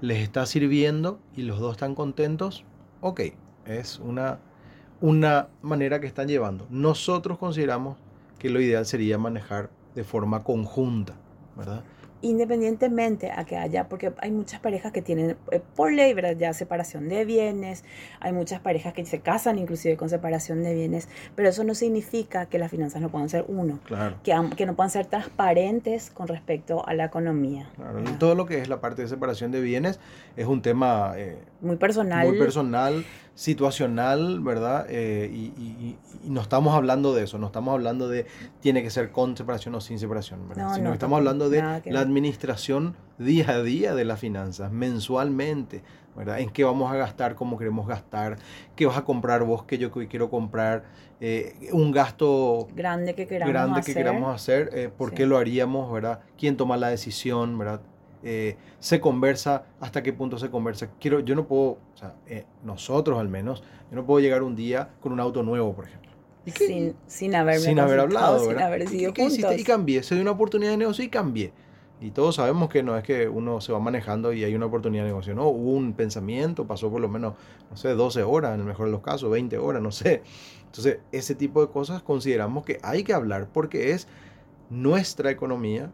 Les 0.00 0.22
está 0.22 0.46
sirviendo 0.46 1.20
y 1.36 1.42
los 1.42 1.58
dos 1.60 1.72
están 1.72 1.94
contentos, 1.94 2.64
ok, 3.02 3.20
es 3.66 3.98
una, 3.98 4.38
una 5.02 5.48
manera 5.60 6.00
que 6.00 6.06
están 6.06 6.28
llevando. 6.28 6.66
Nosotros 6.70 7.36
consideramos 7.36 7.98
que 8.38 8.48
lo 8.48 8.60
ideal 8.62 8.86
sería 8.86 9.18
manejar 9.18 9.68
de 9.94 10.04
forma 10.04 10.42
conjunta, 10.44 11.16
¿verdad? 11.56 11.84
Independientemente 12.22 13.30
a 13.32 13.44
que 13.44 13.56
haya, 13.56 13.88
porque 13.88 14.12
hay 14.18 14.30
muchas 14.30 14.60
parejas 14.60 14.92
que 14.92 15.02
tienen 15.02 15.36
eh, 15.50 15.60
por 15.76 15.92
ley, 15.92 16.12
¿verdad? 16.14 16.36
Ya 16.36 16.52
separación 16.52 17.08
de 17.08 17.24
bienes, 17.24 17.84
hay 18.20 18.32
muchas 18.32 18.60
parejas 18.60 18.92
que 18.92 19.04
se 19.06 19.20
casan 19.20 19.58
inclusive 19.58 19.96
con 19.96 20.08
separación 20.08 20.62
de 20.62 20.74
bienes, 20.74 21.08
pero 21.34 21.48
eso 21.48 21.64
no 21.64 21.74
significa 21.74 22.46
que 22.46 22.58
las 22.58 22.70
finanzas 22.70 23.00
no 23.00 23.08
puedan 23.08 23.28
ser 23.28 23.44
uno, 23.48 23.78
claro. 23.84 24.16
que, 24.22 24.34
que 24.56 24.66
no 24.66 24.74
puedan 24.74 24.90
ser 24.90 25.06
transparentes 25.06 26.10
con 26.10 26.28
respecto 26.28 26.86
a 26.86 26.94
la 26.94 27.04
economía. 27.04 27.70
Claro. 27.76 28.00
Y 28.00 28.12
todo 28.18 28.34
lo 28.34 28.46
que 28.46 28.58
es 28.58 28.68
la 28.68 28.80
parte 28.80 29.02
de 29.02 29.08
separación 29.08 29.50
de 29.50 29.60
bienes 29.60 30.00
es 30.36 30.46
un 30.46 30.62
tema... 30.62 31.14
Eh, 31.16 31.36
muy 31.60 31.76
personal. 31.76 32.26
Muy 32.26 32.38
personal, 32.38 33.04
situacional, 33.34 34.40
¿verdad? 34.40 34.86
Eh, 34.88 35.30
y, 35.32 35.96
no 36.24 36.42
estamos 36.42 36.74
hablando 36.74 37.14
de 37.14 37.24
eso, 37.24 37.38
no 37.38 37.46
estamos 37.46 37.72
hablando 37.72 38.08
de 38.08 38.26
tiene 38.60 38.82
que 38.82 38.90
ser 38.90 39.10
con 39.10 39.36
separación 39.36 39.74
o 39.74 39.80
sin 39.80 39.98
separación, 39.98 40.48
¿verdad? 40.48 40.68
No, 40.68 40.74
Sino 40.74 40.92
estamos 40.92 41.16
hablando 41.16 41.48
de 41.48 41.62
la 41.86 42.00
administración 42.00 42.96
día 43.18 43.50
a 43.50 43.62
día 43.62 43.94
de 43.94 44.04
las 44.04 44.20
finanzas, 44.20 44.70
mensualmente, 44.70 45.82
¿verdad? 46.14 46.40
En 46.40 46.50
qué 46.50 46.64
vamos 46.64 46.92
a 46.92 46.96
gastar, 46.96 47.34
cómo 47.34 47.56
queremos 47.56 47.86
gastar, 47.88 48.36
qué 48.76 48.86
vas 48.86 48.98
a 48.98 49.04
comprar 49.04 49.44
vos, 49.44 49.64
qué 49.64 49.78
yo 49.78 49.90
quiero 49.90 50.28
comprar, 50.28 50.84
eh, 51.20 51.70
un 51.72 51.92
gasto 51.92 52.68
grande 52.74 53.14
que 53.14 53.26
queramos 53.26 53.52
grande 53.52 53.80
hacer, 53.80 53.94
que 53.94 54.00
queramos 54.00 54.34
hacer 54.34 54.70
eh, 54.72 54.90
por 54.94 55.12
qué 55.12 55.26
lo 55.26 55.38
haríamos, 55.38 55.92
¿verdad? 55.92 56.20
¿Quién 56.38 56.56
toma 56.56 56.76
la 56.76 56.88
decisión, 56.88 57.56
¿verdad? 57.58 57.80
Eh, 58.22 58.56
se 58.78 59.00
conversa, 59.00 59.64
hasta 59.80 60.02
qué 60.02 60.12
punto 60.12 60.38
se 60.38 60.50
conversa. 60.50 60.90
Quiero, 61.00 61.20
yo 61.20 61.34
no 61.34 61.46
puedo, 61.46 61.62
o 61.70 61.96
sea, 61.96 62.14
eh, 62.26 62.44
nosotros 62.64 63.18
al 63.18 63.28
menos, 63.28 63.62
yo 63.90 63.96
no 63.96 64.04
puedo 64.04 64.20
llegar 64.20 64.42
un 64.42 64.56
día 64.56 64.90
con 65.00 65.12
un 65.12 65.20
auto 65.20 65.42
nuevo, 65.42 65.74
por 65.74 65.86
ejemplo. 65.86 66.10
¿Y 66.44 66.50
sin, 66.52 66.94
sin, 67.06 67.34
haber 67.34 67.60
sin 67.60 67.78
haber 67.78 68.00
hablado, 68.00 68.48
sin 68.48 68.58
haber 68.58 68.88
sido 68.88 69.12
¿Qué, 69.12 69.24
hiciste? 69.24 69.60
Y 69.60 69.64
cambié, 69.64 70.02
se 70.02 70.14
dio 70.14 70.22
una 70.22 70.32
oportunidad 70.32 70.70
de 70.70 70.78
negocio 70.78 71.04
y 71.04 71.08
cambié. 71.08 71.52
Y 72.00 72.12
todos 72.12 72.36
sabemos 72.36 72.70
que 72.70 72.82
no 72.82 72.96
es 72.96 73.04
que 73.04 73.28
uno 73.28 73.60
se 73.60 73.72
va 73.72 73.78
manejando 73.78 74.32
y 74.32 74.42
hay 74.42 74.54
una 74.54 74.66
oportunidad 74.66 75.04
de 75.04 75.10
negocio, 75.10 75.34
no, 75.34 75.48
hubo 75.48 75.72
un 75.72 75.92
pensamiento, 75.92 76.66
pasó 76.66 76.90
por 76.90 77.00
lo 77.00 77.10
menos, 77.10 77.34
no 77.70 77.76
sé, 77.76 77.90
12 77.90 78.22
horas, 78.22 78.54
en 78.54 78.60
el 78.60 78.66
mejor 78.66 78.86
de 78.86 78.92
los 78.92 79.02
casos, 79.02 79.30
20 79.30 79.58
horas, 79.58 79.82
no 79.82 79.92
sé. 79.92 80.22
Entonces, 80.64 81.00
ese 81.12 81.34
tipo 81.34 81.60
de 81.60 81.70
cosas 81.70 82.02
consideramos 82.02 82.64
que 82.64 82.78
hay 82.82 83.02
que 83.02 83.12
hablar 83.12 83.48
porque 83.52 83.90
es 83.90 84.08
nuestra 84.70 85.30
economía, 85.30 85.90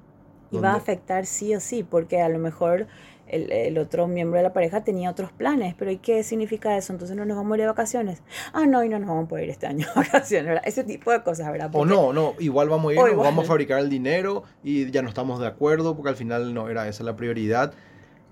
y 0.51 0.59
va 0.59 0.73
a 0.73 0.77
afectar 0.77 1.27
sí 1.27 1.55
o 1.55 1.61
sí, 1.61 1.83
porque 1.83 2.21
a 2.21 2.29
lo 2.29 2.39
mejor 2.39 2.87
el, 3.29 3.51
el, 3.51 3.79
otro 3.79 4.07
miembro 4.07 4.39
de 4.39 4.45
la 4.45 4.53
pareja 4.53 4.85
tenía 4.85 5.11
otros 5.11 5.33
planes, 5.33 5.75
pero 5.77 5.91
¿y 5.91 5.99
qué 5.99 6.23
significa 6.23 6.77
eso? 6.77 6.93
Entonces 6.93 7.17
no 7.17 7.25
nos 7.25 7.37
vamos 7.37 7.53
a 7.53 7.57
ir 7.57 7.61
de 7.63 7.67
vacaciones. 7.67 8.23
Ah, 8.53 8.67
no, 8.67 8.85
y 8.85 8.89
no 8.89 8.99
nos 8.99 9.09
vamos 9.09 9.25
a 9.25 9.29
poder 9.29 9.45
ir 9.45 9.51
este 9.51 9.67
año 9.67 9.87
de 9.87 9.93
vacaciones, 9.97 10.47
¿verdad? 10.47 10.63
Ese 10.65 10.85
tipo 10.85 11.11
de 11.11 11.23
cosas, 11.23 11.51
¿verdad? 11.51 11.71
o 11.73 11.85
no, 11.85 12.13
no, 12.13 12.35
igual 12.39 12.69
vamos 12.69 12.93
a 12.93 12.95
ir, 12.95 13.17
vamos 13.17 13.45
a 13.45 13.49
fabricar 13.49 13.81
el 13.81 13.91
dinero 13.91 14.45
y 14.63 14.91
ya 14.91 15.03
no 15.03 15.09
estamos 15.09 15.41
de 15.41 15.47
acuerdo 15.47 15.97
porque 15.97 16.11
al 16.11 16.17
final 16.17 16.55
no 16.55 16.69
era 16.69 16.89
esa 16.89 17.05
la 17.05 17.17
prioridad. 17.17 17.73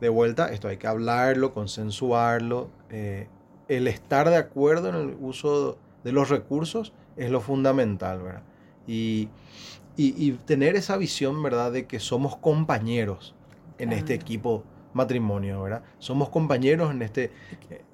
De 0.00 0.08
vuelta, 0.08 0.48
esto 0.52 0.68
hay 0.68 0.76
que 0.76 0.86
hablarlo, 0.86 1.52
consensuarlo. 1.52 2.68
Eh, 2.90 3.28
el 3.68 3.88
estar 3.88 4.28
de 4.28 4.36
acuerdo 4.36 4.88
en 4.90 4.94
el 4.96 5.16
uso 5.20 5.78
de 6.02 6.12
los 6.12 6.28
recursos 6.28 6.92
es 7.16 7.30
lo 7.30 7.40
fundamental, 7.40 8.22
¿verdad? 8.22 8.42
Y 8.86 9.28
y, 9.96 10.32
tener 10.32 10.76
esa 10.76 10.96
visión, 10.96 11.42
¿verdad?, 11.42 11.72
de 11.72 11.86
que 11.86 12.00
somos 12.00 12.36
compañeros 12.36 13.34
en 13.78 13.92
este 13.92 14.14
equipo 14.14 14.64
matrimonio, 14.92 15.62
¿verdad? 15.62 15.82
Somos 15.98 16.30
compañeros 16.30 16.90
en, 16.90 17.02
este, 17.02 17.30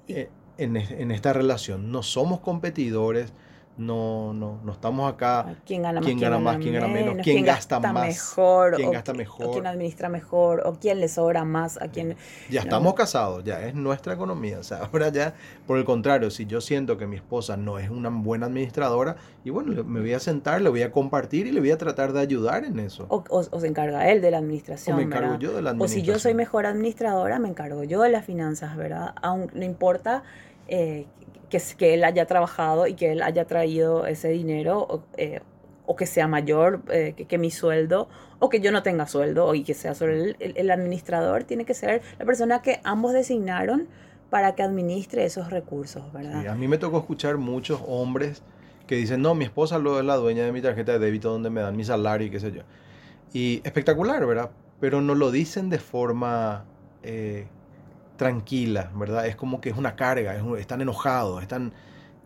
eh, 0.07 0.29
en, 0.57 0.77
en, 0.77 1.11
esta 1.11 1.33
relación, 1.33 1.91
no 1.91 2.03
somos 2.03 2.39
competidores, 2.39 3.33
no, 3.77 4.33
no, 4.33 4.59
no 4.63 4.71
estamos 4.71 5.11
acá. 5.11 5.55
¿Quién 5.65 5.81
gana 5.81 5.99
más? 5.99 6.05
¿Quién 6.05 6.19
gana, 6.19 6.39
más, 6.39 6.57
quién 6.57 6.73
gana 6.73 6.87
menos? 6.87 7.17
¿Quién, 7.23 7.45
gasta, 7.45 7.79
más? 7.79 8.07
Mejor, 8.07 8.75
¿Quién 8.75 8.91
gasta 8.91 9.13
mejor? 9.13 9.47
O 9.47 9.51
quién 9.51 9.65
administra 9.65 10.09
mejor, 10.09 10.61
o 10.65 10.73
quién 10.73 10.99
le 10.99 11.07
sobra 11.07 11.45
más, 11.45 11.81
a 11.81 11.87
quién... 11.87 12.15
Ya 12.49 12.61
estamos 12.61 12.93
casados, 12.93 13.43
ya 13.43 13.65
es 13.65 13.73
nuestra 13.73 14.13
economía. 14.13 14.59
O 14.59 14.63
sea, 14.63 14.77
ahora 14.91 15.09
ya, 15.09 15.33
por 15.65 15.77
el 15.77 15.85
contrario, 15.85 16.29
si 16.31 16.45
yo 16.45 16.61
siento 16.61 16.97
que 16.97 17.07
mi 17.07 17.15
esposa 17.15 17.57
no 17.57 17.79
es 17.79 17.89
una 17.89 18.09
buena 18.09 18.47
administradora, 18.47 19.15
y 19.43 19.49
bueno, 19.49 19.83
me 19.83 20.01
voy 20.01 20.13
a 20.13 20.19
sentar, 20.19 20.61
le 20.61 20.69
voy 20.69 20.83
a 20.83 20.91
compartir 20.91 21.47
y 21.47 21.51
le 21.51 21.59
voy 21.59 21.71
a 21.71 21.77
tratar 21.77 22.13
de 22.13 22.19
ayudar 22.19 22.65
en 22.65 22.79
eso. 22.79 23.05
O, 23.09 23.23
o, 23.29 23.59
se 23.59 23.67
encarga 23.67 24.09
él 24.09 24.21
de 24.21 24.31
la 24.31 24.37
administración, 24.37 24.95
O 24.95 24.97
me 24.97 25.03
encargo 25.03 25.39
yo 25.39 25.53
de 25.53 25.61
la 25.61 25.71
administración. 25.71 26.01
O 26.01 26.05
si 26.05 26.11
yo 26.13 26.19
soy 26.19 26.33
mejor 26.33 26.65
administradora, 26.65 27.39
me 27.39 27.49
encargo 27.49 27.83
yo 27.83 28.01
de 28.01 28.09
las 28.09 28.25
finanzas, 28.25 28.75
¿verdad? 28.75 29.15
Aún 29.21 29.49
no 29.53 29.63
importa... 29.63 30.23
Eh, 30.73 31.05
que, 31.49 31.61
que 31.77 31.93
él 31.93 32.05
haya 32.05 32.25
trabajado 32.27 32.87
y 32.87 32.93
que 32.93 33.11
él 33.11 33.21
haya 33.21 33.45
traído 33.45 34.07
ese 34.07 34.29
dinero 34.29 34.79
o, 34.79 35.03
eh, 35.17 35.41
que 35.97 36.05
sea 36.05 36.25
mayor 36.25 36.81
eh, 36.89 37.13
que, 37.27 37.37
mi 37.37 37.51
sueldo 37.51 38.07
o 38.39 38.47
que 38.47 38.61
yo 38.61 38.71
no 38.71 38.81
tenga 38.81 39.05
sueldo 39.05 39.53
y 39.53 39.65
que 39.65 39.73
sea 39.73 39.93
solo 39.93 40.13
el, 40.13 40.71
administrador, 40.71 41.43
tiene 41.43 41.65
que 41.65 41.73
ser 41.73 42.01
la 42.17 42.25
persona 42.25 42.61
que 42.61 42.79
ambos 42.85 43.11
designaron 43.11 43.89
para 44.29 44.55
que 44.55 44.63
administre 44.63 45.25
esos 45.25 45.49
recursos, 45.49 46.13
¿verdad? 46.13 46.47
a 46.47 46.55
mí 46.55 46.69
me 46.69 46.77
tocó 46.77 46.99
escuchar 46.99 47.37
muchos 47.37 47.81
hombres 47.85 48.41
que 48.87 48.95
dicen, 48.95 49.21
no, 49.21 49.35
mi 49.35 49.43
esposa 49.43 49.77
lo 49.79 49.99
es 49.99 50.05
la 50.05 50.15
dueña 50.15 50.45
de 50.45 50.53
mi 50.53 50.61
tarjeta 50.61 50.93
de 50.93 50.99
débito 50.99 51.29
donde 51.29 51.49
me 51.49 51.59
dan 51.59 51.75
mi 51.75 51.83
salario 51.83 52.27
y 52.27 52.29
qué 52.29 52.39
sé 52.39 52.53
yo. 52.53 52.61
Y 53.33 53.61
espectacular, 53.65 54.25
¿verdad? 54.25 54.51
Pero 54.79 55.01
no 55.01 55.15
lo 55.15 55.31
dicen 55.31 55.69
de 55.69 55.79
forma 55.79 56.63
eh, 57.03 57.47
tranquila, 58.21 58.91
¿verdad? 58.93 59.25
Es 59.25 59.35
como 59.35 59.59
que 59.59 59.69
es 59.69 59.77
una 59.77 59.95
carga, 59.95 60.35
están 60.59 60.79
enojados, 60.79 61.41
están... 61.41 61.73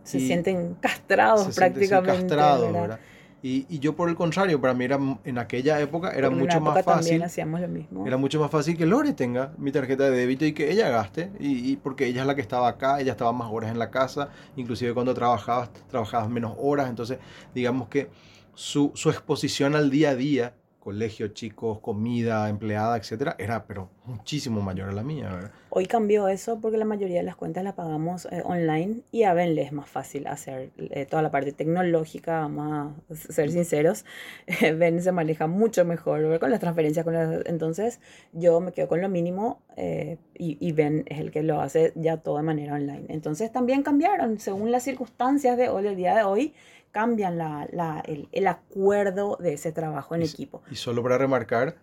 Se 0.02 0.20
sienten 0.20 0.74
castrados 0.74 1.56
prácticamente. 1.56 2.20
castrados, 2.20 2.70
¿verdad? 2.70 3.00
Y, 3.42 3.64
y, 3.70 3.78
yo 3.78 3.96
por 3.96 4.10
el 4.10 4.14
contrario, 4.14 4.60
para 4.60 4.74
mí 4.74 4.84
era, 4.84 4.98
en 5.24 5.38
aquella 5.38 5.80
época 5.80 6.10
era 6.10 6.28
mucho 6.28 6.60
más 6.60 6.84
fácil. 6.84 7.22
Hacíamos 7.22 7.62
lo 7.62 7.68
mismo. 7.68 8.06
Era 8.06 8.18
mucho 8.18 8.38
más 8.38 8.50
fácil 8.50 8.76
que 8.76 8.84
Lore 8.84 9.14
tenga 9.14 9.52
mi 9.56 9.72
tarjeta 9.72 10.04
de 10.04 10.10
débito 10.10 10.44
y 10.44 10.52
que 10.52 10.70
ella 10.70 10.90
gaste. 10.90 11.30
Y, 11.40 11.72
y, 11.72 11.76
porque 11.76 12.04
ella 12.04 12.20
es 12.20 12.26
la 12.26 12.34
que 12.34 12.42
estaba 12.42 12.68
acá, 12.68 13.00
ella 13.00 13.12
estaba 13.12 13.32
más 13.32 13.48
horas 13.50 13.70
en 13.70 13.78
la 13.78 13.90
casa, 13.90 14.28
inclusive 14.56 14.92
cuando 14.92 15.14
trabajabas, 15.14 15.70
trabajabas 15.88 16.28
menos 16.28 16.52
horas. 16.58 16.90
Entonces, 16.90 17.18
digamos 17.54 17.88
que 17.88 18.10
su, 18.54 18.92
su 18.94 19.08
exposición 19.08 19.74
al 19.74 19.88
día 19.88 20.10
a 20.10 20.14
día 20.14 20.52
colegio, 20.86 21.26
chicos, 21.34 21.80
comida, 21.80 22.48
empleada, 22.48 22.96
etcétera, 22.96 23.34
era 23.40 23.66
pero 23.66 23.90
muchísimo 24.04 24.62
mayor 24.62 24.90
a 24.90 24.92
la 24.92 25.02
mía. 25.02 25.50
Hoy 25.78 25.84
cambió 25.84 26.26
eso 26.28 26.58
porque 26.58 26.78
la 26.78 26.86
mayoría 26.86 27.18
de 27.18 27.22
las 27.22 27.36
cuentas 27.36 27.62
las 27.62 27.74
pagamos 27.74 28.26
eh, 28.30 28.40
online 28.46 29.02
y 29.12 29.24
a 29.24 29.34
Ben 29.34 29.54
le 29.54 29.60
es 29.60 29.72
más 29.72 29.90
fácil 29.90 30.26
hacer 30.26 30.70
eh, 30.78 31.04
toda 31.04 31.20
la 31.20 31.30
parte 31.30 31.52
tecnológica, 31.52 32.40
vamos 32.40 32.94
a 33.10 33.14
ser 33.14 33.50
sinceros. 33.50 34.06
ben 34.78 35.02
se 35.02 35.12
maneja 35.12 35.48
mucho 35.48 35.84
mejor 35.84 36.40
con 36.40 36.50
las 36.50 36.60
transferencias, 36.60 37.04
con 37.04 37.14
entonces 37.44 38.00
yo 38.32 38.58
me 38.60 38.72
quedo 38.72 38.88
con 38.88 39.02
lo 39.02 39.10
mínimo 39.10 39.60
eh, 39.76 40.16
y, 40.34 40.56
y, 40.66 40.72
Ben 40.72 41.04
es 41.08 41.20
el 41.20 41.30
que 41.30 41.42
lo 41.42 41.60
hace 41.60 41.92
ya 41.94 42.16
todo 42.16 42.38
de 42.38 42.44
manera 42.44 42.72
online. 42.72 43.04
Entonces 43.10 43.52
también 43.52 43.82
cambiaron 43.82 44.40
según 44.40 44.72
las 44.72 44.82
circunstancias 44.82 45.58
de 45.58 45.68
hoy, 45.68 45.82
del 45.82 45.96
día 45.96 46.16
de 46.16 46.22
hoy 46.22 46.54
cambian 46.90 47.36
la, 47.36 47.68
la, 47.70 48.02
el, 48.06 48.30
el, 48.32 48.46
acuerdo 48.46 49.36
de 49.38 49.52
ese 49.52 49.72
trabajo 49.72 50.14
en 50.14 50.22
equipo. 50.22 50.62
Y 50.70 50.76
solo 50.76 51.02
para 51.02 51.18
remarcar, 51.18 51.76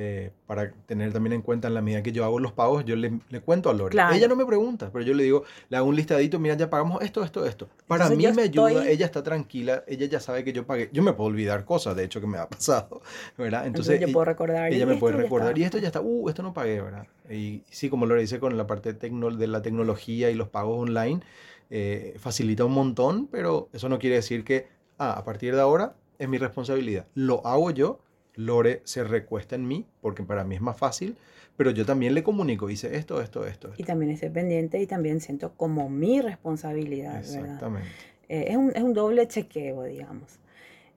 eh, 0.00 0.30
para 0.46 0.70
tener 0.86 1.12
también 1.12 1.32
en 1.32 1.42
cuenta 1.42 1.66
en 1.66 1.74
la 1.74 1.82
medida 1.82 2.04
que 2.04 2.12
yo 2.12 2.24
hago 2.24 2.38
los 2.38 2.52
pagos, 2.52 2.84
yo 2.84 2.94
le, 2.94 3.18
le 3.30 3.40
cuento 3.40 3.68
a 3.68 3.74
Lore. 3.74 3.98
Ella 4.14 4.28
no 4.28 4.36
me 4.36 4.46
pregunta, 4.46 4.90
pero 4.92 5.04
yo 5.04 5.12
le 5.12 5.24
digo, 5.24 5.42
le 5.68 5.76
hago 5.76 5.88
un 5.88 5.96
listadito, 5.96 6.38
mira, 6.38 6.54
ya 6.54 6.70
pagamos 6.70 7.02
esto, 7.02 7.24
esto, 7.24 7.44
esto. 7.44 7.68
Para 7.88 8.08
mí 8.08 8.24
me 8.32 8.42
ayuda, 8.42 8.88
ella 8.88 9.04
está 9.04 9.24
tranquila, 9.24 9.82
ella 9.88 10.06
ya 10.06 10.20
sabe 10.20 10.44
que 10.44 10.52
yo 10.52 10.64
pagué. 10.64 10.88
Yo 10.92 11.02
me 11.02 11.14
puedo 11.14 11.30
olvidar 11.30 11.64
cosas, 11.64 11.96
de 11.96 12.04
hecho, 12.04 12.20
que 12.20 12.28
me 12.28 12.38
ha 12.38 12.48
pasado, 12.48 13.02
¿verdad? 13.36 13.66
Entonces, 13.66 13.94
Entonces 13.94 14.00
yo 14.08 14.12
puedo 14.12 14.24
recordar. 14.26 14.72
Ella 14.72 14.86
me 14.86 14.98
puede 14.98 15.16
recordar, 15.16 15.58
y 15.58 15.64
esto 15.64 15.78
ya 15.78 15.88
está, 15.88 16.00
uh, 16.00 16.28
esto 16.28 16.44
no 16.44 16.54
pagué, 16.54 16.80
¿verdad? 16.80 17.04
Y 17.28 17.64
sí, 17.68 17.90
como 17.90 18.06
Lore 18.06 18.20
dice, 18.20 18.38
con 18.38 18.56
la 18.56 18.68
parte 18.68 18.92
de 18.92 19.46
la 19.48 19.62
tecnología 19.62 20.30
y 20.30 20.34
los 20.34 20.48
pagos 20.48 20.78
online, 20.78 21.22
eh, 21.70 22.14
facilita 22.20 22.64
un 22.64 22.72
montón, 22.72 23.26
pero 23.26 23.68
eso 23.72 23.88
no 23.88 23.98
quiere 23.98 24.14
decir 24.14 24.44
que, 24.44 24.68
ah, 24.96 25.14
a 25.14 25.24
partir 25.24 25.56
de 25.56 25.60
ahora 25.60 25.96
es 26.20 26.28
mi 26.28 26.38
responsabilidad. 26.38 27.06
Lo 27.14 27.44
hago 27.44 27.72
yo, 27.72 27.98
Lore 28.38 28.82
se 28.84 29.02
recuesta 29.02 29.56
en 29.56 29.66
mí, 29.66 29.84
porque 30.00 30.22
para 30.22 30.44
mí 30.44 30.54
es 30.54 30.60
más 30.60 30.76
fácil, 30.76 31.16
pero 31.56 31.72
yo 31.72 31.84
también 31.84 32.14
le 32.14 32.22
comunico, 32.22 32.70
hice 32.70 32.96
esto, 32.96 33.20
esto, 33.20 33.44
esto. 33.44 33.72
Y 33.76 33.82
también 33.82 34.12
estoy 34.12 34.30
pendiente 34.30 34.80
y 34.80 34.86
también 34.86 35.20
siento 35.20 35.52
como 35.56 35.90
mi 35.90 36.20
responsabilidad. 36.20 37.18
Exactamente. 37.18 37.88
Eh, 38.28 38.46
es, 38.50 38.56
un, 38.56 38.70
es, 38.76 38.82
un, 38.82 38.94
doble 38.94 39.26
chequeo, 39.26 39.82
digamos. 39.82 40.38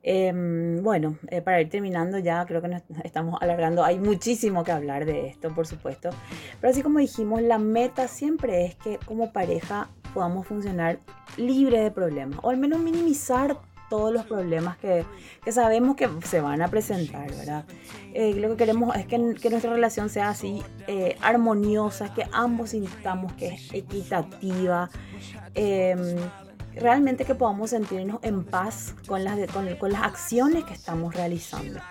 Em, 0.03 0.83
bueno, 0.83 1.17
eh, 1.29 1.41
para 1.41 1.61
ir 1.61 1.69
terminando 1.69 2.19
ya, 2.19 2.45
creo 2.45 2.61
que 2.61 2.67
nos 2.67 2.83
estamos 3.03 3.41
alargando. 3.41 3.83
Hay 3.83 3.97
muchísimo 3.97 4.63
que 4.63 4.71
hablar 4.71 5.05
de 5.05 5.27
esto, 5.27 5.51
por 5.53 5.65
supuesto. 5.65 6.11
Pero 6.59 6.69
así 6.69 6.83
como 6.83 6.99
dijimos, 6.99 7.41
la 7.41 7.57
meta 7.57 8.07
siempre 8.07 8.65
es 8.65 8.75
que 8.75 8.99
como 9.05 9.33
pareja 9.33 9.89
podamos 10.13 10.45
funcionar 10.45 10.99
libre 11.37 11.79
de 11.79 11.89
problemas, 11.89 12.39
o 12.43 12.51
al 12.51 12.57
menos 12.57 12.79
minimizar 12.79 13.57
todos 13.91 14.13
los 14.13 14.25
problemas 14.25 14.77
que, 14.77 15.05
que 15.43 15.51
sabemos 15.51 15.97
que 15.97 16.07
se 16.23 16.39
van 16.39 16.61
a 16.61 16.69
presentar, 16.69 17.29
¿verdad? 17.29 17.65
Eh, 18.13 18.33
lo 18.35 18.47
que 18.51 18.55
queremos 18.55 18.95
es 18.95 19.05
que, 19.05 19.35
que 19.35 19.49
nuestra 19.49 19.73
relación 19.73 20.09
sea 20.09 20.29
así 20.29 20.63
eh, 20.87 21.17
armoniosa, 21.19 22.13
que 22.13 22.23
ambos 22.31 22.69
sintamos 22.69 23.33
que 23.33 23.49
es 23.49 23.73
equitativa, 23.73 24.89
eh, 25.55 26.15
realmente 26.73 27.25
que 27.25 27.35
podamos 27.35 27.71
sentirnos 27.71 28.19
en 28.23 28.45
paz 28.45 28.95
con 29.09 29.25
las, 29.25 29.37
con, 29.51 29.67
con 29.75 29.91
las 29.91 30.03
acciones 30.03 30.63
que 30.63 30.73
estamos 30.73 31.13
realizando, 31.13 31.81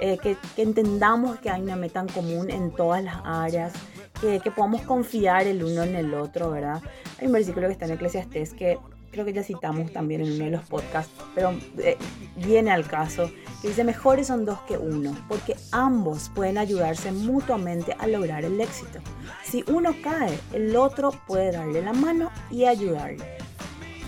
que, 0.00 0.36
que, 0.56 0.62
entendamos 0.62 1.38
que 1.38 1.50
hay 1.50 1.62
una 1.62 1.76
meta 1.76 2.00
en 2.00 2.08
común 2.08 2.50
en 2.50 2.72
todas 2.72 3.04
las 3.04 3.18
áreas, 3.24 3.72
que, 4.20 4.40
que 4.40 4.50
podamos 4.50 4.82
confiar 4.82 5.46
el 5.46 5.62
uno 5.62 5.84
en 5.84 5.94
el 5.94 6.14
otro, 6.14 6.50
¿verdad? 6.50 6.82
Hay 7.20 7.28
un 7.28 7.32
versículo 7.32 7.68
que 7.68 7.74
está 7.74 7.84
en 7.84 7.92
Eclesiastés 7.92 8.54
que 8.54 8.76
creo 9.14 9.24
que 9.24 9.32
ya 9.32 9.44
citamos 9.44 9.92
también 9.92 10.22
en 10.22 10.32
uno 10.32 10.44
de 10.46 10.50
los 10.50 10.64
podcasts, 10.66 11.12
pero 11.36 11.54
eh, 11.78 11.96
viene 12.36 12.72
al 12.72 12.86
caso 12.86 13.30
que 13.62 13.68
dice 13.68 13.84
mejores 13.84 14.26
son 14.26 14.44
dos 14.44 14.58
que 14.62 14.76
uno, 14.76 15.16
porque 15.28 15.54
ambos 15.70 16.30
pueden 16.34 16.58
ayudarse 16.58 17.12
mutuamente 17.12 17.94
a 17.98 18.08
lograr 18.08 18.44
el 18.44 18.60
éxito. 18.60 18.98
Si 19.44 19.64
uno 19.68 19.94
cae, 20.02 20.36
el 20.52 20.74
otro 20.76 21.12
puede 21.28 21.52
darle 21.52 21.80
la 21.80 21.92
mano 21.92 22.30
y 22.50 22.64
ayudarle. 22.64 23.24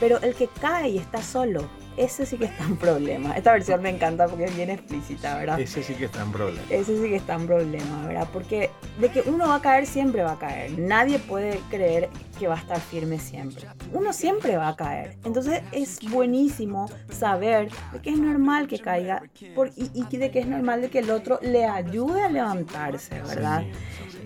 Pero 0.01 0.21
el 0.21 0.35
que 0.35 0.49
cae 0.61 0.91
y 0.91 0.99
está 0.99 1.23
solo 1.23 1.69
ese 1.97 2.27
sí 2.27 2.37
que 2.37 2.47
está 2.47 2.65
en 2.65 2.77
problema. 2.77 3.37
Esta 3.37 3.53
versión 3.53 3.83
me 3.83 3.91
encanta 3.91 4.27
porque 4.27 4.45
es 4.45 4.57
bien 4.57 4.71
explícita, 4.71 5.39
¿verdad? 5.39 5.61
Ese 5.61 5.83
sí 5.83 5.95
que 5.95 6.07
está 6.07 6.23
en 6.23 6.33
problema. 6.33 6.63
Ese 6.71 7.01
sí 7.01 7.09
que 7.09 7.17
está 7.17 7.35
en 7.35 7.47
problema, 7.47 8.07
¿verdad? 8.07 8.29
Porque 8.33 8.71
de 9.01 9.11
que 9.11 9.23
uno 9.23 9.49
va 9.49 9.57
a 9.57 9.63
caer, 9.63 9.87
siempre 9.87 10.23
va 10.23 10.33
a 10.33 10.39
caer. 10.39 10.79
Nadie 10.79 11.19
puede 11.19 11.61
creer 11.71 12.09
que 12.39 12.49
va 12.49 12.55
a 12.55 12.59
estar 12.59 12.81
firme 12.81 13.19
siempre. 13.19 13.67
Uno 13.93 14.13
siempre 14.13 14.57
va 14.57 14.69
a 14.69 14.77
caer. 14.77 15.17
Entonces 15.25 15.63
es 15.73 15.99
buenísimo 16.11 16.91
saber 17.11 17.71
de 17.93 18.01
que 18.01 18.11
es 18.11 18.19
normal 18.19 18.69
que 18.69 18.79
caiga 18.79 19.23
y, 19.35 20.17
de 20.17 20.31
que 20.31 20.39
es 20.41 20.47
normal 20.47 20.83
de 20.83 20.91
que 20.91 20.99
el 21.01 21.11
otro 21.11 21.39
le 21.43 21.65
ayude 21.65 22.23
a 22.23 22.29
levantarse, 22.29 23.21
¿verdad? 23.23 23.65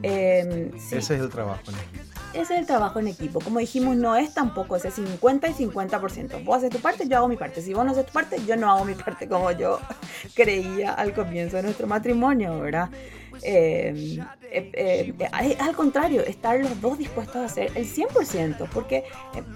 Em, 0.03 0.71
ese 0.75 0.99
es 0.99 1.11
el 1.11 1.29
trabajo. 1.29 1.63
¿no? 1.71 2.10
Es 2.35 2.51
el 2.51 2.67
trabajo 2.67 3.01
en 3.01 3.09
equipo. 3.09 3.41
Como 3.41 3.59
dijimos, 3.59 3.97
no 3.97 4.17
es 4.17 4.35
tampoco 4.35 4.77
ese 4.77 4.91
50 4.91 5.49
y 5.49 5.53
50%. 5.55 6.45
Vos 6.45 6.59
haces 6.59 6.71
tu 6.71 6.79
parte, 6.79 7.09
yo 7.09 7.17
hago 7.17 7.29
mi 7.29 7.37
parte. 7.37 7.63
Si 7.63 7.75
vos 7.75 7.85
no 7.85 7.93
haces 7.93 8.07
tu 8.07 8.13
parte, 8.13 8.37
yo 8.47 8.57
no 8.57 8.71
hago 8.71 8.85
mi 8.85 8.95
parte 9.05 9.29
como 9.29 9.51
yo 9.53 9.81
creía 10.35 10.93
al 10.93 11.13
comienzo 11.13 11.57
de 11.57 11.65
nuestro 11.65 11.87
matrimonio, 11.87 12.61
¿verdad? 12.61 12.91
Eh, 13.43 14.19
eh, 14.53 15.15
eh, 15.19 15.57
al 15.61 15.77
contrario, 15.77 16.23
estar 16.23 16.59
los 16.59 16.81
dos 16.81 16.99
dispuestos 16.99 17.37
a 17.37 17.45
hacer 17.45 17.71
el 17.75 17.87
100%, 17.87 18.69
porque 18.73 19.05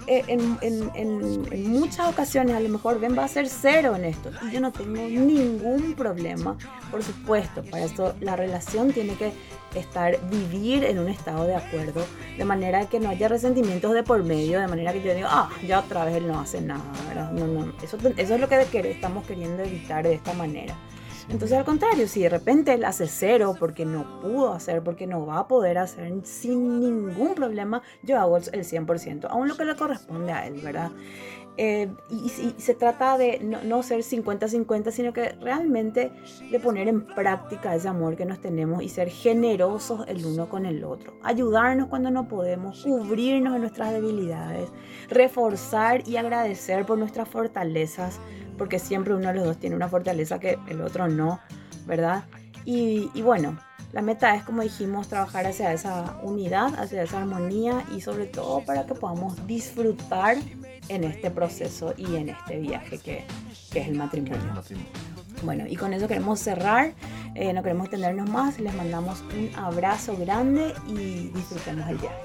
en, 0.07 1.69
muchas 1.69 2.09
ocasiones 2.09 2.55
a 2.55 2.59
lo 2.59 2.69
mejor 2.69 2.99
Ben 2.99 3.17
va 3.17 3.25
a 3.25 3.27
ser 3.27 3.49
cero 3.49 3.95
en 3.95 4.05
esto 4.05 4.31
y 4.47 4.51
yo 4.51 4.61
no 4.61 4.71
tengo 4.71 4.93
ningún 4.95 5.93
problema, 5.95 6.57
por 6.91 7.03
supuesto, 7.03 7.63
para 7.63 7.83
eso 7.83 8.15
la 8.21 8.35
relación 8.35 8.93
tiene 8.93 9.15
que 9.15 9.33
estar, 9.75 10.17
vivir 10.29 10.85
en 10.85 10.99
un 10.99 11.09
estado 11.09 11.45
de 11.45 11.55
acuerdo, 11.55 12.05
de 12.37 12.45
manera 12.45 12.87
que 12.87 12.99
no 12.99 13.09
haya 13.09 13.27
resentimientos 13.27 13.93
de 13.93 14.03
por 14.03 14.23
medio, 14.23 14.61
de 14.61 14.67
manera 14.67 14.93
que 14.93 15.01
yo 15.01 15.13
diga, 15.13 15.27
ah, 15.29 15.49
ya 15.67 15.79
otra 15.79 16.05
vez 16.05 16.15
él 16.15 16.27
no 16.27 16.39
hace 16.39 16.61
nada, 16.61 16.83
No, 17.33 17.47
no, 17.47 17.73
eso, 17.83 17.97
eso 18.17 18.35
es 18.35 18.39
lo 18.39 18.47
que 18.47 18.61
estamos 18.89 19.25
queriendo 19.27 19.63
evitar 19.63 20.03
de 20.03 20.13
esta 20.13 20.33
manera. 20.33 20.75
Entonces 21.29 21.57
al 21.57 21.65
contrario, 21.65 22.07
si 22.07 22.21
de 22.21 22.29
repente 22.29 22.73
él 22.73 22.85
hace 22.85 23.07
cero 23.07 23.55
porque 23.59 23.85
no 23.85 24.21
pudo 24.21 24.53
hacer, 24.53 24.83
porque 24.83 25.07
no 25.07 25.25
va 25.25 25.39
a 25.39 25.47
poder 25.47 25.77
hacer 25.77 26.13
sin 26.23 26.79
ningún 26.79 27.33
problema, 27.33 27.81
yo 28.03 28.19
hago 28.19 28.37
el 28.37 28.43
100%, 28.63 29.27
aún 29.29 29.47
lo 29.47 29.57
que 29.57 29.65
le 29.65 29.75
corresponde 29.75 30.31
a 30.31 30.47
él, 30.47 30.61
¿verdad? 30.61 30.91
Eh, 31.57 31.89
y, 32.09 32.29
se 32.57 32.73
trata 32.73 33.17
de 33.17 33.39
no, 33.39 33.81
ser 33.81 34.01
50-50, 34.01 34.91
sino 34.91 35.13
que 35.13 35.29
realmente 35.41 36.11
de 36.51 36.59
poner 36.59 36.89
en 36.89 37.05
práctica 37.05 37.73
ese 37.75 37.87
amor 37.87 38.17
que 38.17 38.25
nos 38.25 38.39
tenemos 38.39 38.83
y 38.83 38.89
ser 38.89 39.09
generosos 39.09 40.05
el 40.07 40.25
uno 40.25 40.49
con 40.49 40.65
el 40.65 40.83
otro. 40.83 41.13
Ayudarnos 41.23 41.87
cuando 41.87 42.11
no 42.11 42.27
podemos, 42.27 42.83
cubrirnos 42.83 43.55
en 43.55 43.61
nuestras 43.61 43.93
debilidades, 43.93 44.69
reforzar 45.07 46.05
y 46.07 46.17
agradecer 46.17 46.85
por 46.85 46.97
nuestras 46.97 47.29
fortalezas, 47.29 48.19
porque 48.57 48.79
siempre 48.79 49.13
uno 49.13 49.27
de 49.29 49.35
los 49.35 49.45
dos 49.45 49.57
tiene 49.57 49.75
una 49.75 49.87
fortaleza 49.87 50.39
que 50.39 50.57
el 50.67 50.81
otro 50.81 51.07
no, 51.07 51.39
¿verdad? 51.85 52.23
Y, 52.65 53.09
y 53.13 53.21
bueno, 53.21 53.57
la 53.95 54.01
meta 54.01 54.35
es, 54.35 54.43
como 54.43 54.61
dijimos, 54.61 55.07
trabajar 55.07 55.45
hacia 55.45 55.71
esa 55.71 56.17
unidad, 56.21 56.77
hacia 56.77 57.03
esa 57.03 57.19
armonía 57.19 57.85
y 57.95 58.01
sobre 58.01 58.25
todo 58.25 58.59
para 58.65 58.85
que 58.85 58.93
podamos 58.93 59.47
disfrutar 59.47 60.35
en 60.89 61.03
este 61.05 61.31
proceso 61.31 61.93
y 61.95 62.17
en 62.17 62.27
este 62.27 62.59
viaje 62.59 62.97
que, 62.97 63.25
es 63.73 63.87
el 63.87 63.95
matrimonio. 63.95 64.61
Bueno, 65.43 65.65
y 65.65 65.77
con 65.77 65.93
eso 65.93 66.09
queremos 66.09 66.41
cerrar, 66.41 66.93
eh, 67.35 67.53
no 67.53 67.63
queremos 67.63 67.89
tenernos 67.89 68.29
más, 68.29 68.59
les 68.59 68.73
mandamos 68.73 69.21
un 69.21 69.49
abrazo 69.55 70.17
grande 70.17 70.73
y 70.87 71.29
disfrutemos 71.29 71.87
el 71.89 71.97
viaje. 71.97 72.21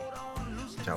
Chao. 0.84 0.96